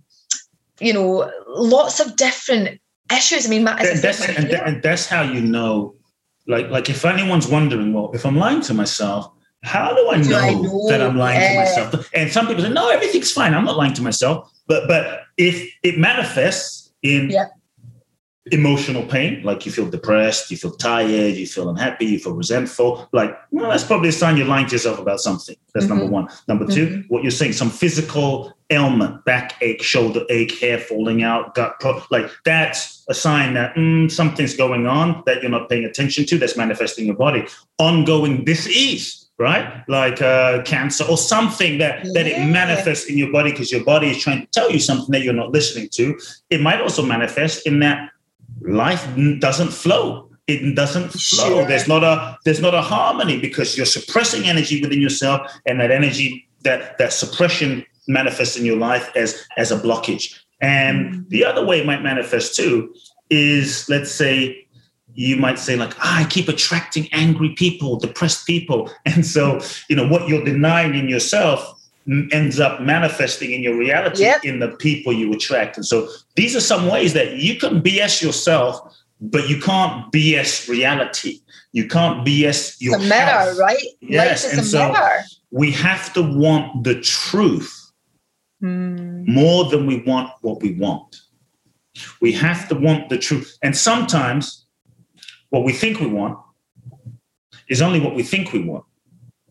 you 0.79 0.93
know, 0.93 1.31
lots 1.47 1.99
of 1.99 2.15
different 2.15 2.79
issues. 3.15 3.45
I 3.45 3.49
mean, 3.49 3.67
as 3.67 3.89
And 3.89 3.99
that's 3.99 4.21
and, 4.27 4.49
that- 4.49 4.67
and 4.67 4.83
that's 4.83 5.07
how 5.07 5.21
you 5.23 5.41
know. 5.41 5.95
Like 6.49 6.69
like 6.69 6.89
if 6.89 7.03
anyone's 7.03 7.47
wondering, 7.47 7.91
well, 7.93 8.11
if 8.13 8.25
I'm 8.25 8.37
lying 8.37 8.61
to 8.61 8.73
myself, 8.73 9.29
how 9.63 9.93
do 9.93 10.07
I 10.07 10.21
Do 10.21 10.29
know, 10.29 10.37
I 10.39 10.53
know? 10.53 10.87
that 10.87 11.01
I'm 11.01 11.17
lying 11.17 11.41
to 11.41 11.55
myself? 11.59 12.09
And 12.13 12.31
some 12.31 12.47
people 12.47 12.63
say, 12.63 12.69
no, 12.69 12.89
everything's 12.89 13.33
fine. 13.33 13.53
I'm 13.53 13.65
not 13.65 13.75
lying 13.75 13.93
to 13.95 14.01
myself. 14.01 14.49
But 14.65 14.87
but 14.87 15.23
if 15.35 15.69
it 15.83 15.97
manifests 15.97 16.93
in 17.03 17.29
Yeah. 17.31 17.47
emotional 18.51 19.03
pain, 19.03 19.43
like 19.43 19.65
you 19.65 19.73
feel 19.73 19.89
depressed, 19.89 20.49
you 20.51 20.55
feel 20.55 20.71
tired, 20.71 21.35
you 21.35 21.45
feel 21.45 21.67
unhappy, 21.69 22.05
you 22.05 22.19
feel 22.19 22.31
resentful, 22.33 23.09
like 23.11 23.37
well, 23.51 23.69
that's 23.69 23.83
probably 23.83 24.07
a 24.09 24.13
sign 24.13 24.37
you're 24.37 24.47
lying 24.47 24.67
to 24.67 24.71
yourself 24.71 24.99
about 24.99 25.19
something. 25.19 25.55
That's 25.73 25.87
number 25.87 26.05
Mhm. 26.05 26.11
one. 26.11 26.27
Number 26.47 26.65
2 26.65 26.87
Mhm. 26.87 27.05
what 27.09 27.23
you're 27.23 27.31
saying, 27.31 27.53
some 27.53 27.69
physical 27.69 28.53
ailment, 28.69 29.23
backache, 29.25 29.81
shoulder 29.81 30.21
ache, 30.29 30.59
hair 30.59 30.77
falling 30.77 31.23
out, 31.23 31.55
gut 31.55 31.79
pro- 31.79 32.01
like 32.11 32.29
that's 32.43 33.03
a 33.07 33.13
sign 33.13 33.53
that 33.53 33.75
mm, 33.75 34.11
something's 34.11 34.55
going 34.55 34.87
on 34.87 35.23
that 35.25 35.41
you're 35.41 35.51
not 35.51 35.69
paying 35.69 35.85
attention 35.85 36.25
to 36.25 36.37
that's 36.37 36.57
manifesting 36.57 37.03
in 37.03 37.07
your 37.07 37.15
body. 37.15 37.45
Ongoing 37.77 38.43
disease, 38.43 39.27
right? 39.37 39.83
Like 39.87 40.21
uh, 40.21 40.63
cancer 40.63 41.05
or 41.05 41.17
something 41.17 41.77
that 41.77 42.03
that 42.13 42.27
it 42.27 42.39
manifests 42.49 43.05
in 43.05 43.17
your 43.17 43.31
body 43.31 43.51
because 43.51 43.71
your 43.71 43.83
body 43.83 44.09
is 44.09 44.17
trying 44.17 44.41
to 44.41 44.47
tell 44.47 44.69
you 44.69 44.79
something 44.79 45.11
that 45.11 45.21
you're 45.21 45.33
not 45.33 45.51
listening 45.51 45.89
to. 45.93 46.19
It 46.49 46.61
might 46.61 46.81
also 46.81 47.03
manifest 47.03 47.65
in 47.65 47.79
that 47.79 48.11
life 48.61 49.07
doesn't 49.39 49.71
flow. 49.71 50.29
It 50.47 50.75
doesn't 50.75 51.09
flow. 51.09 51.47
Sure. 51.47 51.65
There's 51.65 51.87
not 51.87 52.03
a 52.03 52.37
there's 52.45 52.61
not 52.61 52.73
a 52.73 52.81
harmony 52.81 53.39
because 53.39 53.75
you're 53.77 53.85
suppressing 53.85 54.45
energy 54.45 54.81
within 54.81 55.01
yourself, 55.01 55.51
and 55.65 55.79
that 55.79 55.91
energy 55.91 56.47
that 56.63 56.97
that 56.97 57.13
suppression 57.13 57.85
manifests 58.07 58.57
in 58.57 58.65
your 58.65 58.77
life 58.77 59.09
as 59.15 59.45
as 59.57 59.71
a 59.71 59.77
blockage. 59.79 60.33
And 60.61 60.97
Mm. 61.13 61.29
the 61.29 61.45
other 61.45 61.63
way 61.65 61.79
it 61.79 61.85
might 61.85 62.01
manifest 62.01 62.55
too 62.55 62.93
is 63.29 63.87
let's 63.89 64.11
say 64.11 64.65
you 65.13 65.35
might 65.35 65.57
say 65.59 65.75
like 65.75 65.93
ah, 65.99 66.21
i 66.21 66.23
keep 66.25 66.47
attracting 66.47 67.07
angry 67.11 67.49
people 67.55 67.97
depressed 67.97 68.45
people 68.45 68.89
and 69.05 69.25
so 69.25 69.59
you 69.89 69.95
know 69.95 70.07
what 70.07 70.27
you're 70.29 70.43
denying 70.45 70.93
in 70.95 71.09
yourself 71.09 71.59
ends 72.31 72.59
up 72.59 72.79
manifesting 72.81 73.51
in 73.51 73.61
your 73.61 73.75
reality 73.75 74.21
Yep. 74.23 74.45
in 74.45 74.59
the 74.59 74.69
people 74.69 75.11
you 75.11 75.33
attract 75.33 75.75
and 75.77 75.85
so 75.85 76.07
these 76.35 76.55
are 76.55 76.61
some 76.61 76.87
ways 76.87 77.11
that 77.13 77.33
you 77.35 77.55
can 77.59 77.81
bs 77.81 78.21
yourself 78.21 78.79
but 79.19 79.49
you 79.49 79.59
can't 79.59 80.09
bs 80.13 80.69
reality 80.69 81.39
you 81.73 81.87
can't 81.87 82.25
bs 82.25 82.77
your 82.79 82.95
it's 82.95 83.05
a 83.05 83.09
mirror, 83.09 83.25
health. 83.25 83.57
right? 83.59 83.87
Yes, 84.01 84.45
and 84.53 84.65
so- 84.65 84.93
we 85.51 85.71
have 85.71 86.13
to 86.13 86.21
want 86.21 86.83
the 86.83 86.95
truth 87.01 87.86
Hmm. 88.59 89.23
more 89.31 89.69
than 89.69 89.85
we 89.85 90.01
want 90.01 90.31
what 90.41 90.63
we 90.63 90.73
want. 90.73 91.21
We 92.21 92.31
have 92.33 92.67
to 92.69 92.75
want 92.75 93.09
the 93.09 93.17
truth. 93.17 93.55
And 93.61 93.77
sometimes 93.77 94.65
what 95.49 95.63
we 95.63 95.73
think 95.73 95.99
we 95.99 96.07
want 96.07 96.39
is 97.69 97.83
only 97.83 97.99
what 97.99 98.15
we 98.15 98.23
think 98.23 98.53
we 98.53 98.63
want. 98.63 98.83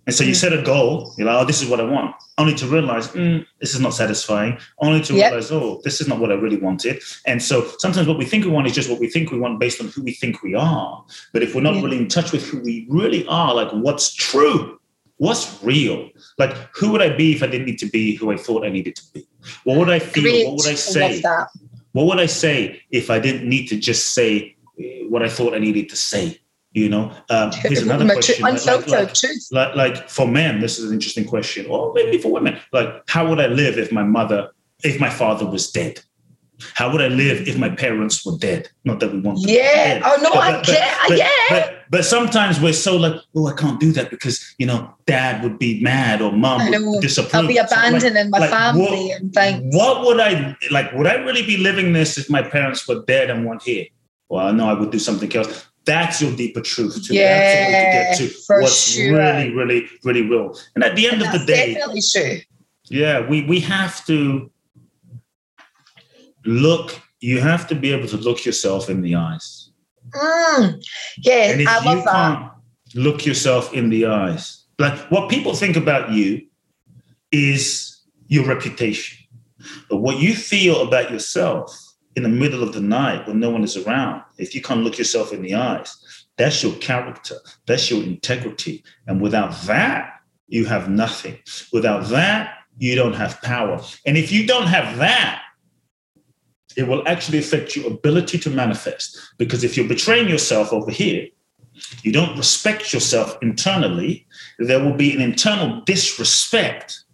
And 0.06 0.14
so 0.14 0.22
you 0.22 0.34
set 0.34 0.52
a 0.52 0.62
goal, 0.62 1.12
you're 1.18 1.26
like, 1.26 1.42
oh, 1.42 1.44
this 1.44 1.60
is 1.60 1.68
what 1.68 1.80
I 1.80 1.84
want, 1.84 2.14
only 2.38 2.54
to 2.54 2.66
realize 2.66 3.08
mm, 3.08 3.44
this 3.60 3.74
is 3.74 3.80
not 3.80 3.92
satisfying, 3.92 4.56
only 4.78 5.00
to 5.02 5.14
yep. 5.14 5.32
realize, 5.32 5.50
oh, 5.50 5.80
this 5.82 6.00
is 6.00 6.06
not 6.06 6.20
what 6.20 6.30
I 6.30 6.34
really 6.34 6.58
wanted. 6.58 7.02
And 7.26 7.42
so 7.42 7.68
sometimes 7.78 8.06
what 8.06 8.16
we 8.16 8.24
think 8.24 8.44
we 8.44 8.50
want 8.50 8.68
is 8.68 8.72
just 8.72 8.88
what 8.88 9.00
we 9.00 9.08
think 9.08 9.32
we 9.32 9.38
want 9.38 9.58
based 9.58 9.80
on 9.80 9.88
who 9.88 10.04
we 10.04 10.12
think 10.12 10.42
we 10.42 10.54
are. 10.54 11.04
But 11.32 11.42
if 11.42 11.56
we're 11.56 11.60
not 11.60 11.74
yeah. 11.74 11.82
really 11.82 11.98
in 11.98 12.06
touch 12.06 12.30
with 12.30 12.44
who 12.44 12.60
we 12.60 12.86
really 12.88 13.26
are, 13.26 13.52
like 13.52 13.70
what's 13.72 14.14
true, 14.14 14.75
what's 15.18 15.62
real, 15.62 16.10
like 16.38 16.52
who 16.74 16.90
would 16.92 17.02
I 17.02 17.16
be 17.16 17.34
if 17.34 17.42
I 17.42 17.46
didn't 17.46 17.66
need 17.66 17.78
to 17.78 17.90
be 17.90 18.16
who 18.16 18.30
I 18.30 18.36
thought 18.36 18.64
I 18.64 18.68
needed 18.68 18.96
to 18.96 19.02
be? 19.12 19.26
What 19.64 19.78
would 19.78 19.90
I 19.90 19.98
feel? 19.98 20.22
Great. 20.22 20.46
What 20.46 20.56
would 20.56 20.66
I 20.66 20.74
say? 20.74 21.22
I 21.24 21.46
what 21.92 22.06
would 22.06 22.20
I 22.20 22.26
say 22.26 22.82
if 22.90 23.10
I 23.10 23.18
didn't 23.18 23.48
need 23.48 23.66
to 23.68 23.76
just 23.78 24.12
say 24.12 24.56
what 25.08 25.22
I 25.22 25.28
thought 25.28 25.54
I 25.54 25.58
needed 25.58 25.88
to 25.88 25.96
say? 25.96 26.38
You 26.72 26.90
know, 26.90 27.10
um, 27.30 27.52
here's 27.52 27.80
another 27.80 28.04
question. 28.04 28.42
Like, 28.42 28.66
like, 28.66 28.92
like, 29.50 29.74
like, 29.76 30.10
for 30.10 30.28
men, 30.28 30.60
this 30.60 30.78
is 30.78 30.84
an 30.90 30.92
interesting 30.92 31.24
question, 31.24 31.64
or 31.70 31.94
maybe 31.94 32.18
for 32.18 32.30
women. 32.30 32.60
Like, 32.70 33.02
how 33.08 33.26
would 33.26 33.40
I 33.40 33.46
live 33.46 33.78
if 33.78 33.90
my 33.90 34.02
mother, 34.02 34.50
if 34.84 35.00
my 35.00 35.08
father 35.08 35.46
was 35.46 35.70
dead? 35.70 36.00
How 36.74 36.92
would 36.92 37.00
I 37.00 37.08
live 37.08 37.48
if 37.48 37.56
my 37.56 37.70
parents 37.70 38.26
were 38.26 38.36
dead? 38.36 38.68
Not 38.84 39.00
that 39.00 39.10
we 39.10 39.20
want. 39.20 39.38
Yeah. 39.40 40.02
Oh 40.04 40.18
no, 40.22 40.30
but, 40.34 40.42
I 40.42 40.52
but, 40.52 40.66
get. 40.66 40.98
But, 41.08 41.18
yeah. 41.18 41.30
But, 41.48 41.75
but 41.90 42.04
sometimes 42.04 42.60
we're 42.60 42.72
so 42.72 42.96
like, 42.96 43.20
oh, 43.34 43.46
I 43.46 43.52
can't 43.52 43.78
do 43.80 43.92
that 43.92 44.10
because 44.10 44.54
you 44.58 44.66
know, 44.66 44.94
dad 45.06 45.42
would 45.42 45.58
be 45.58 45.82
mad 45.82 46.20
or 46.20 46.32
mom 46.32 46.70
would 46.70 47.00
disapprove. 47.00 47.42
I'll 47.42 47.48
be 47.48 47.58
abandoning 47.58 48.12
so 48.12 48.20
like, 48.20 48.30
my 48.30 48.38
like, 48.38 48.50
family 48.50 48.82
what, 48.82 49.20
and 49.20 49.32
things. 49.32 49.76
What 49.76 50.04
would 50.04 50.20
I 50.20 50.56
like? 50.70 50.92
Would 50.92 51.06
I 51.06 51.14
really 51.14 51.44
be 51.44 51.56
living 51.56 51.92
this 51.92 52.18
if 52.18 52.30
my 52.30 52.42
parents 52.42 52.86
were 52.88 53.02
dead 53.06 53.30
and 53.30 53.46
weren't 53.46 53.62
here? 53.62 53.86
Well, 54.28 54.52
no, 54.52 54.68
I 54.68 54.72
would 54.72 54.90
do 54.90 54.98
something 54.98 55.34
else. 55.36 55.66
That's 55.84 56.20
your 56.20 56.34
deeper 56.34 56.60
truth 56.60 57.06
to 57.06 57.14
yeah, 57.14 58.16
to 58.16 58.24
get 58.24 58.30
to 58.30 58.60
what's 58.60 58.92
sure. 58.92 59.16
really, 59.16 59.54
really, 59.54 59.88
really 60.02 60.22
real. 60.22 60.58
And 60.74 60.82
at 60.82 60.96
the 60.96 61.06
end 61.06 61.22
and 61.22 61.34
of 61.34 61.40
the 61.40 61.46
day, 61.46 61.74
definitely 61.74 62.02
true. 62.12 62.38
Yeah, 62.88 63.28
we 63.28 63.44
we 63.44 63.60
have 63.60 64.04
to 64.06 64.50
look. 66.44 67.00
You 67.20 67.40
have 67.40 67.68
to 67.68 67.74
be 67.74 67.92
able 67.92 68.08
to 68.08 68.16
look 68.16 68.44
yourself 68.44 68.90
in 68.90 69.00
the 69.00 69.14
eyes. 69.14 69.65
Mm, 70.14 70.84
yeah, 71.18 71.56
I 71.68 71.84
love 71.84 71.98
you 71.98 72.02
can't 72.04 72.50
look 72.94 73.26
yourself 73.26 73.72
in 73.72 73.90
the 73.90 74.06
eyes, 74.06 74.64
like 74.78 74.98
what 75.10 75.28
people 75.30 75.54
think 75.54 75.76
about 75.76 76.10
you 76.12 76.46
is 77.32 78.00
your 78.28 78.46
reputation, 78.46 79.18
but 79.88 79.98
what 79.98 80.18
you 80.18 80.34
feel 80.34 80.82
about 80.82 81.10
yourself 81.10 81.74
in 82.14 82.22
the 82.22 82.28
middle 82.28 82.62
of 82.62 82.72
the 82.72 82.80
night 82.80 83.26
when 83.26 83.40
no 83.40 83.50
one 83.50 83.62
is 83.62 83.76
around, 83.76 84.22
if 84.38 84.54
you 84.54 84.62
can't 84.62 84.82
look 84.82 84.98
yourself 84.98 85.32
in 85.32 85.42
the 85.42 85.54
eyes, 85.54 85.96
that's 86.36 86.62
your 86.62 86.74
character, 86.74 87.36
that's 87.66 87.90
your 87.90 88.02
integrity. 88.02 88.84
And 89.06 89.20
without 89.20 89.52
that, 89.66 90.20
you 90.48 90.64
have 90.66 90.88
nothing. 90.88 91.38
Without 91.72 92.06
that, 92.08 92.54
you 92.78 92.94
don't 92.94 93.14
have 93.14 93.40
power. 93.42 93.80
And 94.04 94.16
if 94.16 94.30
you 94.30 94.46
don't 94.46 94.66
have 94.66 94.98
that, 94.98 95.42
it 96.76 96.86
will 96.88 97.06
actually 97.06 97.38
affect 97.38 97.76
your 97.76 97.86
ability 97.86 98.38
to 98.38 98.50
manifest. 98.50 99.18
Because 99.38 99.64
if 99.64 99.76
you're 99.76 99.88
betraying 99.88 100.28
yourself 100.28 100.72
over 100.72 100.90
here, 100.90 101.28
you 102.02 102.12
don't 102.12 102.36
respect 102.36 102.92
yourself 102.92 103.36
internally, 103.42 104.26
there 104.58 104.82
will 104.82 104.94
be 104.94 105.14
an 105.14 105.20
internal 105.20 105.82
disrespect 105.82 107.04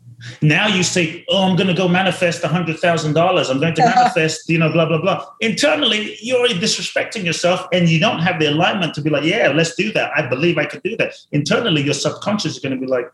now 0.41 0.69
you 0.69 0.83
say, 0.83 1.25
"Oh, 1.29 1.45
I'm 1.45 1.57
going 1.57 1.69
to 1.69 1.75
go 1.75 1.89
manifest 1.89 2.45
a 2.45 2.49
hundred 2.49 2.79
thousand 2.79 3.15
dollars. 3.15 3.51
I'm 3.51 3.61
going 3.61 3.75
to 3.75 3.85
manifest, 3.97 4.49
you 4.49 4.59
know, 4.59 4.73
blah 4.73 4.87
blah 4.87 5.01
blah." 5.01 5.27
Internally, 5.41 6.17
you're 6.21 6.39
already 6.39 6.59
disrespecting 6.59 7.25
yourself, 7.25 7.67
and 7.73 7.89
you 7.89 7.99
don't 7.99 8.21
have 8.21 8.39
the 8.39 8.47
alignment 8.47 8.95
to 8.95 9.01
be 9.01 9.11
like, 9.11 9.25
"Yeah, 9.25 9.53
let's 9.55 9.75
do 9.75 9.93
that. 9.93 10.13
I 10.15 10.27
believe 10.27 10.59
I 10.59 10.67
can 10.67 10.81
do 10.85 10.97
that." 10.99 11.15
Internally, 11.33 11.83
your 11.83 11.95
subconscious 11.95 12.53
is 12.53 12.59
going 12.61 12.75
to 12.75 12.81
be 12.81 12.87
like, 12.87 13.11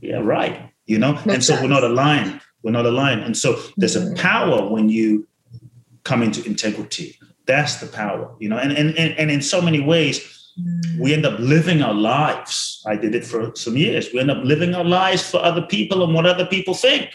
"Yeah, 0.00 0.16
right," 0.18 0.70
you 0.86 0.98
know. 0.98 1.12
Makes 1.12 1.26
and 1.26 1.44
so 1.44 1.52
sense. 1.54 1.62
we're 1.62 1.74
not 1.74 1.84
aligned. 1.84 2.40
We're 2.62 2.72
not 2.72 2.86
aligned, 2.86 3.22
and 3.22 3.36
so 3.36 3.60
there's 3.76 3.96
a 3.96 4.00
mm-hmm. 4.00 4.14
power 4.14 4.68
when 4.68 4.88
you 4.88 5.27
come 6.10 6.20
into 6.26 6.40
integrity. 6.52 7.08
That's 7.50 7.74
the 7.82 7.88
power, 8.02 8.24
you 8.42 8.48
know. 8.50 8.58
And 8.64 8.72
and 8.80 8.88
and, 9.02 9.10
and 9.20 9.28
in 9.36 9.42
so 9.42 9.58
many 9.68 9.80
ways 9.92 10.14
we 10.98 11.14
end 11.14 11.24
up 11.24 11.38
living 11.38 11.82
our 11.82 11.94
lives. 11.94 12.82
I 12.92 12.96
did 12.96 13.14
it 13.14 13.24
for 13.24 13.40
some 13.54 13.76
years. 13.76 14.12
We 14.12 14.20
end 14.20 14.30
up 14.30 14.42
living 14.52 14.74
our 14.74 14.84
lives 14.84 15.22
for 15.30 15.38
other 15.50 15.62
people 15.62 16.02
and 16.04 16.12
what 16.14 16.26
other 16.26 16.46
people 16.46 16.74
think. 16.74 17.10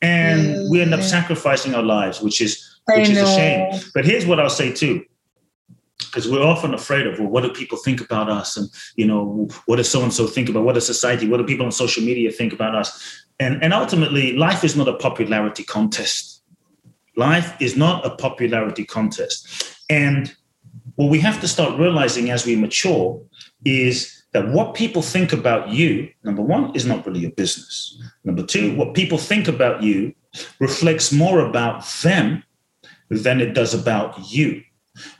And 0.00 0.40
mm. 0.46 0.70
we 0.70 0.80
end 0.80 0.94
up 0.94 1.02
sacrificing 1.02 1.74
our 1.74 1.82
lives, 1.82 2.20
which 2.22 2.40
is 2.40 2.52
which 2.96 3.08
is 3.10 3.18
a 3.18 3.26
shame. 3.26 3.62
But 3.94 4.04
here's 4.04 4.26
what 4.26 4.38
I'll 4.40 4.58
say 4.62 4.72
too. 4.72 5.04
Because 5.98 6.30
we're 6.30 6.46
often 6.54 6.72
afraid 6.72 7.06
of, 7.06 7.18
well, 7.18 7.28
what 7.28 7.42
do 7.42 7.50
people 7.50 7.76
think 7.76 8.00
about 8.00 8.30
us? 8.30 8.56
And, 8.56 8.68
you 8.94 9.06
know, 9.06 9.48
what 9.66 9.76
does 9.76 9.90
so 9.90 10.02
and 10.02 10.12
so 10.12 10.26
think 10.26 10.48
about? 10.48 10.64
What 10.64 10.74
does 10.74 10.86
society, 10.86 11.28
what 11.28 11.38
do 11.38 11.44
people 11.44 11.66
on 11.66 11.72
social 11.72 12.02
media 12.04 12.30
think 12.30 12.52
about 12.52 12.74
us? 12.74 12.88
And, 13.40 13.62
and 13.62 13.74
ultimately, 13.74 14.36
life 14.36 14.62
is 14.64 14.76
not 14.76 14.88
a 14.88 14.94
popularity 14.94 15.64
contest. 15.64 16.37
Life 17.18 17.60
is 17.60 17.76
not 17.76 18.06
a 18.06 18.10
popularity 18.10 18.84
contest. 18.84 19.76
And 19.90 20.32
what 20.94 21.10
we 21.10 21.18
have 21.18 21.40
to 21.40 21.48
start 21.48 21.76
realizing 21.76 22.30
as 22.30 22.46
we 22.46 22.54
mature 22.54 23.20
is 23.64 24.22
that 24.32 24.48
what 24.50 24.74
people 24.74 25.02
think 25.02 25.32
about 25.32 25.68
you, 25.68 26.10
number 26.22 26.42
one, 26.42 26.76
is 26.76 26.86
not 26.86 27.04
really 27.04 27.20
your 27.20 27.32
business. 27.32 28.00
Number 28.22 28.44
two, 28.44 28.76
what 28.76 28.94
people 28.94 29.18
think 29.18 29.48
about 29.48 29.82
you 29.82 30.14
reflects 30.60 31.10
more 31.10 31.40
about 31.40 31.84
them 32.02 32.44
than 33.10 33.40
it 33.40 33.52
does 33.52 33.74
about 33.74 34.30
you. 34.30 34.62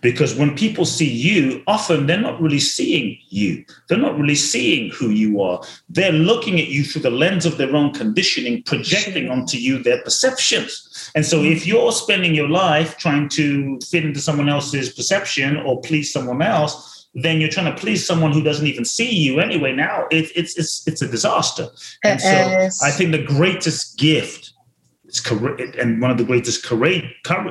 Because 0.00 0.34
when 0.34 0.56
people 0.56 0.84
see 0.84 1.10
you, 1.10 1.62
often 1.66 2.06
they're 2.06 2.20
not 2.20 2.40
really 2.40 2.60
seeing 2.60 3.18
you. 3.28 3.64
They're 3.88 3.98
not 3.98 4.18
really 4.18 4.34
seeing 4.34 4.90
who 4.90 5.10
you 5.10 5.40
are. 5.40 5.62
They're 5.88 6.12
looking 6.12 6.58
at 6.60 6.68
you 6.68 6.84
through 6.84 7.02
the 7.02 7.10
lens 7.10 7.46
of 7.46 7.56
their 7.56 7.74
own 7.74 7.92
conditioning, 7.92 8.62
projecting 8.62 9.30
onto 9.30 9.56
you 9.56 9.82
their 9.82 10.02
perceptions. 10.02 11.10
And 11.14 11.24
so 11.24 11.42
if 11.42 11.66
you're 11.66 11.92
spending 11.92 12.34
your 12.34 12.48
life 12.48 12.98
trying 12.98 13.28
to 13.30 13.78
fit 13.80 14.04
into 14.04 14.20
someone 14.20 14.48
else's 14.48 14.92
perception 14.92 15.56
or 15.56 15.80
please 15.80 16.12
someone 16.12 16.42
else, 16.42 17.06
then 17.14 17.40
you're 17.40 17.50
trying 17.50 17.74
to 17.74 17.80
please 17.80 18.06
someone 18.06 18.32
who 18.32 18.42
doesn't 18.42 18.66
even 18.66 18.84
see 18.84 19.10
you 19.10 19.40
anyway. 19.40 19.72
Now 19.72 20.06
it, 20.10 20.30
it's 20.36 20.56
it's 20.56 20.86
it's 20.86 21.02
a 21.02 21.08
disaster. 21.08 21.68
And 22.04 22.20
so 22.20 22.86
I 22.86 22.90
think 22.90 23.12
the 23.12 23.24
greatest 23.24 23.98
gift 23.98 24.52
it's 25.08 25.24
and 25.78 26.00
one 26.02 26.10
of 26.10 26.18
the 26.18 26.24
greatest 26.24 26.64
courage, 26.64 27.04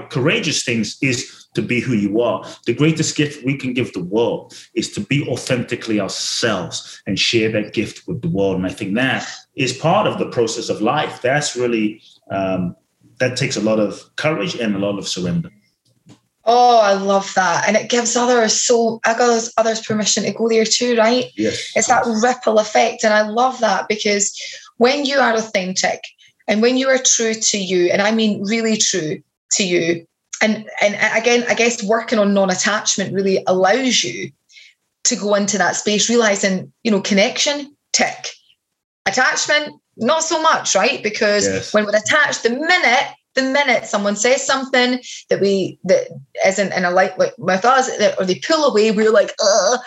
courageous 0.09 0.63
things 0.63 0.97
is 1.01 1.36
to 1.57 1.61
be 1.63 1.79
who 1.79 1.93
you 1.93 2.21
are. 2.21 2.45
The 2.67 2.73
greatest 2.73 3.17
gift 3.17 3.43
we 3.43 3.57
can 3.57 3.73
give 3.73 3.91
the 3.91 4.03
world 4.03 4.53
is 4.75 4.91
to 4.91 5.01
be 5.01 5.27
authentically 5.27 5.99
ourselves 5.99 7.01
and 7.07 7.17
share 7.17 7.51
that 7.51 7.73
gift 7.73 8.07
with 8.07 8.21
the 8.21 8.29
world. 8.29 8.57
And 8.57 8.65
I 8.67 8.69
think 8.69 8.93
that 8.93 9.27
is 9.55 9.73
part 9.73 10.05
of 10.05 10.19
the 10.19 10.29
process 10.29 10.69
of 10.69 10.81
life. 10.81 11.19
That's 11.23 11.55
really 11.55 12.03
um, 12.29 12.75
that 13.19 13.37
takes 13.37 13.57
a 13.57 13.61
lot 13.61 13.79
of 13.79 14.03
courage 14.17 14.53
and 14.53 14.75
a 14.75 14.79
lot 14.79 14.99
of 14.99 15.07
surrender. 15.07 15.49
Oh, 16.45 16.79
I 16.79 16.93
love 16.93 17.33
that. 17.35 17.67
And 17.67 17.75
it 17.75 17.89
gives 17.89 18.15
others 18.15 18.53
so 18.53 18.99
I 19.03 19.17
got 19.17 19.49
others 19.57 19.81
permission 19.81 20.23
to 20.23 20.31
go 20.31 20.47
there 20.47 20.63
too, 20.63 20.95
right? 20.95 21.25
Yes. 21.35 21.71
It's 21.75 21.87
that 21.87 22.05
ripple 22.23 22.59
effect. 22.59 23.03
And 23.03 23.13
I 23.13 23.23
love 23.23 23.59
that 23.61 23.87
because 23.89 24.31
when 24.77 25.05
you 25.05 25.17
are 25.17 25.33
authentic 25.33 26.01
and 26.47 26.61
when 26.61 26.77
you 26.77 26.87
are 26.87 26.99
true 26.99 27.33
to 27.33 27.57
you, 27.57 27.89
and 27.91 28.01
I 28.01 28.11
mean 28.11 28.43
really 28.43 28.77
true 28.77 29.23
to 29.53 29.63
you, 29.63 30.05
and 30.41 30.69
and 30.81 30.95
again, 31.15 31.45
I 31.47 31.53
guess 31.53 31.83
working 31.83 32.19
on 32.19 32.33
non-attachment 32.33 33.13
really 33.13 33.43
allows 33.47 34.03
you 34.03 34.31
to 35.05 35.15
go 35.15 35.35
into 35.35 35.57
that 35.57 35.75
space, 35.75 36.09
realizing, 36.09 36.71
you 36.83 36.91
know, 36.91 37.01
connection, 37.01 37.75
tick. 37.93 38.29
Attachment, 39.05 39.73
not 39.95 40.23
so 40.23 40.41
much, 40.41 40.75
right? 40.75 41.01
Because 41.01 41.45
yes. 41.45 41.73
when 41.73 41.85
we're 41.85 41.95
attached, 41.95 42.43
the 42.43 42.49
minute 42.49 43.13
the 43.35 43.43
minute 43.43 43.85
someone 43.85 44.15
says 44.15 44.45
something 44.45 44.99
that 45.29 45.39
we 45.39 45.79
that 45.83 46.07
isn't 46.45 46.73
in 46.73 46.83
a 46.83 46.91
light 46.91 47.17
with 47.17 47.65
us, 47.65 47.89
or 48.19 48.25
they 48.25 48.39
pull 48.39 48.65
away, 48.65 48.91
we're 48.91 49.11
like, 49.11 49.33
uh, 49.41 49.77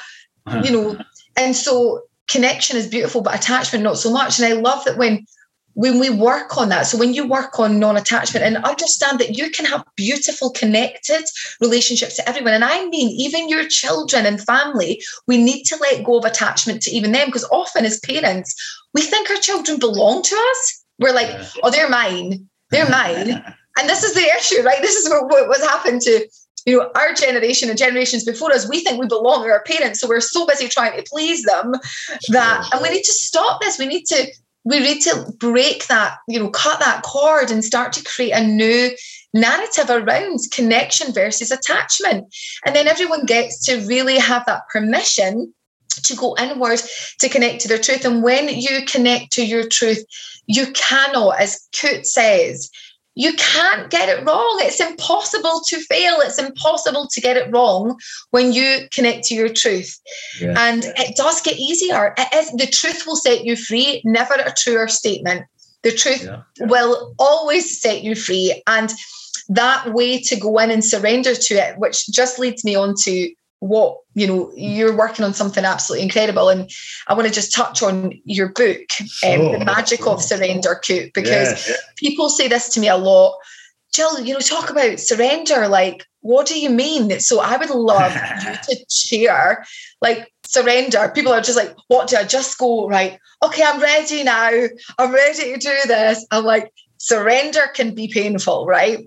you 0.62 0.70
know. 0.72 0.98
And 1.36 1.54
so 1.54 2.02
connection 2.28 2.76
is 2.76 2.86
beautiful, 2.86 3.20
but 3.20 3.34
attachment 3.34 3.84
not 3.84 3.98
so 3.98 4.10
much. 4.10 4.38
And 4.38 4.46
I 4.46 4.60
love 4.60 4.84
that 4.84 4.96
when 4.96 5.26
when 5.74 5.98
we 5.98 6.10
work 6.10 6.56
on 6.58 6.68
that, 6.70 6.86
so 6.86 6.98
when 6.98 7.14
you 7.14 7.26
work 7.26 7.58
on 7.58 7.78
non 7.78 7.96
attachment 7.96 8.44
and 8.44 8.64
understand 8.64 9.18
that 9.18 9.36
you 9.36 9.50
can 9.50 9.64
have 9.64 9.84
beautiful, 9.96 10.50
connected 10.50 11.24
relationships 11.60 12.16
to 12.16 12.28
everyone, 12.28 12.54
and 12.54 12.64
I 12.64 12.86
mean, 12.86 13.08
even 13.10 13.48
your 13.48 13.66
children 13.68 14.26
and 14.26 14.42
family, 14.42 15.02
we 15.26 15.36
need 15.36 15.64
to 15.64 15.76
let 15.76 16.04
go 16.04 16.18
of 16.18 16.24
attachment 16.24 16.82
to 16.82 16.90
even 16.90 17.12
them 17.12 17.28
because 17.28 17.48
often 17.50 17.84
as 17.84 18.00
parents, 18.00 18.54
we 18.94 19.02
think 19.02 19.30
our 19.30 19.36
children 19.36 19.78
belong 19.78 20.22
to 20.22 20.34
us. 20.50 20.84
We're 20.98 21.14
like, 21.14 21.30
oh, 21.62 21.70
they're 21.70 21.88
mine, 21.88 22.48
they're 22.70 22.88
mine. 22.88 23.28
and 23.78 23.88
this 23.88 24.02
is 24.02 24.14
the 24.14 24.28
issue, 24.36 24.62
right? 24.62 24.82
This 24.82 24.96
is 24.96 25.08
what, 25.08 25.30
what 25.30 25.48
was 25.48 25.62
happened 25.62 26.02
to 26.02 26.28
you 26.66 26.76
know 26.76 26.90
our 26.94 27.14
generation 27.14 27.70
and 27.70 27.78
generations 27.78 28.24
before 28.24 28.52
us. 28.52 28.68
We 28.68 28.84
think 28.84 29.00
we 29.00 29.06
belong 29.06 29.44
to 29.44 29.50
our 29.50 29.62
parents 29.62 30.00
so 30.00 30.08
we're 30.08 30.20
so 30.20 30.46
busy 30.46 30.68
trying 30.68 30.94
to 30.96 31.10
please 31.10 31.42
them 31.44 31.72
that 32.28 32.68
and 32.72 32.82
we 32.82 32.90
need 32.90 33.04
to 33.04 33.12
stop 33.12 33.60
this. 33.62 33.78
We 33.78 33.86
need 33.86 34.04
to 34.06 34.30
we 34.64 34.78
need 34.80 35.00
to 35.02 35.32
break 35.38 35.86
that, 35.86 36.18
you 36.28 36.38
know, 36.38 36.50
cut 36.50 36.80
that 36.80 37.02
cord 37.02 37.50
and 37.50 37.64
start 37.64 37.92
to 37.94 38.04
create 38.04 38.32
a 38.32 38.46
new 38.46 38.90
narrative 39.32 39.88
around 39.88 40.38
connection 40.52 41.12
versus 41.12 41.50
attachment. 41.50 42.34
And 42.66 42.76
then 42.76 42.86
everyone 42.86 43.24
gets 43.24 43.64
to 43.66 43.86
really 43.86 44.18
have 44.18 44.44
that 44.46 44.68
permission 44.68 45.54
to 46.02 46.16
go 46.16 46.36
inward 46.38 46.80
to 47.20 47.28
connect 47.28 47.62
to 47.62 47.68
their 47.68 47.78
truth. 47.78 48.04
And 48.04 48.22
when 48.22 48.48
you 48.48 48.84
connect 48.86 49.32
to 49.32 49.46
your 49.46 49.66
truth, 49.66 50.04
you 50.46 50.72
cannot, 50.72 51.40
as 51.40 51.68
Kute 51.72 52.06
says, 52.06 52.70
you 53.20 53.34
can't 53.34 53.90
get 53.90 54.08
it 54.08 54.24
wrong. 54.24 54.58
It's 54.62 54.80
impossible 54.80 55.60
to 55.66 55.76
fail. 55.80 56.20
It's 56.20 56.38
impossible 56.38 57.06
to 57.08 57.20
get 57.20 57.36
it 57.36 57.52
wrong 57.52 57.98
when 58.30 58.54
you 58.54 58.88
connect 58.94 59.24
to 59.24 59.34
your 59.34 59.50
truth. 59.50 60.00
Yeah. 60.40 60.54
And 60.56 60.84
it 60.96 61.16
does 61.16 61.42
get 61.42 61.58
easier. 61.58 62.14
It 62.16 62.28
is, 62.34 62.50
the 62.52 62.66
truth 62.66 63.04
will 63.06 63.16
set 63.16 63.44
you 63.44 63.56
free, 63.56 64.00
never 64.06 64.32
a 64.32 64.54
truer 64.56 64.88
statement. 64.88 65.44
The 65.82 65.92
truth 65.92 66.24
yeah. 66.24 66.44
will 66.60 67.14
always 67.18 67.78
set 67.78 68.02
you 68.02 68.14
free. 68.14 68.62
And 68.66 68.90
that 69.50 69.92
way 69.92 70.22
to 70.22 70.36
go 70.36 70.58
in 70.58 70.70
and 70.70 70.82
surrender 70.82 71.34
to 71.34 71.54
it, 71.56 71.78
which 71.78 72.06
just 72.08 72.38
leads 72.38 72.64
me 72.64 72.74
on 72.74 72.94
to 73.02 73.34
what 73.60 73.98
you 74.14 74.26
know 74.26 74.52
you're 74.56 74.96
working 74.96 75.24
on 75.24 75.32
something 75.32 75.64
absolutely 75.64 76.04
incredible. 76.04 76.48
And 76.48 76.70
i 77.06 77.14
want 77.14 77.28
to 77.28 77.32
just 77.32 77.54
touch 77.54 77.82
on 77.82 78.12
your 78.24 78.48
book 78.48 78.80
um, 79.24 79.52
the 79.52 79.62
magic 79.64 80.06
of 80.06 80.22
surrender 80.22 80.80
Kute 80.82 81.12
because 81.14 81.68
yeah, 81.68 81.74
yeah. 81.74 81.80
people 81.96 82.28
say 82.28 82.48
this 82.48 82.68
to 82.70 82.80
me 82.80 82.88
a 82.88 82.96
lot. 82.96 83.38
Jill 83.92 84.20
you 84.20 84.34
know 84.34 84.40
talk 84.40 84.70
about 84.70 84.98
surrender 84.98 85.68
like 85.68 86.06
what 86.22 86.46
do 86.46 86.58
you 86.58 86.70
mean? 86.70 87.18
So 87.20 87.40
i 87.40 87.56
would 87.56 87.70
love 87.70 88.12
you 88.44 88.76
to 88.76 88.84
share 88.90 89.64
like 90.00 90.32
surrender. 90.44 91.10
People 91.14 91.32
are 91.32 91.40
just 91.40 91.56
like 91.56 91.74
what 91.88 92.08
do 92.08 92.16
i 92.16 92.24
just 92.24 92.58
go 92.58 92.88
right 92.88 93.18
okay 93.42 93.62
i'm 93.62 93.80
ready 93.80 94.24
now. 94.24 94.50
I'm 94.98 95.12
ready 95.12 95.52
to 95.52 95.58
do 95.58 95.76
this. 95.86 96.26
I'm 96.30 96.44
like 96.44 96.72
surrender 97.02 97.62
can 97.74 97.94
be 97.94 98.08
painful 98.08 98.66
right 98.66 98.98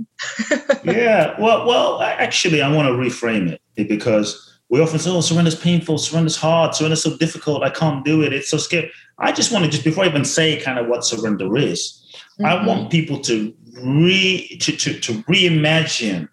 yeah 0.83 1.39
well 1.39 1.67
well 1.67 2.01
actually 2.01 2.59
i 2.59 2.67
want 2.67 2.87
to 2.87 2.93
reframe 2.93 3.51
it 3.75 3.87
because 3.87 4.53
we 4.73 4.81
often 4.81 4.97
say, 4.97 5.11
oh, 5.11 5.19
surrender's 5.19 5.53
painful, 5.53 5.99
surrender's 5.99 6.35
hard, 6.35 6.73
surrender's 6.73 7.03
so 7.03 7.15
difficult, 7.17 7.61
I 7.61 7.69
can't 7.69 8.03
do 8.03 8.23
it, 8.23 8.33
it's 8.33 8.49
so 8.49 8.57
scary. 8.57 8.91
I 9.19 9.31
just 9.31 9.51
want 9.51 9.65
to 9.65 9.69
just 9.69 9.83
before 9.83 10.03
I 10.03 10.07
even 10.07 10.25
say 10.25 10.59
kind 10.59 10.79
of 10.79 10.87
what 10.87 11.05
surrender 11.05 11.55
is, 11.55 12.03
mm-hmm. 12.41 12.45
I 12.45 12.65
want 12.65 12.89
people 12.89 13.19
to 13.19 13.53
re 13.83 14.57
to 14.61 14.75
to, 14.75 14.99
to 14.99 15.13
reimagine 15.23 16.27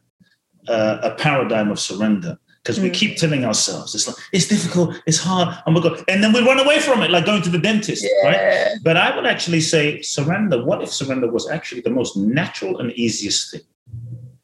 uh, 0.69 1.01
a 1.03 1.15
paradigm 1.17 1.71
of 1.71 1.79
surrender 1.79 2.39
because 2.63 2.77
mm-hmm. 2.77 2.85
we 2.85 2.91
mm. 2.91 2.95
keep 2.95 3.17
telling 3.17 3.45
ourselves 3.45 3.95
it's 3.95 4.07
like 4.07 4.17
it's 4.33 4.49
difficult, 4.49 5.01
it's 5.07 5.19
hard, 5.19 5.49
oh 5.67 5.71
my 5.71 5.81
god, 5.81 6.03
and 6.09 6.23
then 6.23 6.33
we 6.33 6.41
run 6.41 6.61
away 6.61 6.81
from 6.81 7.03
it 7.03 7.11
like 7.11 7.25
going 7.25 7.43
to 7.43 7.51
the 7.51 7.59
dentist, 7.59 8.05
yeah. 8.05 8.29
right? 8.29 8.79
But 8.83 8.97
I 8.97 9.15
would 9.15 9.27
actually 9.27 9.61
say 9.61 10.03
surrender. 10.03 10.65
What 10.65 10.83
if 10.83 10.91
surrender 10.91 11.31
was 11.31 11.49
actually 11.49 11.81
the 11.81 11.91
most 11.91 12.17
natural 12.17 12.79
and 12.79 12.93
easiest 12.93 13.53
thing? 13.53 13.63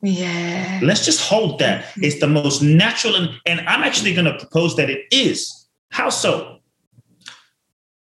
Yeah. 0.02 0.80
Let's 0.82 1.04
just 1.04 1.28
hold 1.28 1.58
that. 1.58 1.86
It's 1.96 2.20
the 2.20 2.28
most 2.28 2.62
natural, 2.62 3.16
and, 3.16 3.30
and 3.44 3.60
I'm 3.68 3.82
actually 3.82 4.14
going 4.14 4.26
to 4.26 4.38
propose 4.38 4.76
that 4.76 4.90
it 4.90 5.04
is. 5.10 5.66
How 5.90 6.10
so? 6.10 6.58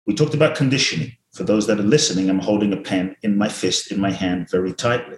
We 0.07 0.15
talked 0.15 0.35
about 0.35 0.57
conditioning. 0.57 1.17
For 1.33 1.45
those 1.45 1.67
that 1.69 1.79
are 1.79 1.85
listening, 1.85 2.29
I'm 2.29 2.41
holding 2.41 2.73
a 2.73 2.77
pen 2.77 3.17
in 3.23 3.39
my 3.39 3.49
fist, 3.49 3.93
in 3.93 4.01
my 4.01 4.11
hand, 4.11 4.51
very 4.51 4.73
tightly. 4.73 5.17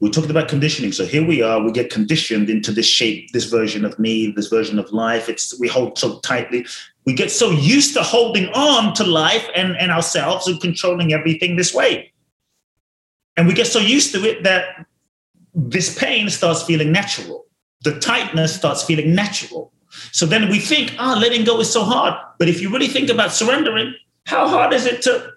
We 0.00 0.10
talked 0.10 0.30
about 0.30 0.48
conditioning. 0.48 0.92
So 0.92 1.04
here 1.04 1.26
we 1.26 1.42
are, 1.42 1.62
we 1.62 1.72
get 1.72 1.90
conditioned 1.90 2.50
into 2.50 2.72
this 2.72 2.86
shape, 2.86 3.32
this 3.32 3.44
version 3.44 3.84
of 3.84 3.98
me, 3.98 4.30
this 4.30 4.48
version 4.48 4.78
of 4.78 4.90
life. 4.92 5.28
It's 5.28 5.58
we 5.58 5.68
hold 5.68 5.98
so 5.98 6.20
tightly. 6.20 6.66
We 7.04 7.14
get 7.14 7.30
so 7.30 7.50
used 7.50 7.94
to 7.94 8.02
holding 8.02 8.48
on 8.48 8.94
to 8.94 9.04
life 9.04 9.48
and, 9.54 9.76
and 9.76 9.90
ourselves 9.90 10.46
and 10.48 10.60
controlling 10.60 11.12
everything 11.12 11.56
this 11.56 11.72
way. 11.72 12.12
And 13.36 13.46
we 13.46 13.54
get 13.54 13.66
so 13.66 13.78
used 13.78 14.14
to 14.14 14.24
it 14.24 14.42
that 14.44 14.86
this 15.54 15.98
pain 15.98 16.28
starts 16.30 16.62
feeling 16.62 16.90
natural. 16.90 17.46
The 17.82 17.98
tightness 18.00 18.56
starts 18.56 18.82
feeling 18.82 19.14
natural. 19.14 19.72
So 20.12 20.26
then 20.26 20.48
we 20.48 20.58
think, 20.58 20.94
ah, 20.98 21.14
oh, 21.14 21.18
letting 21.18 21.44
go 21.44 21.60
is 21.60 21.72
so 21.72 21.84
hard. 21.84 22.14
But 22.38 22.48
if 22.48 22.60
you 22.60 22.70
really 22.70 22.88
think 22.88 23.08
about 23.08 23.32
surrendering, 23.32 23.94
how 24.24 24.48
hard 24.48 24.72
is 24.72 24.86
it 24.86 25.02
to 25.02 25.32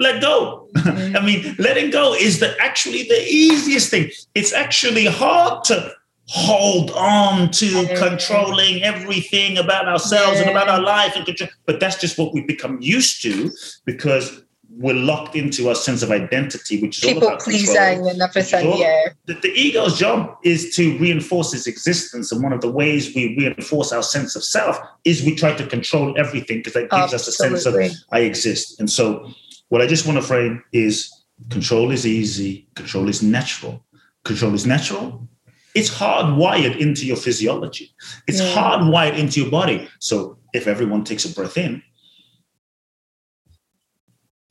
let 0.00 0.20
go? 0.20 0.68
Mm-hmm. 0.74 1.16
I 1.16 1.20
mean, 1.20 1.56
letting 1.58 1.90
go 1.90 2.14
is 2.14 2.40
the 2.40 2.56
actually 2.60 3.04
the 3.04 3.24
easiest 3.26 3.90
thing. 3.90 4.10
It's 4.34 4.52
actually 4.52 5.06
hard 5.06 5.64
to 5.64 5.92
hold 6.26 6.90
on 6.90 7.50
to 7.50 7.66
mm-hmm. 7.66 7.96
controlling 7.96 8.82
everything 8.82 9.56
about 9.56 9.88
ourselves 9.88 10.40
and 10.40 10.50
about 10.50 10.68
our 10.68 10.80
life 10.80 11.14
and 11.16 11.24
control. 11.24 11.48
But 11.66 11.80
that's 11.80 11.96
just 12.00 12.18
what 12.18 12.34
we've 12.34 12.46
become 12.46 12.78
used 12.80 13.22
to 13.22 13.50
because 13.86 14.42
we're 14.78 14.94
locked 14.94 15.34
into 15.34 15.68
our 15.68 15.74
sense 15.74 16.02
of 16.02 16.10
identity, 16.10 16.80
which 16.80 16.98
is 16.98 17.12
people 17.12 17.36
pleasing 17.38 18.06
and 18.06 18.20
everything. 18.22 18.66
All, 18.66 18.78
yeah, 18.78 19.08
the, 19.24 19.34
the, 19.34 19.48
ego's 19.48 19.98
job 19.98 20.36
is 20.44 20.76
to 20.76 20.96
reinforce 20.98 21.52
its 21.52 21.66
existence, 21.66 22.30
and 22.30 22.42
one 22.42 22.52
of 22.52 22.60
the 22.60 22.70
ways 22.70 23.14
we 23.14 23.36
reinforce 23.36 23.92
our 23.92 24.02
sense 24.02 24.36
of 24.36 24.44
self 24.44 24.78
is 25.04 25.24
we 25.24 25.34
try 25.34 25.54
to 25.54 25.66
control 25.66 26.16
everything 26.16 26.58
because 26.58 26.74
that 26.74 26.90
gives 26.90 27.14
Absolutely. 27.14 27.16
us 27.16 27.28
a 27.28 27.32
sense 27.32 27.66
of 27.66 28.06
I 28.12 28.20
exist. 28.20 28.78
And 28.78 28.88
so, 28.88 29.32
what 29.68 29.82
I 29.82 29.86
just 29.86 30.06
want 30.06 30.18
to 30.18 30.22
frame 30.22 30.62
is 30.72 31.12
control 31.50 31.90
is 31.90 32.06
easy, 32.06 32.68
control 32.74 33.08
is 33.08 33.22
natural. 33.22 33.84
Control 34.24 34.54
is 34.54 34.66
natural. 34.66 35.26
It's 35.74 35.90
hardwired 35.90 36.78
into 36.78 37.06
your 37.06 37.16
physiology. 37.16 37.94
It's 38.26 38.40
yeah. 38.40 38.54
hardwired 38.54 39.16
into 39.16 39.40
your 39.40 39.50
body. 39.50 39.88
So 40.00 40.38
if 40.52 40.66
everyone 40.66 41.04
takes 41.04 41.24
a 41.24 41.32
breath 41.32 41.56
in, 41.56 41.82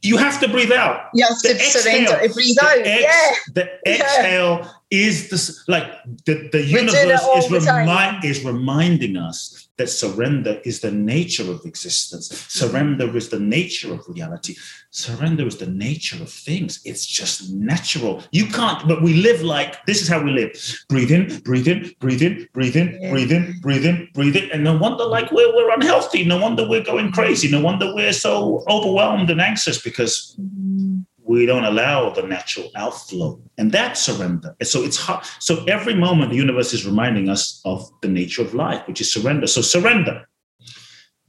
you 0.01 0.17
have 0.17 0.39
to 0.39 0.47
breathe 0.47 0.71
out. 0.71 1.09
You 1.13 1.25
have 1.27 1.39
to 1.41 1.53
the 1.53 1.59
surrender. 1.59 2.11
Exhale, 2.13 2.33
breathe 2.33 2.57
out. 2.61 2.77
Ex, 2.77 3.03
yeah. 3.03 3.53
The 3.53 3.91
exhale 3.91 4.59
yeah. 4.61 4.69
is 4.91 5.29
the 5.29 5.71
like 5.71 5.91
the, 6.25 6.49
the 6.51 6.63
universe 6.63 7.27
is 7.35 7.51
remind 7.51 8.23
is 8.23 8.45
reminding 8.45 9.17
us 9.17 9.66
that 9.77 9.89
surrender 9.89 10.59
is 10.65 10.79
the 10.79 10.91
nature 10.91 11.49
of 11.51 11.63
existence. 11.65 12.29
Surrender 12.49 13.15
is 13.15 13.29
the 13.29 13.39
nature 13.39 13.93
of 13.93 14.03
reality. 14.07 14.55
Surrender 14.89 15.45
is 15.45 15.57
the 15.57 15.67
nature 15.67 16.21
of 16.21 16.29
things. 16.29 16.79
It's 16.83 17.05
just 17.05 17.51
natural. 17.53 18.23
You 18.31 18.47
can't, 18.47 18.87
but 18.87 19.03
we 19.03 19.13
live 19.13 19.43
like 19.43 19.85
this 19.85 20.01
is 20.01 20.07
how 20.07 20.21
we 20.23 20.31
live. 20.31 20.51
Breathe 20.89 21.11
in, 21.11 21.39
breathe 21.41 21.67
in, 21.67 21.93
breathe 21.99 22.23
in, 22.23 22.47
breathe 22.53 22.75
in, 22.75 22.99
yeah. 22.99 23.11
breathe 23.11 23.31
in, 23.31 23.59
breathe 23.61 23.85
in, 23.85 24.09
breathe 24.13 24.35
in. 24.35 24.51
And 24.51 24.63
no 24.63 24.77
wonder 24.77 25.05
like 25.05 25.31
we're, 25.31 25.53
we're 25.55 25.73
unhealthy. 25.73 26.25
No 26.25 26.39
wonder 26.39 26.67
we're 26.67 26.83
going 26.83 27.11
crazy. 27.11 27.49
No 27.49 27.61
wonder 27.61 27.93
we're 27.93 28.13
so 28.13 28.63
overwhelmed 28.67 29.29
and 29.29 29.39
anxious 29.39 29.81
because 29.81 30.35
mm-hmm 30.39 31.01
we 31.27 31.45
don't 31.45 31.65
allow 31.65 32.09
the 32.09 32.23
natural 32.23 32.71
outflow 32.75 33.39
and 33.57 33.71
that 33.71 33.97
surrender. 33.97 34.55
And 34.59 34.67
so 34.67 34.83
it's 34.83 34.97
hard 34.97 35.25
so 35.39 35.63
every 35.65 35.93
moment 35.93 36.31
the 36.31 36.37
universe 36.37 36.73
is 36.73 36.85
reminding 36.85 37.29
us 37.29 37.61
of 37.65 37.89
the 38.01 38.07
nature 38.07 38.41
of 38.41 38.53
life 38.53 38.87
which 38.87 39.01
is 39.01 39.11
surrender. 39.11 39.47
So 39.47 39.61
surrender. 39.61 40.27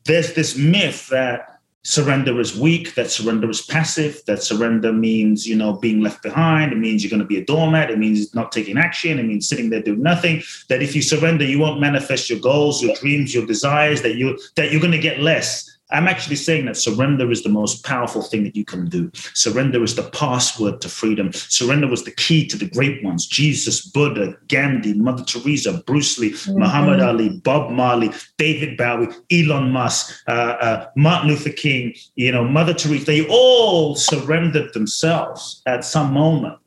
There's 0.04 0.34
this 0.34 0.56
myth 0.56 1.08
that 1.08 1.60
surrender 1.84 2.38
is 2.40 2.58
weak 2.58 2.94
that 2.94 3.10
surrender 3.10 3.48
is 3.48 3.62
passive 3.62 4.20
that 4.26 4.42
surrender 4.42 4.92
means 4.92 5.46
you 5.46 5.56
know 5.56 5.74
being 5.74 6.00
left 6.00 6.22
behind. 6.22 6.72
It 6.72 6.78
means 6.78 7.02
you're 7.02 7.10
going 7.10 7.20
to 7.20 7.26
be 7.26 7.38
a 7.38 7.44
doormat. 7.44 7.90
It 7.90 7.98
means 7.98 8.34
not 8.34 8.52
taking 8.52 8.78
action. 8.78 9.18
It 9.18 9.24
means 9.24 9.48
sitting 9.48 9.70
there 9.70 9.82
doing 9.82 10.02
nothing. 10.02 10.42
That 10.68 10.82
if 10.82 10.94
you 10.94 11.02
surrender 11.02 11.44
you 11.44 11.58
won't 11.58 11.80
manifest 11.80 12.30
your 12.30 12.40
goals 12.40 12.82
your 12.82 12.94
dreams 12.96 13.34
your 13.34 13.46
desires 13.46 14.02
that 14.02 14.16
you 14.16 14.38
that 14.56 14.70
you're 14.70 14.80
going 14.80 14.92
to 14.92 14.98
get 14.98 15.20
less 15.20 15.67
I'm 15.90 16.06
actually 16.06 16.36
saying 16.36 16.66
that 16.66 16.76
surrender 16.76 17.30
is 17.30 17.42
the 17.42 17.48
most 17.48 17.84
powerful 17.84 18.22
thing 18.22 18.44
that 18.44 18.54
you 18.54 18.64
can 18.64 18.88
do. 18.88 19.10
Surrender 19.34 19.82
is 19.82 19.94
the 19.94 20.02
password 20.10 20.80
to 20.82 20.88
freedom. 20.88 21.32
Surrender 21.32 21.86
was 21.86 22.04
the 22.04 22.10
key 22.10 22.46
to 22.48 22.56
the 22.56 22.68
great 22.68 23.02
ones 23.02 23.26
Jesus, 23.26 23.86
Buddha, 23.86 24.36
Gandhi, 24.48 24.94
Mother 24.94 25.24
Teresa, 25.24 25.82
Bruce 25.86 26.18
Lee, 26.18 26.32
mm-hmm. 26.32 26.58
Muhammad 26.58 27.00
Ali, 27.00 27.30
Bob 27.40 27.70
Marley, 27.70 28.10
David 28.36 28.76
Bowie, 28.76 29.08
Elon 29.30 29.70
Musk, 29.70 30.14
uh, 30.28 30.30
uh, 30.30 30.86
Martin 30.96 31.30
Luther 31.30 31.52
King, 31.52 31.94
you 32.16 32.32
know, 32.32 32.44
Mother 32.44 32.74
Teresa. 32.74 33.06
They 33.06 33.26
all 33.28 33.94
surrendered 33.94 34.74
themselves 34.74 35.62
at 35.66 35.84
some 35.84 36.12
moment 36.12 36.58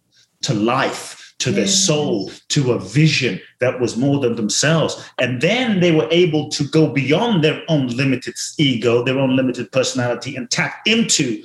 to 0.42 0.54
life 0.54 1.22
to 1.42 1.52
their 1.52 1.68
soul, 1.68 2.32
to 2.50 2.72
a 2.72 2.80
vision 2.80 3.42
that 3.60 3.80
was 3.80 3.98
more 3.98 4.20
than 4.20 4.36
themselves. 4.36 5.04
And 5.18 5.42
then 5.42 5.80
they 5.80 5.92
were 5.92 6.08
able 6.12 6.50
to 6.50 6.64
go 6.68 6.88
beyond 6.88 7.44
their 7.44 7.64
own 7.68 7.88
limited 7.88 8.36
ego, 8.60 9.04
their 9.04 9.18
own 9.18 9.36
limited 9.36 9.72
personality, 9.72 10.36
and 10.36 10.52
tap 10.52 10.82
into 10.86 11.44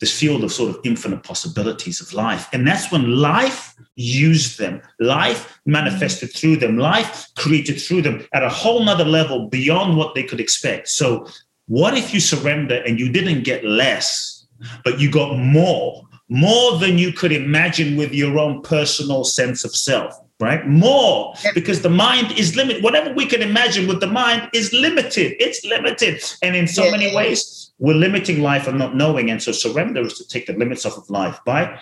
this 0.00 0.18
field 0.18 0.44
of 0.44 0.52
sort 0.52 0.68
of 0.68 0.80
infinite 0.84 1.22
possibilities 1.22 2.00
of 2.00 2.12
life. 2.12 2.48
And 2.52 2.66
that's 2.66 2.92
when 2.92 3.16
life 3.16 3.74
used 3.96 4.58
them, 4.58 4.82
life 5.00 5.60
manifested 5.64 6.30
mm. 6.30 6.36
through 6.36 6.56
them, 6.56 6.76
life 6.76 7.28
created 7.36 7.80
through 7.80 8.02
them 8.02 8.26
at 8.34 8.42
a 8.42 8.50
whole 8.50 8.84
nother 8.84 9.04
level 9.04 9.48
beyond 9.48 9.96
what 9.96 10.14
they 10.14 10.24
could 10.24 10.40
expect. 10.40 10.88
So, 10.88 11.26
what 11.68 11.96
if 11.96 12.12
you 12.12 12.20
surrender 12.20 12.82
and 12.84 12.98
you 12.98 13.10
didn't 13.10 13.44
get 13.44 13.64
less, 13.64 14.44
but 14.84 14.98
you 15.00 15.10
got 15.10 15.38
more? 15.38 16.06
More 16.32 16.78
than 16.78 16.96
you 16.96 17.12
could 17.12 17.30
imagine 17.30 17.96
with 17.96 18.12
your 18.12 18.38
own 18.38 18.62
personal 18.62 19.22
sense 19.22 19.64
of 19.64 19.76
self 19.76 20.18
right? 20.40 20.66
More 20.66 21.34
because 21.54 21.82
the 21.82 21.88
mind 21.88 22.32
is 22.32 22.56
limited. 22.56 22.82
Whatever 22.82 23.14
we 23.14 23.26
can 23.26 23.42
imagine 23.42 23.86
with 23.86 24.00
the 24.00 24.08
mind 24.08 24.50
is 24.52 24.72
limited. 24.72 25.36
It's 25.38 25.64
limited. 25.64 26.20
And 26.42 26.56
in 26.56 26.66
so 26.66 26.84
yeah. 26.84 26.90
many 26.90 27.14
ways 27.14 27.70
we're 27.78 27.94
limiting 27.94 28.42
life 28.42 28.66
and 28.66 28.76
not 28.76 28.96
knowing. 28.96 29.30
And 29.30 29.40
so 29.40 29.52
surrender 29.52 30.00
is 30.00 30.18
to 30.18 30.26
take 30.26 30.46
the 30.46 30.54
limits 30.54 30.84
off 30.84 30.98
of 30.98 31.08
life 31.08 31.38
by 31.46 31.78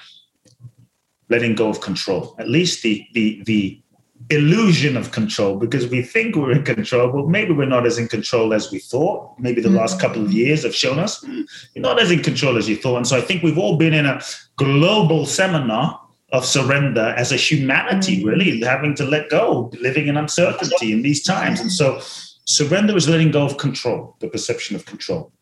letting 1.31 1.55
go 1.55 1.71
of 1.71 1.81
control. 1.81 2.37
At 2.39 2.51
least 2.51 2.83
the 2.83 3.07
the 3.15 3.43
the 3.45 3.83
illusion 4.29 4.97
of 4.97 5.13
control 5.13 5.57
because 5.57 5.89
we 5.89 6.03
think 6.03 6.37
we're 6.37 6.53
in 6.53 6.65
control, 6.65 7.11
but 7.11 7.29
maybe 7.29 7.53
we're 7.53 7.67
not 7.67 7.87
as 7.87 7.99
in 7.99 8.07
control 8.07 8.53
as 8.53 8.71
we 8.71 8.79
thought. 8.79 9.35
Maybe 9.39 9.61
the 9.61 9.69
mm-hmm. 9.69 9.79
last 9.79 10.01
couple 10.01 10.23
of 10.23 10.33
years 10.33 10.63
have 10.63 10.75
shown 10.75 10.99
us 10.99 11.25
you're 11.25 11.83
not 11.83 12.01
as 12.01 12.11
in 12.11 12.23
control 12.23 12.57
as 12.57 12.69
you 12.69 12.77
thought. 12.77 12.99
And 12.99 13.07
so 13.07 13.17
I 13.17 13.21
think 13.21 13.43
we've 13.43 13.59
all 13.59 13.77
been 13.77 13.95
in 13.95 14.07
a 14.07 14.21
global 14.57 15.27
seminar 15.27 16.01
of 16.33 16.45
surrender 16.45 17.15
as 17.17 17.33
a 17.33 17.37
humanity, 17.37 18.19
mm-hmm. 18.19 18.29
really 18.29 18.61
having 18.61 18.95
to 18.97 19.05
let 19.05 19.31
go, 19.31 19.71
living 19.81 20.07
in 20.07 20.17
uncertainty 20.17 20.93
in 20.93 21.03
these 21.03 21.23
times. 21.25 21.61
And 21.61 21.73
so 21.73 22.01
surrender 22.45 22.97
is 22.97 23.09
letting 23.09 23.31
go 23.31 23.45
of 23.45 23.57
control, 23.57 24.17
the 24.21 24.29
perception 24.29 24.77
of 24.77 24.85
control. 24.87 25.33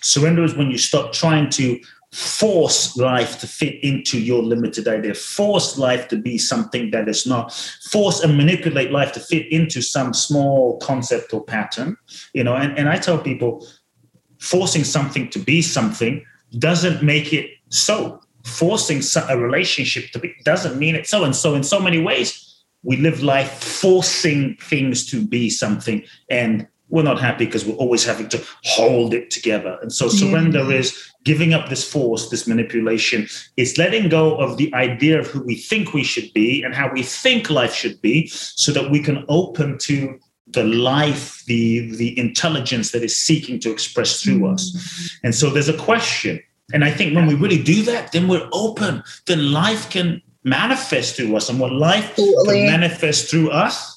Surrender 0.00 0.42
is 0.42 0.54
when 0.54 0.70
you 0.70 0.78
stop 0.78 1.12
trying 1.12 1.50
to 1.50 1.78
force 2.12 2.94
life 2.96 3.40
to 3.40 3.46
fit 3.46 3.82
into 3.82 4.20
your 4.20 4.42
limited 4.42 4.86
idea, 4.86 5.14
force 5.14 5.78
life 5.78 6.08
to 6.08 6.16
be 6.16 6.36
something 6.36 6.90
that 6.90 7.08
is 7.08 7.26
not, 7.26 7.52
force 7.90 8.20
and 8.20 8.36
manipulate 8.36 8.90
life 8.90 9.12
to 9.12 9.20
fit 9.20 9.50
into 9.50 9.80
some 9.80 10.12
small 10.12 10.78
concept 10.80 11.32
or 11.32 11.42
pattern. 11.42 11.96
You 12.34 12.44
know, 12.44 12.54
and, 12.54 12.78
and 12.78 12.88
I 12.88 12.98
tell 12.98 13.18
people 13.18 13.66
forcing 14.38 14.84
something 14.84 15.30
to 15.30 15.38
be 15.38 15.62
something 15.62 16.24
doesn't 16.58 17.02
make 17.02 17.32
it 17.32 17.50
so. 17.70 18.20
Forcing 18.44 19.00
a 19.28 19.38
relationship 19.38 20.10
to 20.10 20.18
be 20.18 20.34
doesn't 20.44 20.76
mean 20.76 20.96
it 20.96 21.06
so. 21.06 21.24
And 21.24 21.34
so, 21.34 21.54
in 21.54 21.62
so 21.62 21.78
many 21.78 22.02
ways, 22.02 22.64
we 22.82 22.96
live 22.96 23.22
life 23.22 23.62
forcing 23.62 24.56
things 24.56 25.06
to 25.06 25.24
be 25.24 25.48
something 25.48 26.02
and 26.28 26.66
we're 26.92 27.02
not 27.02 27.18
happy 27.18 27.46
because 27.46 27.64
we're 27.64 27.74
always 27.76 28.04
having 28.04 28.28
to 28.28 28.44
hold 28.64 29.14
it 29.14 29.30
together. 29.30 29.78
And 29.80 29.90
so 29.90 30.08
surrender 30.08 30.62
yeah. 30.70 30.78
is 30.78 31.12
giving 31.24 31.54
up 31.54 31.70
this 31.70 31.90
force, 31.90 32.28
this 32.28 32.46
manipulation. 32.46 33.26
It's 33.56 33.78
letting 33.78 34.10
go 34.10 34.36
of 34.36 34.58
the 34.58 34.72
idea 34.74 35.18
of 35.18 35.26
who 35.26 35.42
we 35.42 35.56
think 35.56 35.94
we 35.94 36.04
should 36.04 36.30
be 36.34 36.62
and 36.62 36.74
how 36.74 36.92
we 36.92 37.02
think 37.02 37.48
life 37.48 37.74
should 37.74 38.00
be 38.02 38.26
so 38.28 38.72
that 38.72 38.90
we 38.90 39.00
can 39.00 39.24
open 39.30 39.78
to 39.78 40.18
the 40.48 40.64
life, 40.64 41.42
the, 41.46 41.96
the 41.96 42.18
intelligence 42.18 42.90
that 42.90 43.02
is 43.02 43.16
seeking 43.16 43.58
to 43.60 43.72
express 43.72 44.22
through 44.22 44.40
mm-hmm. 44.40 44.52
us. 44.52 45.18
And 45.24 45.34
so 45.34 45.48
there's 45.48 45.70
a 45.70 45.78
question. 45.78 46.42
And 46.74 46.84
I 46.84 46.90
think 46.90 47.14
when 47.14 47.26
we 47.26 47.34
really 47.34 47.62
do 47.62 47.82
that, 47.84 48.12
then 48.12 48.28
we're 48.28 48.48
open. 48.52 49.02
Then 49.26 49.50
life 49.50 49.88
can 49.88 50.20
manifest 50.44 51.16
through 51.16 51.34
us. 51.36 51.48
And 51.48 51.58
what 51.58 51.72
life 51.72 52.16
totally. 52.16 52.66
can 52.66 52.66
manifest 52.66 53.30
through 53.30 53.50
us 53.50 53.91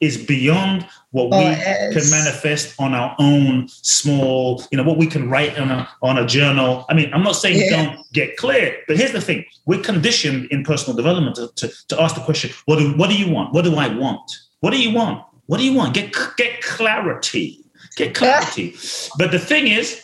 is 0.00 0.16
beyond 0.16 0.86
what 1.10 1.28
oh, 1.32 1.38
we 1.38 1.54
can 1.94 2.10
manifest 2.10 2.74
on 2.80 2.94
our 2.94 3.14
own 3.18 3.68
small, 3.68 4.62
you 4.70 4.76
know, 4.76 4.82
what 4.82 4.96
we 4.96 5.06
can 5.06 5.30
write 5.30 5.58
on 5.58 5.70
a 5.70 5.88
on 6.02 6.18
a 6.18 6.26
journal. 6.26 6.84
I 6.88 6.94
mean, 6.94 7.12
I'm 7.12 7.22
not 7.22 7.36
saying 7.36 7.60
yeah. 7.60 7.70
don't 7.70 8.12
get 8.12 8.36
clear, 8.36 8.76
but 8.86 8.96
here's 8.96 9.12
the 9.12 9.20
thing: 9.20 9.44
we're 9.66 9.80
conditioned 9.80 10.46
in 10.46 10.64
personal 10.64 10.96
development 10.96 11.36
to, 11.36 11.48
to, 11.54 11.86
to 11.88 12.02
ask 12.02 12.14
the 12.14 12.20
question, 12.22 12.50
what 12.66 12.78
do 12.78 12.92
what 12.96 13.10
do 13.10 13.16
you 13.16 13.32
want? 13.32 13.52
What 13.54 13.64
do 13.64 13.76
I 13.76 13.88
want? 13.88 14.30
What 14.60 14.70
do 14.70 14.80
you 14.80 14.94
want? 14.94 15.22
What 15.46 15.58
do 15.58 15.64
you 15.64 15.74
want? 15.74 15.94
Get 15.94 16.14
get 16.36 16.60
clarity. 16.62 17.60
Get 17.96 18.14
clarity. 18.20 18.74
but 19.18 19.30
the 19.30 19.38
thing 19.38 19.68
is, 19.68 20.02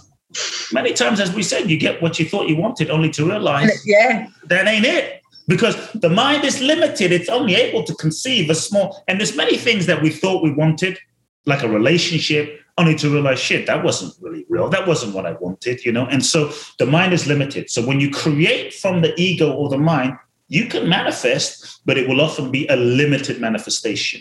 many 0.73 0.93
times, 0.93 1.19
as 1.19 1.35
we 1.35 1.43
said, 1.43 1.69
you 1.69 1.77
get 1.77 2.01
what 2.01 2.19
you 2.19 2.29
thought 2.29 2.49
you 2.49 2.57
wanted, 2.57 2.91
only 2.91 3.11
to 3.11 3.29
realize 3.29 3.83
yeah. 3.85 4.29
that 4.45 4.69
ain't 4.69 4.85
it 4.85 5.20
because 5.49 5.77
the 5.93 6.11
mind 6.11 6.45
is 6.45 6.61
limited. 6.61 7.13
It's 7.13 7.29
only 7.29 7.55
able 7.55 7.83
to 7.85 7.95
conceive 7.95 8.51
a 8.51 8.55
small 8.55 9.03
and 9.09 9.19
there's 9.19 9.37
many 9.37 9.57
things 9.57 9.87
that 9.87 10.03
we 10.03 10.11
thought 10.11 10.43
we 10.43 10.53
wanted 10.53 10.99
like 11.47 11.63
a 11.63 11.69
relationship 11.69 12.61
only 12.79 12.95
to 12.95 13.11
realize 13.11 13.39
shit 13.39 13.67
that 13.67 13.85
wasn't 13.85 14.15
really 14.21 14.47
real. 14.49 14.69
That 14.69 14.87
wasn't 14.87 15.15
what 15.15 15.27
i 15.27 15.33
wanted 15.33 15.85
you 15.85 15.93
know? 15.93 16.07
And 16.07 16.25
so 16.25 16.53
the 16.79 16.87
mind 16.87 17.13
is 17.13 17.27
limited. 17.27 17.71
So 17.71 17.85
when 17.85 18.01
you 18.01 18.11
create 18.11 18.73
from 18.73 19.03
the 19.03 19.19
ego 19.21 19.53
or 19.53 19.69
the 19.69 19.79
mind 19.79 20.17
you 20.49 20.67
can 20.67 20.89
manifest 20.89 21.81
but 21.87 21.97
it 21.97 22.09
will 22.09 22.21
often 22.21 22.51
be 22.51 22.67
a 22.69 22.77
limited 22.77 23.41
manifestation. 23.41 24.21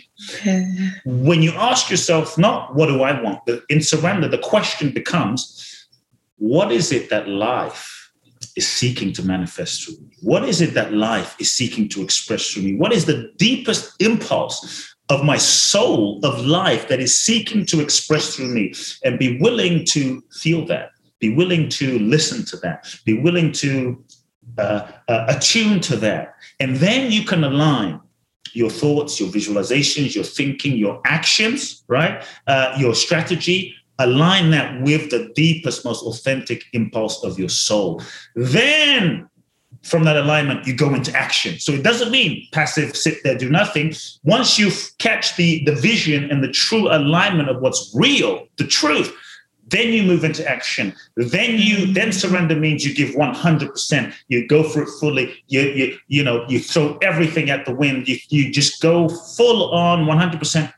When 1.04 1.42
you 1.42 1.52
ask 1.52 1.90
yourself 1.90 2.38
not 2.38 2.74
what 2.74 2.86
do 2.86 3.02
i 3.02 3.20
want? 3.20 3.40
But 3.46 3.62
in 3.68 3.82
surrender 3.82 4.28
the 4.28 4.38
question 4.38 4.90
becomes 4.90 5.42
what 6.36 6.72
is 6.72 6.90
it 6.90 7.10
that 7.10 7.28
life 7.28 7.99
is 8.56 8.68
seeking 8.68 9.12
to 9.14 9.22
manifest 9.22 9.84
through 9.84 9.96
me? 9.96 10.16
What 10.20 10.44
is 10.44 10.60
it 10.60 10.74
that 10.74 10.92
life 10.92 11.36
is 11.38 11.52
seeking 11.52 11.88
to 11.90 12.02
express 12.02 12.50
through 12.50 12.64
me? 12.64 12.76
What 12.76 12.92
is 12.92 13.06
the 13.06 13.32
deepest 13.36 14.00
impulse 14.00 14.94
of 15.08 15.24
my 15.24 15.36
soul 15.36 16.20
of 16.24 16.46
life 16.46 16.88
that 16.88 17.00
is 17.00 17.18
seeking 17.20 17.66
to 17.66 17.80
express 17.80 18.36
through 18.36 18.48
me? 18.48 18.74
And 19.04 19.18
be 19.18 19.38
willing 19.38 19.84
to 19.86 20.22
feel 20.32 20.66
that, 20.66 20.90
be 21.18 21.34
willing 21.34 21.68
to 21.70 21.98
listen 21.98 22.44
to 22.46 22.56
that, 22.58 22.86
be 23.04 23.18
willing 23.18 23.52
to 23.52 24.04
uh, 24.58 24.90
uh, 25.08 25.26
attune 25.28 25.80
to 25.80 25.96
that. 25.96 26.34
And 26.58 26.76
then 26.76 27.10
you 27.10 27.24
can 27.24 27.44
align 27.44 28.00
your 28.52 28.70
thoughts, 28.70 29.20
your 29.20 29.28
visualizations, 29.28 30.14
your 30.14 30.24
thinking, 30.24 30.76
your 30.76 31.00
actions, 31.04 31.84
right? 31.88 32.24
Uh, 32.46 32.74
your 32.78 32.94
strategy 32.94 33.74
align 34.00 34.50
that 34.50 34.80
with 34.82 35.10
the 35.10 35.30
deepest, 35.34 35.84
most 35.84 36.02
authentic 36.04 36.64
impulse 36.72 37.22
of 37.22 37.38
your 37.38 37.48
soul. 37.48 38.02
Then 38.34 39.28
from 39.82 40.04
that 40.04 40.16
alignment, 40.16 40.66
you 40.66 40.74
go 40.74 40.94
into 40.94 41.14
action. 41.16 41.58
So 41.58 41.72
it 41.72 41.82
doesn't 41.82 42.10
mean 42.10 42.46
passive, 42.52 42.96
sit 42.96 43.18
there, 43.24 43.36
do 43.36 43.48
nothing. 43.48 43.94
Once 44.24 44.58
you 44.58 44.70
catch 44.98 45.36
the, 45.36 45.64
the 45.64 45.74
vision 45.74 46.30
and 46.30 46.42
the 46.42 46.50
true 46.50 46.88
alignment 46.88 47.48
of 47.48 47.60
what's 47.60 47.92
real, 47.94 48.46
the 48.56 48.66
truth, 48.66 49.14
then 49.68 49.92
you 49.92 50.02
move 50.02 50.24
into 50.24 50.46
action. 50.48 50.92
Then 51.16 51.58
you 51.58 51.92
then 51.92 52.10
surrender 52.10 52.56
means 52.56 52.84
you 52.84 52.92
give 52.92 53.14
100%. 53.14 54.14
You 54.26 54.48
go 54.48 54.64
for 54.64 54.82
it 54.82 54.88
fully. 54.98 55.44
You 55.46 55.60
you 55.60 55.98
you 56.08 56.24
know 56.24 56.44
you 56.48 56.58
throw 56.58 56.98
everything 57.02 57.50
at 57.50 57.66
the 57.66 57.72
wind. 57.72 58.08
You 58.08 58.18
you 58.30 58.50
just 58.50 58.82
go 58.82 59.08
full 59.08 59.70
on 59.72 60.06
100% 60.06 60.72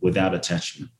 without 0.00 0.34
attachment 0.34 0.90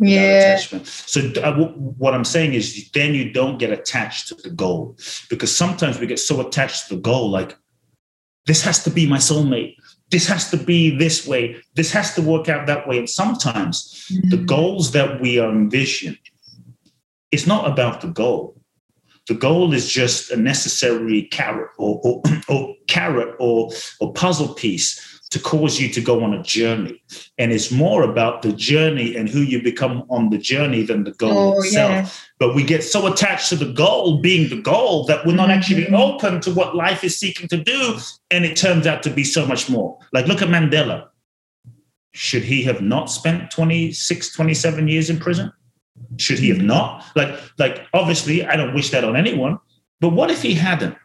yeah. 0.00 0.54
attachment. 0.54 0.86
So 0.86 1.20
uh, 1.42 1.68
what 1.98 2.14
I'm 2.14 2.24
saying 2.24 2.54
is, 2.54 2.90
then 2.92 3.14
you 3.14 3.32
don't 3.32 3.58
get 3.58 3.70
attached 3.70 4.28
to 4.28 4.34
the 4.34 4.50
goal 4.50 4.96
because 5.28 5.54
sometimes 5.54 5.98
we 5.98 6.06
get 6.06 6.18
so 6.18 6.40
attached 6.46 6.88
to 6.88 6.96
the 6.96 7.00
goal, 7.00 7.30
like 7.30 7.56
this 8.46 8.62
has 8.62 8.82
to 8.84 8.90
be 8.90 9.06
my 9.06 9.18
soulmate. 9.18 9.76
This 10.10 10.26
has 10.26 10.50
to 10.50 10.56
be 10.56 10.96
this 10.96 11.26
way. 11.26 11.56
This 11.74 11.92
has 11.92 12.14
to 12.14 12.22
work 12.22 12.48
out 12.48 12.66
that 12.66 12.88
way. 12.88 12.98
And 12.98 13.08
sometimes 13.08 14.06
mm-hmm. 14.10 14.30
the 14.30 14.38
goals 14.38 14.90
that 14.92 15.20
we 15.20 15.38
are 15.38 15.50
envisioning, 15.50 16.18
it's 17.30 17.46
not 17.46 17.70
about 17.70 18.00
the 18.00 18.08
goal. 18.08 18.56
The 19.28 19.34
goal 19.34 19.72
is 19.72 19.92
just 19.92 20.32
a 20.32 20.36
necessary 20.36 21.22
carrot 21.30 21.70
or, 21.78 22.00
or, 22.02 22.22
or 22.48 22.74
carrot 22.88 23.36
or, 23.38 23.70
or 24.00 24.12
puzzle 24.14 24.54
piece 24.54 25.09
to 25.30 25.38
cause 25.38 25.80
you 25.80 25.88
to 25.88 26.00
go 26.00 26.24
on 26.24 26.34
a 26.34 26.42
journey. 26.42 27.00
And 27.38 27.52
it's 27.52 27.70
more 27.70 28.02
about 28.02 28.42
the 28.42 28.52
journey 28.52 29.16
and 29.16 29.28
who 29.28 29.40
you 29.40 29.62
become 29.62 30.04
on 30.10 30.30
the 30.30 30.38
journey 30.38 30.82
than 30.82 31.04
the 31.04 31.12
goal 31.12 31.54
oh, 31.56 31.62
itself. 31.62 31.90
Yeah. 31.90 32.08
But 32.40 32.54
we 32.56 32.64
get 32.64 32.82
so 32.82 33.06
attached 33.06 33.48
to 33.50 33.56
the 33.56 33.72
goal 33.72 34.18
being 34.18 34.50
the 34.50 34.60
goal 34.60 35.04
that 35.04 35.24
we're 35.24 35.34
not 35.34 35.48
mm-hmm. 35.48 35.58
actually 35.58 35.88
open 35.94 36.40
to 36.42 36.52
what 36.52 36.74
life 36.74 37.04
is 37.04 37.16
seeking 37.16 37.46
to 37.48 37.56
do. 37.56 37.98
And 38.30 38.44
it 38.44 38.56
turns 38.56 38.88
out 38.88 39.04
to 39.04 39.10
be 39.10 39.22
so 39.22 39.46
much 39.46 39.70
more. 39.70 39.98
Like, 40.12 40.26
look 40.26 40.42
at 40.42 40.48
Mandela. 40.48 41.06
Should 42.12 42.42
he 42.42 42.64
have 42.64 42.82
not 42.82 43.08
spent 43.08 43.52
26, 43.52 44.34
27 44.34 44.88
years 44.88 45.10
in 45.10 45.20
prison? 45.20 45.52
Should 46.16 46.40
he 46.40 46.48
have 46.48 46.62
not? 46.62 47.04
Like, 47.14 47.38
like 47.56 47.86
obviously, 47.94 48.44
I 48.44 48.56
don't 48.56 48.74
wish 48.74 48.90
that 48.90 49.04
on 49.04 49.14
anyone. 49.14 49.60
But 50.00 50.08
what 50.08 50.30
if 50.30 50.42
he 50.42 50.54
hadn't? 50.54 50.96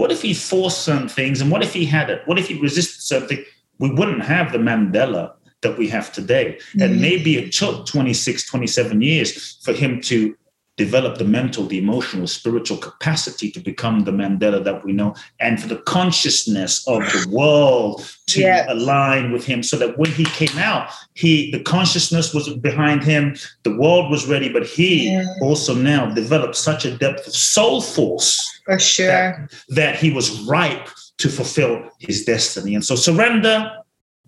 What 0.00 0.10
if 0.10 0.22
he 0.22 0.32
forced 0.32 0.82
some 0.82 1.08
things? 1.08 1.42
And 1.42 1.50
what 1.50 1.62
if 1.62 1.74
he 1.74 1.84
had 1.84 2.08
it? 2.08 2.22
What 2.24 2.38
if 2.38 2.48
he 2.48 2.58
resisted 2.58 3.02
something? 3.02 3.44
We 3.78 3.90
wouldn't 3.90 4.22
have 4.22 4.50
the 4.50 4.56
Mandela 4.56 5.34
that 5.60 5.76
we 5.76 5.88
have 5.88 6.10
today. 6.10 6.56
Mm-hmm. 6.58 6.80
And 6.80 7.00
maybe 7.02 7.36
it 7.36 7.52
took 7.52 7.84
26, 7.84 8.46
27 8.46 9.02
years 9.02 9.56
for 9.62 9.74
him 9.74 10.00
to 10.02 10.34
develop 10.78 11.18
the 11.18 11.24
mental, 11.26 11.66
the 11.66 11.76
emotional, 11.76 12.26
spiritual 12.26 12.78
capacity 12.78 13.50
to 13.50 13.60
become 13.60 14.04
the 14.04 14.10
Mandela 14.10 14.64
that 14.64 14.82
we 14.82 14.94
know, 14.94 15.14
and 15.38 15.60
for 15.60 15.68
the 15.68 15.82
consciousness 15.82 16.88
of 16.88 17.02
the 17.12 17.26
world 17.30 18.02
to 18.28 18.40
yes. 18.40 18.66
align 18.70 19.30
with 19.32 19.44
him, 19.44 19.62
so 19.62 19.76
that 19.76 19.98
when 19.98 20.10
he 20.12 20.24
came 20.24 20.56
out, 20.56 20.88
he 21.12 21.50
the 21.50 21.62
consciousness 21.62 22.32
was 22.32 22.48
behind 22.54 23.04
him, 23.04 23.36
the 23.64 23.76
world 23.76 24.10
was 24.10 24.26
ready, 24.26 24.48
but 24.50 24.66
he 24.66 25.22
also 25.42 25.74
now 25.74 26.06
developed 26.06 26.56
such 26.56 26.86
a 26.86 26.96
depth 26.96 27.26
of 27.26 27.34
soul 27.34 27.82
force 27.82 28.59
for 28.70 28.78
sure 28.78 29.06
that, 29.06 29.64
that 29.68 29.96
he 29.96 30.10
was 30.12 30.40
ripe 30.42 30.88
to 31.18 31.28
fulfill 31.28 31.90
his 31.98 32.24
destiny. 32.24 32.74
And 32.74 32.84
so 32.84 32.94
surrender 32.94 33.70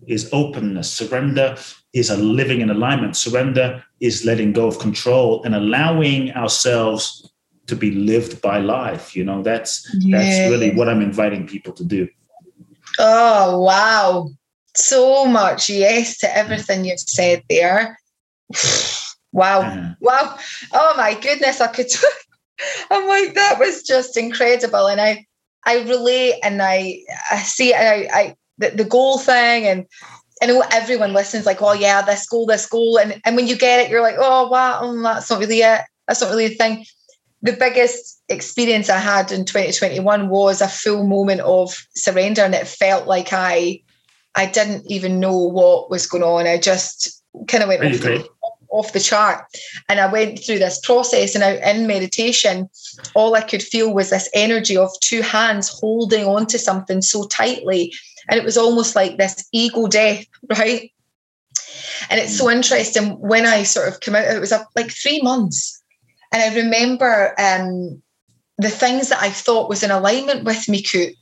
is 0.07 0.29
openness. 0.33 0.91
Surrender 0.91 1.55
is 1.93 2.09
a 2.09 2.17
living 2.17 2.61
in 2.61 2.69
alignment. 2.69 3.15
Surrender 3.15 3.83
is 3.99 4.25
letting 4.25 4.51
go 4.51 4.67
of 4.67 4.79
control 4.79 5.43
and 5.43 5.55
allowing 5.55 6.31
ourselves 6.31 7.31
to 7.67 7.75
be 7.75 7.91
lived 7.91 8.41
by 8.41 8.59
life. 8.59 9.15
You 9.15 9.23
know, 9.23 9.41
that's 9.41 9.89
yeah. 9.99 10.17
that's 10.17 10.51
really 10.51 10.71
what 10.75 10.89
I'm 10.89 11.01
inviting 11.01 11.47
people 11.47 11.73
to 11.73 11.85
do. 11.85 12.07
Oh 12.99 13.61
wow. 13.61 14.29
So 14.75 15.25
much 15.25 15.69
yes 15.69 16.17
to 16.19 16.37
everything 16.37 16.85
you've 16.85 16.99
said 16.99 17.43
there. 17.49 17.97
wow. 19.31 19.61
Yeah. 19.61 19.93
Wow. 20.01 20.37
Oh 20.73 20.93
my 20.97 21.13
goodness, 21.19 21.61
I 21.61 21.67
could 21.67 21.87
I'm 22.91 23.07
like, 23.07 23.35
that 23.35 23.59
was 23.59 23.83
just 23.83 24.17
incredible. 24.17 24.87
And 24.87 25.01
I 25.01 25.25
I 25.65 25.81
relate 25.83 26.35
and 26.43 26.61
I 26.61 27.03
I 27.31 27.37
see 27.37 27.73
I 27.73 28.07
I 28.11 28.35
the, 28.57 28.69
the 28.69 28.85
goal 28.85 29.17
thing 29.17 29.65
and 29.65 29.85
I 30.41 30.45
know 30.47 30.63
everyone 30.71 31.13
listens 31.13 31.45
like, 31.45 31.61
oh 31.61 31.73
yeah, 31.73 32.01
this 32.01 32.27
goal, 32.27 32.45
this 32.45 32.65
goal. 32.65 32.99
And, 32.99 33.21
and 33.23 33.35
when 33.35 33.47
you 33.47 33.57
get 33.57 33.79
it, 33.79 33.89
you're 33.89 34.01
like, 34.01 34.17
oh 34.17 34.49
wow, 34.49 34.81
mm, 34.83 35.03
that's 35.03 35.29
not 35.29 35.39
really 35.39 35.61
it. 35.61 35.81
That's 36.07 36.21
not 36.21 36.31
really 36.31 36.49
the 36.49 36.55
thing. 36.55 36.85
The 37.41 37.53
biggest 37.53 38.21
experience 38.29 38.89
I 38.89 38.99
had 38.99 39.31
in 39.31 39.45
2021 39.45 40.29
was 40.29 40.61
a 40.61 40.67
full 40.67 41.05
moment 41.05 41.41
of 41.41 41.75
surrender. 41.95 42.41
And 42.41 42.55
it 42.55 42.67
felt 42.67 43.07
like 43.07 43.31
I 43.31 43.81
I 44.35 44.47
didn't 44.47 44.89
even 44.89 45.19
know 45.19 45.37
what 45.37 45.89
was 45.89 46.07
going 46.07 46.23
on. 46.23 46.47
I 46.47 46.57
just 46.57 47.23
kind 47.47 47.63
of 47.63 47.69
went 47.69 47.85
off 47.85 48.01
the, 48.01 48.27
off 48.73 48.93
the 48.93 48.99
chart. 48.99 49.45
And 49.87 49.99
I 49.99 50.11
went 50.11 50.43
through 50.43 50.59
this 50.59 50.79
process 50.79 51.35
and 51.35 51.43
I, 51.43 51.53
in 51.71 51.87
meditation, 51.87 52.69
all 53.15 53.35
I 53.35 53.41
could 53.41 53.63
feel 53.63 53.93
was 53.93 54.09
this 54.09 54.29
energy 54.33 54.75
of 54.75 54.89
two 54.99 55.21
hands 55.21 55.69
holding 55.69 56.25
on 56.25 56.45
to 56.47 56.59
something 56.59 57.01
so 57.01 57.25
tightly 57.27 57.93
and 58.29 58.39
it 58.39 58.45
was 58.45 58.57
almost 58.57 58.95
like 58.95 59.17
this 59.17 59.47
ego 59.51 59.87
death, 59.87 60.25
right? 60.49 60.91
And 62.09 62.19
it's 62.19 62.37
so 62.37 62.49
interesting 62.49 63.19
when 63.19 63.45
I 63.45 63.63
sort 63.63 63.87
of 63.87 63.99
came 63.99 64.15
out, 64.15 64.25
it 64.25 64.39
was 64.39 64.53
like 64.75 64.91
three 64.91 65.21
months. 65.21 65.81
And 66.31 66.41
I 66.41 66.63
remember 66.63 67.33
um, 67.39 68.01
the 68.57 68.69
things 68.69 69.09
that 69.09 69.21
I 69.21 69.29
thought 69.29 69.69
was 69.69 69.83
in 69.83 69.91
alignment 69.91 70.43
with 70.43 70.67
me, 70.67 70.81
Kute, 70.81 71.15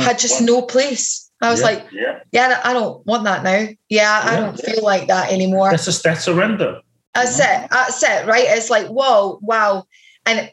had 0.00 0.18
just 0.18 0.40
no 0.40 0.62
place. 0.62 1.30
I 1.42 1.50
was 1.50 1.60
yeah, 1.60 1.66
like, 1.66 1.86
yeah. 1.92 2.20
yeah, 2.30 2.60
I 2.64 2.72
don't 2.72 3.04
want 3.04 3.24
that 3.24 3.42
now. 3.42 3.58
Yeah, 3.58 3.74
yeah 3.88 4.22
I 4.24 4.36
don't 4.36 4.58
feel 4.58 4.82
like 4.82 5.08
that 5.08 5.32
anymore. 5.32 5.70
That's 5.70 5.84
just 5.84 6.02
that 6.04 6.18
surrender. 6.18 6.80
That's 7.14 7.38
it. 7.38 7.68
That's 7.70 8.02
it, 8.02 8.26
right? 8.26 8.46
It's 8.48 8.70
like, 8.70 8.86
whoa, 8.86 9.38
wow. 9.42 9.84
And 10.24 10.50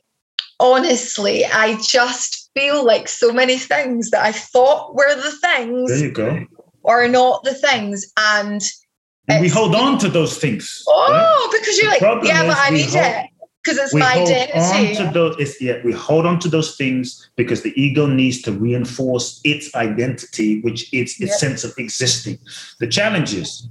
honestly, 0.60 1.46
I 1.46 1.80
just 1.82 2.50
feel 2.54 2.86
like 2.86 3.08
so 3.08 3.32
many 3.32 3.58
things 3.58 4.10
that 4.12 4.26
I 4.26 4.32
thought 4.32 4.96
were 4.96 5.16
the 5.16 5.32
things. 5.32 5.92
There 5.92 6.08
you 6.08 6.12
go. 6.12 6.46
Are 6.86 7.08
not 7.08 7.44
the 7.44 7.54
things. 7.54 8.12
And, 8.18 8.62
and 9.28 9.42
we 9.42 9.48
hold 9.48 9.76
on 9.76 10.00
to 10.00 10.10
those 10.10 10.38
things. 10.38 10.84
Oh, 10.88 11.50
right? 11.52 11.60
because 11.60 11.78
you're 11.78 11.92
the 12.00 12.16
like, 12.16 12.28
yeah, 12.28 12.48
but 12.48 12.58
I 12.58 12.72
need 12.72 12.90
hold, 12.90 13.06
it. 13.06 13.29
Because 13.64 13.78
it's 13.78 13.94
my 13.94 14.14
identity. 14.14 14.98
On 15.02 15.06
to 15.06 15.14
those, 15.14 15.36
it's, 15.38 15.62
yeah, 15.62 15.80
we 15.84 15.92
hold 15.92 16.26
on 16.26 16.40
to 16.40 16.48
those 16.48 16.78
things 16.78 17.30
because 17.36 17.62
the 17.62 17.74
ego 17.80 18.06
needs 18.06 18.42
to 18.44 18.52
reinforce 18.54 19.42
its 19.44 19.74
identity, 19.76 20.62
which 20.62 20.94
is 20.94 21.20
its 21.20 21.20
yep. 21.20 21.30
sense 21.32 21.64
of 21.64 21.74
existing. 21.78 22.40
The 22.80 22.88
challenge 22.88 23.34
is 23.34 23.68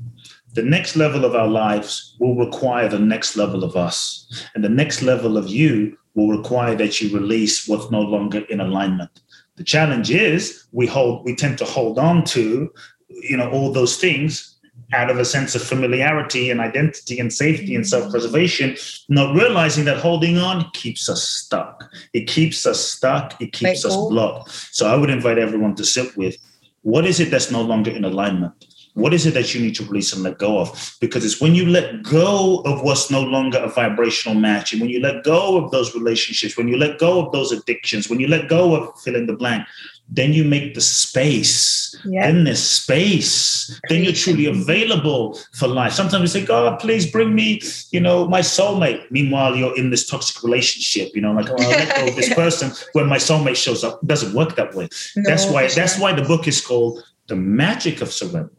the 0.54 0.62
next 0.62 0.96
level 0.96 1.24
of 1.24 1.34
our 1.34 1.46
lives 1.46 2.16
will 2.18 2.34
require 2.34 2.88
the 2.88 2.98
next 2.98 3.36
level 3.36 3.64
of 3.64 3.76
us. 3.76 4.26
And 4.54 4.64
the 4.64 4.68
next 4.68 5.02
level 5.02 5.36
of 5.36 5.48
you 5.48 5.96
will 6.14 6.36
require 6.36 6.74
that 6.74 7.00
you 7.00 7.16
release 7.16 7.68
what's 7.68 7.90
no 7.90 8.00
longer 8.00 8.40
in 8.50 8.60
alignment. 8.60 9.20
The 9.56 9.64
challenge 9.64 10.10
is 10.10 10.64
we 10.72 10.86
hold 10.86 11.24
we 11.24 11.34
tend 11.34 11.58
to 11.58 11.64
hold 11.64 11.98
on 11.98 12.24
to 12.26 12.72
you 13.08 13.36
know 13.36 13.50
all 13.50 13.72
those 13.72 13.96
things 13.96 14.57
out 14.92 15.10
of 15.10 15.18
a 15.18 15.24
sense 15.24 15.54
of 15.54 15.62
familiarity 15.62 16.50
and 16.50 16.60
identity 16.60 17.18
and 17.18 17.32
safety 17.32 17.74
and 17.74 17.86
self-preservation, 17.86 18.76
not 19.08 19.34
realizing 19.34 19.84
that 19.84 19.98
holding 19.98 20.38
on 20.38 20.70
keeps 20.72 21.08
us 21.08 21.22
stuck. 21.22 21.84
It 22.14 22.26
keeps 22.26 22.66
us 22.66 22.80
stuck, 22.80 23.40
it 23.40 23.52
keeps 23.52 23.84
us 23.84 23.94
blocked. 23.94 24.50
So 24.50 24.86
I 24.88 24.96
would 24.96 25.10
invite 25.10 25.38
everyone 25.38 25.74
to 25.76 25.84
sit 25.84 26.16
with 26.16 26.36
what 26.82 27.04
is 27.04 27.20
it 27.20 27.30
that's 27.30 27.50
no 27.50 27.60
longer 27.60 27.90
in 27.90 28.04
alignment? 28.04 28.54
What 28.94 29.14
is 29.14 29.26
it 29.26 29.34
that 29.34 29.54
you 29.54 29.60
need 29.60 29.76
to 29.76 29.84
release 29.84 30.12
and 30.12 30.24
let 30.24 30.38
go 30.38 30.58
of? 30.58 30.96
Because 31.00 31.24
it's 31.24 31.40
when 31.40 31.54
you 31.54 31.66
let 31.66 32.02
go 32.02 32.62
of 32.64 32.82
what's 32.82 33.10
no 33.10 33.22
longer 33.22 33.58
a 33.58 33.68
vibrational 33.68 34.36
match, 34.36 34.72
and 34.72 34.80
when 34.80 34.90
you 34.90 35.00
let 35.00 35.22
go 35.22 35.56
of 35.56 35.70
those 35.70 35.94
relationships, 35.94 36.56
when 36.56 36.66
you 36.66 36.76
let 36.76 36.98
go 36.98 37.24
of 37.24 37.30
those 37.30 37.52
addictions, 37.52 38.08
when 38.08 38.18
you 38.18 38.26
let 38.26 38.48
go 38.48 38.74
of 38.74 39.00
fill 39.00 39.14
in 39.14 39.26
the 39.26 39.36
blank, 39.36 39.64
then 40.10 40.32
you 40.32 40.44
make 40.44 40.74
the 40.74 40.80
space. 40.80 41.94
Yep. 42.04 42.28
In 42.28 42.44
this 42.44 42.62
space, 42.62 43.80
then 43.88 44.04
you're 44.04 44.12
truly 44.12 44.46
available 44.46 45.38
for 45.54 45.68
life. 45.68 45.92
Sometimes 45.92 46.20
we 46.20 46.26
say, 46.40 46.46
God, 46.46 46.78
please 46.78 47.10
bring 47.10 47.34
me, 47.34 47.60
you 47.90 48.00
know, 48.00 48.26
my 48.28 48.40
soulmate. 48.40 49.10
Meanwhile, 49.10 49.56
you're 49.56 49.76
in 49.76 49.90
this 49.90 50.06
toxic 50.06 50.42
relationship, 50.42 51.14
you 51.14 51.20
know, 51.20 51.32
like, 51.32 51.48
oh, 51.50 51.56
I'll 51.58 51.70
let 51.70 51.96
go 51.96 52.06
of 52.08 52.16
this 52.16 52.32
person 52.42 52.72
when 52.92 53.06
my 53.08 53.16
soulmate 53.16 53.56
shows 53.56 53.84
up. 53.84 54.00
It 54.02 54.06
doesn't 54.06 54.34
work 54.34 54.56
that 54.56 54.74
way. 54.74 54.88
No, 55.16 55.22
that's 55.24 55.46
why, 55.46 55.68
that's 55.68 55.98
why 55.98 56.12
the 56.12 56.22
book 56.22 56.46
is 56.46 56.60
called 56.60 57.02
The 57.26 57.36
Magic 57.36 58.00
of 58.00 58.12
Surrender 58.12 58.50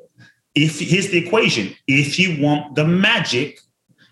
if 0.56 0.80
here's 0.80 1.10
the 1.10 1.18
equation 1.18 1.76
if 1.88 2.20
you 2.20 2.42
want 2.42 2.76
the 2.76 2.86
magic 2.86 3.60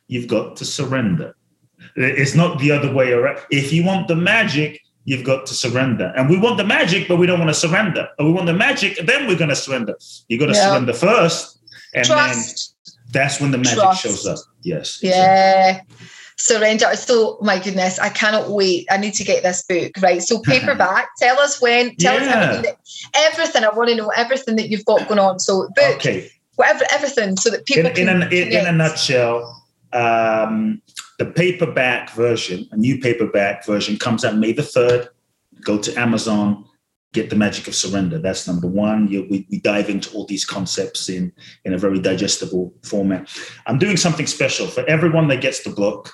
you've 0.07 0.27
got 0.27 0.55
to 0.55 0.65
surrender 0.65 1.35
it's 1.95 2.35
not 2.35 2.59
the 2.59 2.71
other 2.71 2.93
way 2.93 3.11
around 3.11 3.39
if 3.49 3.73
you 3.73 3.83
want 3.83 4.07
the 4.07 4.15
magic 4.15 4.79
you've 5.07 5.23
got 5.23 5.45
to 5.45 5.53
surrender. 5.53 6.13
And 6.17 6.29
we 6.29 6.37
want 6.37 6.57
the 6.57 6.65
magic 6.65 7.07
but 7.07 7.15
we 7.15 7.25
don't 7.25 7.39
want 7.39 7.49
to 7.49 7.55
surrender. 7.55 8.09
And 8.19 8.27
we 8.27 8.33
want 8.33 8.45
the 8.45 8.53
magic 8.53 8.99
then 9.05 9.25
we're 9.25 9.37
going 9.37 9.49
to 9.49 9.55
surrender. 9.55 9.95
You've 10.27 10.39
got 10.39 10.47
to 10.47 10.53
yeah. 10.53 10.69
surrender 10.69 10.93
first 10.93 11.59
and 11.95 12.05
Trust. 12.05 12.75
then 12.85 12.93
that's 13.13 13.39
when 13.39 13.51
the 13.51 13.57
magic 13.57 13.79
Trust. 13.79 14.03
shows 14.03 14.27
up. 14.27 14.37
Yes. 14.61 14.99
Yeah. 15.01 15.69
Exactly. 15.69 16.07
surrender. 16.35 16.95
So 16.95 17.37
my 17.41 17.57
goodness 17.57 17.99
i 17.99 18.09
cannot 18.09 18.49
wait. 18.49 18.85
I 18.91 18.97
need 18.97 19.13
to 19.13 19.23
get 19.23 19.43
this 19.43 19.63
book 19.63 19.93
right? 20.01 20.21
So 20.21 20.39
paperback 20.43 21.07
tell 21.17 21.39
us 21.39 21.61
when 21.61 21.95
tell 21.95 22.19
yeah. 22.21 22.27
us 22.27 22.57
everything, 22.57 22.75
everything. 23.15 23.63
I 23.63 23.69
want 23.69 23.89
to 23.89 23.95
know 23.95 24.09
everything 24.09 24.57
that 24.57 24.69
you've 24.69 24.85
got 24.85 25.07
going 25.07 25.19
on. 25.19 25.39
So 25.39 25.69
book 25.73 25.95
okay. 25.95 26.29
whatever 26.55 26.83
everything 26.91 27.37
so 27.37 27.49
that 27.49 27.65
people 27.65 27.85
in, 27.85 27.95
can 27.95 28.09
in, 28.09 28.23
a, 28.23 28.25
in, 28.25 28.51
in 28.51 28.65
a 28.67 28.73
nutshell 28.73 29.63
um, 29.93 30.81
the 31.17 31.25
paperback 31.25 32.11
version 32.11 32.67
a 32.71 32.77
new 32.77 32.99
paperback 32.99 33.65
version 33.65 33.97
comes 33.97 34.23
out 34.23 34.35
may 34.35 34.51
the 34.51 34.61
3rd 34.61 35.09
go 35.61 35.77
to 35.77 35.93
amazon 35.99 36.63
get 37.13 37.29
the 37.29 37.35
magic 37.35 37.67
of 37.67 37.73
surrender. 37.73 38.19
That's 38.19 38.47
number 38.47 38.67
one. 38.67 39.07
You, 39.07 39.25
we, 39.29 39.47
we 39.49 39.59
dive 39.59 39.89
into 39.89 40.13
all 40.13 40.25
these 40.25 40.45
concepts 40.45 41.09
in 41.09 41.31
in 41.65 41.73
a 41.73 41.77
very 41.77 41.99
digestible 41.99 42.73
format. 42.83 43.29
I'm 43.65 43.79
doing 43.79 43.97
something 43.97 44.27
special. 44.27 44.67
For 44.67 44.85
everyone 44.87 45.27
that 45.29 45.41
gets 45.41 45.63
the 45.63 45.71
book 45.71 46.11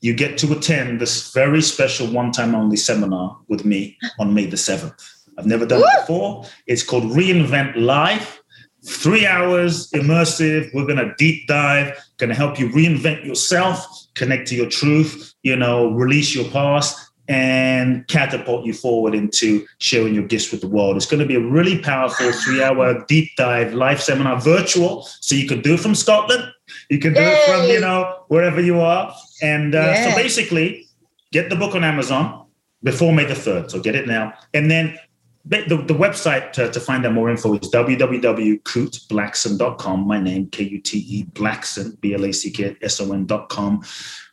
you 0.00 0.14
get 0.14 0.36
to 0.38 0.52
attend 0.52 1.00
this 1.00 1.32
very 1.32 1.62
special 1.62 2.06
one 2.06 2.30
time 2.30 2.54
only 2.54 2.76
seminar 2.76 3.38
with 3.48 3.64
me 3.64 3.96
on 4.18 4.34
may 4.34 4.44
the 4.44 4.56
7th 4.56 5.00
i've 5.38 5.46
never 5.46 5.64
done 5.64 5.80
Woo! 5.80 5.86
it 5.86 6.00
before. 6.00 6.44
It's 6.66 6.82
called 6.82 7.04
reinvent 7.04 7.76
life 7.76 8.42
three 8.86 9.26
hours 9.26 9.90
immersive. 9.92 10.72
We're 10.74 10.86
going 10.86 10.98
to 10.98 11.14
deep 11.18 11.46
dive, 11.46 11.96
going 12.18 12.28
to 12.28 12.36
help 12.36 12.58
you 12.58 12.68
reinvent 12.68 13.24
yourself, 13.24 13.86
connect 14.14 14.48
to 14.48 14.54
your 14.54 14.68
truth, 14.68 15.34
you 15.42 15.56
know, 15.56 15.90
release 15.90 16.34
your 16.34 16.48
past 16.50 17.00
and 17.26 18.06
catapult 18.08 18.66
you 18.66 18.74
forward 18.74 19.14
into 19.14 19.66
sharing 19.78 20.14
your 20.14 20.26
gifts 20.26 20.52
with 20.52 20.60
the 20.60 20.68
world. 20.68 20.96
It's 20.96 21.06
going 21.06 21.20
to 21.20 21.26
be 21.26 21.36
a 21.36 21.40
really 21.40 21.78
powerful 21.78 22.30
three 22.32 22.62
hour 22.62 23.02
deep 23.08 23.30
dive 23.36 23.72
live 23.72 24.02
seminar 24.02 24.40
virtual. 24.40 25.08
So 25.20 25.34
you 25.34 25.48
can 25.48 25.62
do 25.62 25.74
it 25.74 25.80
from 25.80 25.94
Scotland. 25.94 26.44
You 26.90 26.98
can 26.98 27.14
do 27.14 27.20
Yay. 27.20 27.32
it 27.32 27.42
from, 27.46 27.68
you 27.68 27.80
know, 27.80 28.24
wherever 28.28 28.60
you 28.60 28.80
are. 28.80 29.14
And 29.42 29.74
uh, 29.74 29.78
yeah. 29.78 30.10
so 30.10 30.16
basically, 30.16 30.86
get 31.32 31.48
the 31.48 31.56
book 31.56 31.74
on 31.74 31.82
Amazon 31.82 32.46
before 32.82 33.12
May 33.12 33.24
the 33.24 33.34
3rd. 33.34 33.70
So 33.70 33.80
get 33.80 33.94
it 33.94 34.06
now. 34.06 34.34
And 34.52 34.70
then 34.70 34.98
the, 35.46 35.76
the 35.76 35.94
website 35.94 36.52
to, 36.52 36.70
to, 36.70 36.80
find 36.80 37.04
out 37.04 37.12
more 37.12 37.28
info 37.28 37.52
is 37.54 37.70
www.kuteblackson.com. 37.70 40.06
My 40.06 40.18
name, 40.18 40.48
K 40.48 40.64
U 40.64 40.80
T 40.80 40.96
E 40.98 41.24
Blackson, 41.32 42.00
B 42.00 42.14
L 42.14 42.24
A 42.24 42.32
C 42.32 42.50
K 42.50 42.74
S 42.80 42.98
O 43.00 43.12
N.com 43.12 43.82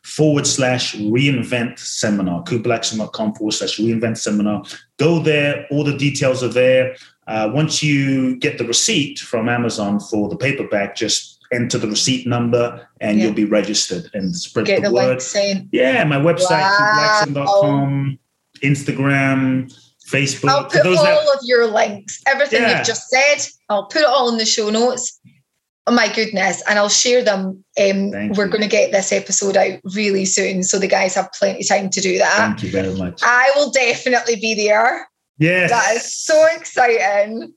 forward 0.02 0.46
slash 0.46 0.96
reinvent 0.96 1.78
seminar. 1.78 2.42
Kuteblackson.com 2.44 3.34
forward 3.34 3.52
slash 3.52 3.78
reinvent 3.78 4.16
seminar. 4.16 4.62
Go 4.98 5.18
there, 5.18 5.66
all 5.70 5.84
the 5.84 5.94
details 5.96 6.42
are 6.42 6.48
there. 6.48 6.96
Uh, 7.26 7.50
once 7.52 7.82
you 7.82 8.36
get 8.36 8.56
the 8.56 8.66
receipt 8.66 9.18
from 9.18 9.50
Amazon 9.50 10.00
for 10.00 10.30
the 10.30 10.36
paperback, 10.36 10.96
just 10.96 11.44
enter 11.52 11.76
the 11.76 11.88
receipt 11.88 12.26
number 12.26 12.88
and 13.00 13.18
yeah. 13.18 13.26
you'll 13.26 13.34
be 13.34 13.44
registered 13.44 14.08
and 14.14 14.34
spread 14.34 14.64
get 14.66 14.82
the, 14.82 14.88
the 14.88 14.94
word. 14.94 15.20
Yeah, 15.72 16.04
my 16.04 16.16
website, 16.16 16.50
wow. 16.50 17.24
Instagram 18.62 19.70
Facebook. 20.12 20.48
I'll 20.48 20.64
put 20.64 20.86
all 20.86 21.04
that... 21.04 21.36
of 21.36 21.40
your 21.44 21.66
links, 21.66 22.20
everything 22.26 22.62
yeah. 22.62 22.78
you've 22.78 22.86
just 22.86 23.08
said. 23.08 23.38
I'll 23.68 23.86
put 23.86 24.02
it 24.02 24.08
all 24.08 24.28
in 24.28 24.36
the 24.38 24.44
show 24.44 24.68
notes. 24.70 25.18
Oh 25.86 25.92
my 25.92 26.06
goodness, 26.12 26.62
and 26.68 26.78
I'll 26.78 26.88
share 26.88 27.24
them. 27.24 27.64
Um, 27.80 28.10
we're 28.34 28.46
going 28.46 28.62
to 28.62 28.68
get 28.68 28.92
this 28.92 29.10
episode 29.10 29.56
out 29.56 29.80
really 29.96 30.24
soon, 30.24 30.62
so 30.62 30.78
the 30.78 30.86
guys 30.86 31.14
have 31.16 31.32
plenty 31.32 31.62
of 31.62 31.68
time 31.68 31.90
to 31.90 32.00
do 32.00 32.18
that. 32.18 32.36
Thank 32.36 32.62
you 32.62 32.70
very 32.70 32.94
much. 32.94 33.20
I 33.22 33.50
will 33.56 33.72
definitely 33.72 34.36
be 34.36 34.54
there. 34.54 35.08
Yes, 35.38 35.70
that 35.70 35.96
is 35.96 36.16
so 36.16 36.46
exciting. 36.54 37.52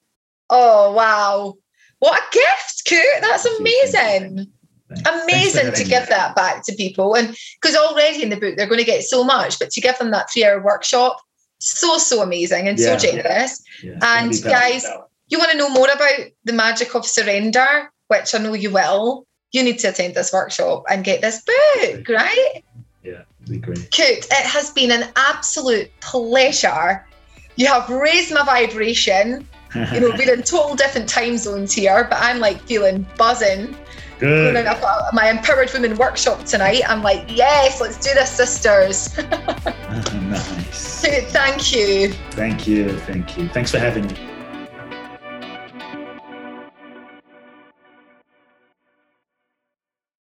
Oh 0.50 0.92
wow, 0.94 1.54
what 2.00 2.20
a 2.20 2.26
gift, 2.34 2.88
Kute! 2.88 3.22
That's 3.22 3.46
amazing. 3.46 4.48
Amazing 5.06 5.74
to 5.74 5.84
give 5.84 6.08
that 6.10 6.36
back 6.36 6.64
to 6.66 6.76
people, 6.76 7.16
and 7.16 7.36
because 7.62 7.76
already 7.76 8.24
in 8.24 8.30
the 8.30 8.38
book 8.38 8.56
they're 8.56 8.68
going 8.68 8.80
to 8.80 8.86
get 8.86 9.04
so 9.04 9.24
much, 9.24 9.60
but 9.60 9.70
to 9.72 9.82
give 9.82 9.98
them 9.98 10.12
that 10.12 10.32
three-hour 10.32 10.64
workshop 10.64 11.20
so 11.60 11.98
so 11.98 12.22
amazing 12.22 12.68
and 12.68 12.78
yeah. 12.80 12.98
so 12.98 13.08
generous. 13.08 13.64
Yeah. 13.84 14.00
And 14.02 14.32
guys, 14.44 14.86
you 15.28 15.40
want 15.40 15.52
to 15.52 15.58
know 15.58 15.70
more 15.70 15.90
about 15.90 16.20
the 16.44 16.54
magic 16.54 16.96
of 16.96 17.06
surrender, 17.06 17.92
which 18.08 18.34
I 18.34 18.38
know 18.40 18.54
you 18.54 18.72
will. 18.72 19.26
You 19.52 19.64
need 19.64 19.80
to 19.80 19.90
attend 19.90 20.16
this 20.16 20.34
workshop 20.34 20.84
and 20.90 21.04
get 21.04 21.22
this 21.22 21.42
book, 21.42 22.10
right? 22.10 22.64
Yeah, 23.04 23.22
be 23.48 23.58
great. 23.58 23.90
Kute. 23.92 24.26
It 24.26 24.46
has 24.46 24.72
been 24.72 24.92
an 24.92 25.10
absolute 25.16 25.92
pleasure. 26.02 27.06
You 27.56 27.68
have 27.68 27.90
raised 27.90 28.34
my 28.34 28.44
vibration. 28.44 29.48
you 29.74 30.00
know, 30.00 30.12
we're 30.18 30.34
in 30.34 30.44
total 30.44 30.76
different 30.76 31.08
time 31.08 31.38
zones 31.38 31.72
here, 31.72 32.06
but 32.10 32.20
I'm 32.22 32.40
like 32.40 32.62
feeling 32.62 33.06
buzzing. 33.18 33.76
Good. 34.20 34.56
I've 34.56 34.82
got 34.82 35.14
my 35.14 35.30
Empowered 35.30 35.72
Women 35.74 35.98
workshop 35.98 36.46
tonight. 36.46 36.82
I'm 36.88 37.04
like, 37.04 37.26
yes, 37.30 37.82
let's 37.82 37.98
do 37.98 38.14
this, 38.14 38.32
sisters. 38.32 39.18
nice. 39.30 40.65
Thank 41.32 41.74
you. 41.74 42.10
Thank 42.32 42.68
you. 42.68 42.98
Thank 43.00 43.38
you. 43.38 43.48
Thanks 43.50 43.72
for 43.72 43.80
having 43.80 44.08
me. 44.08 44.25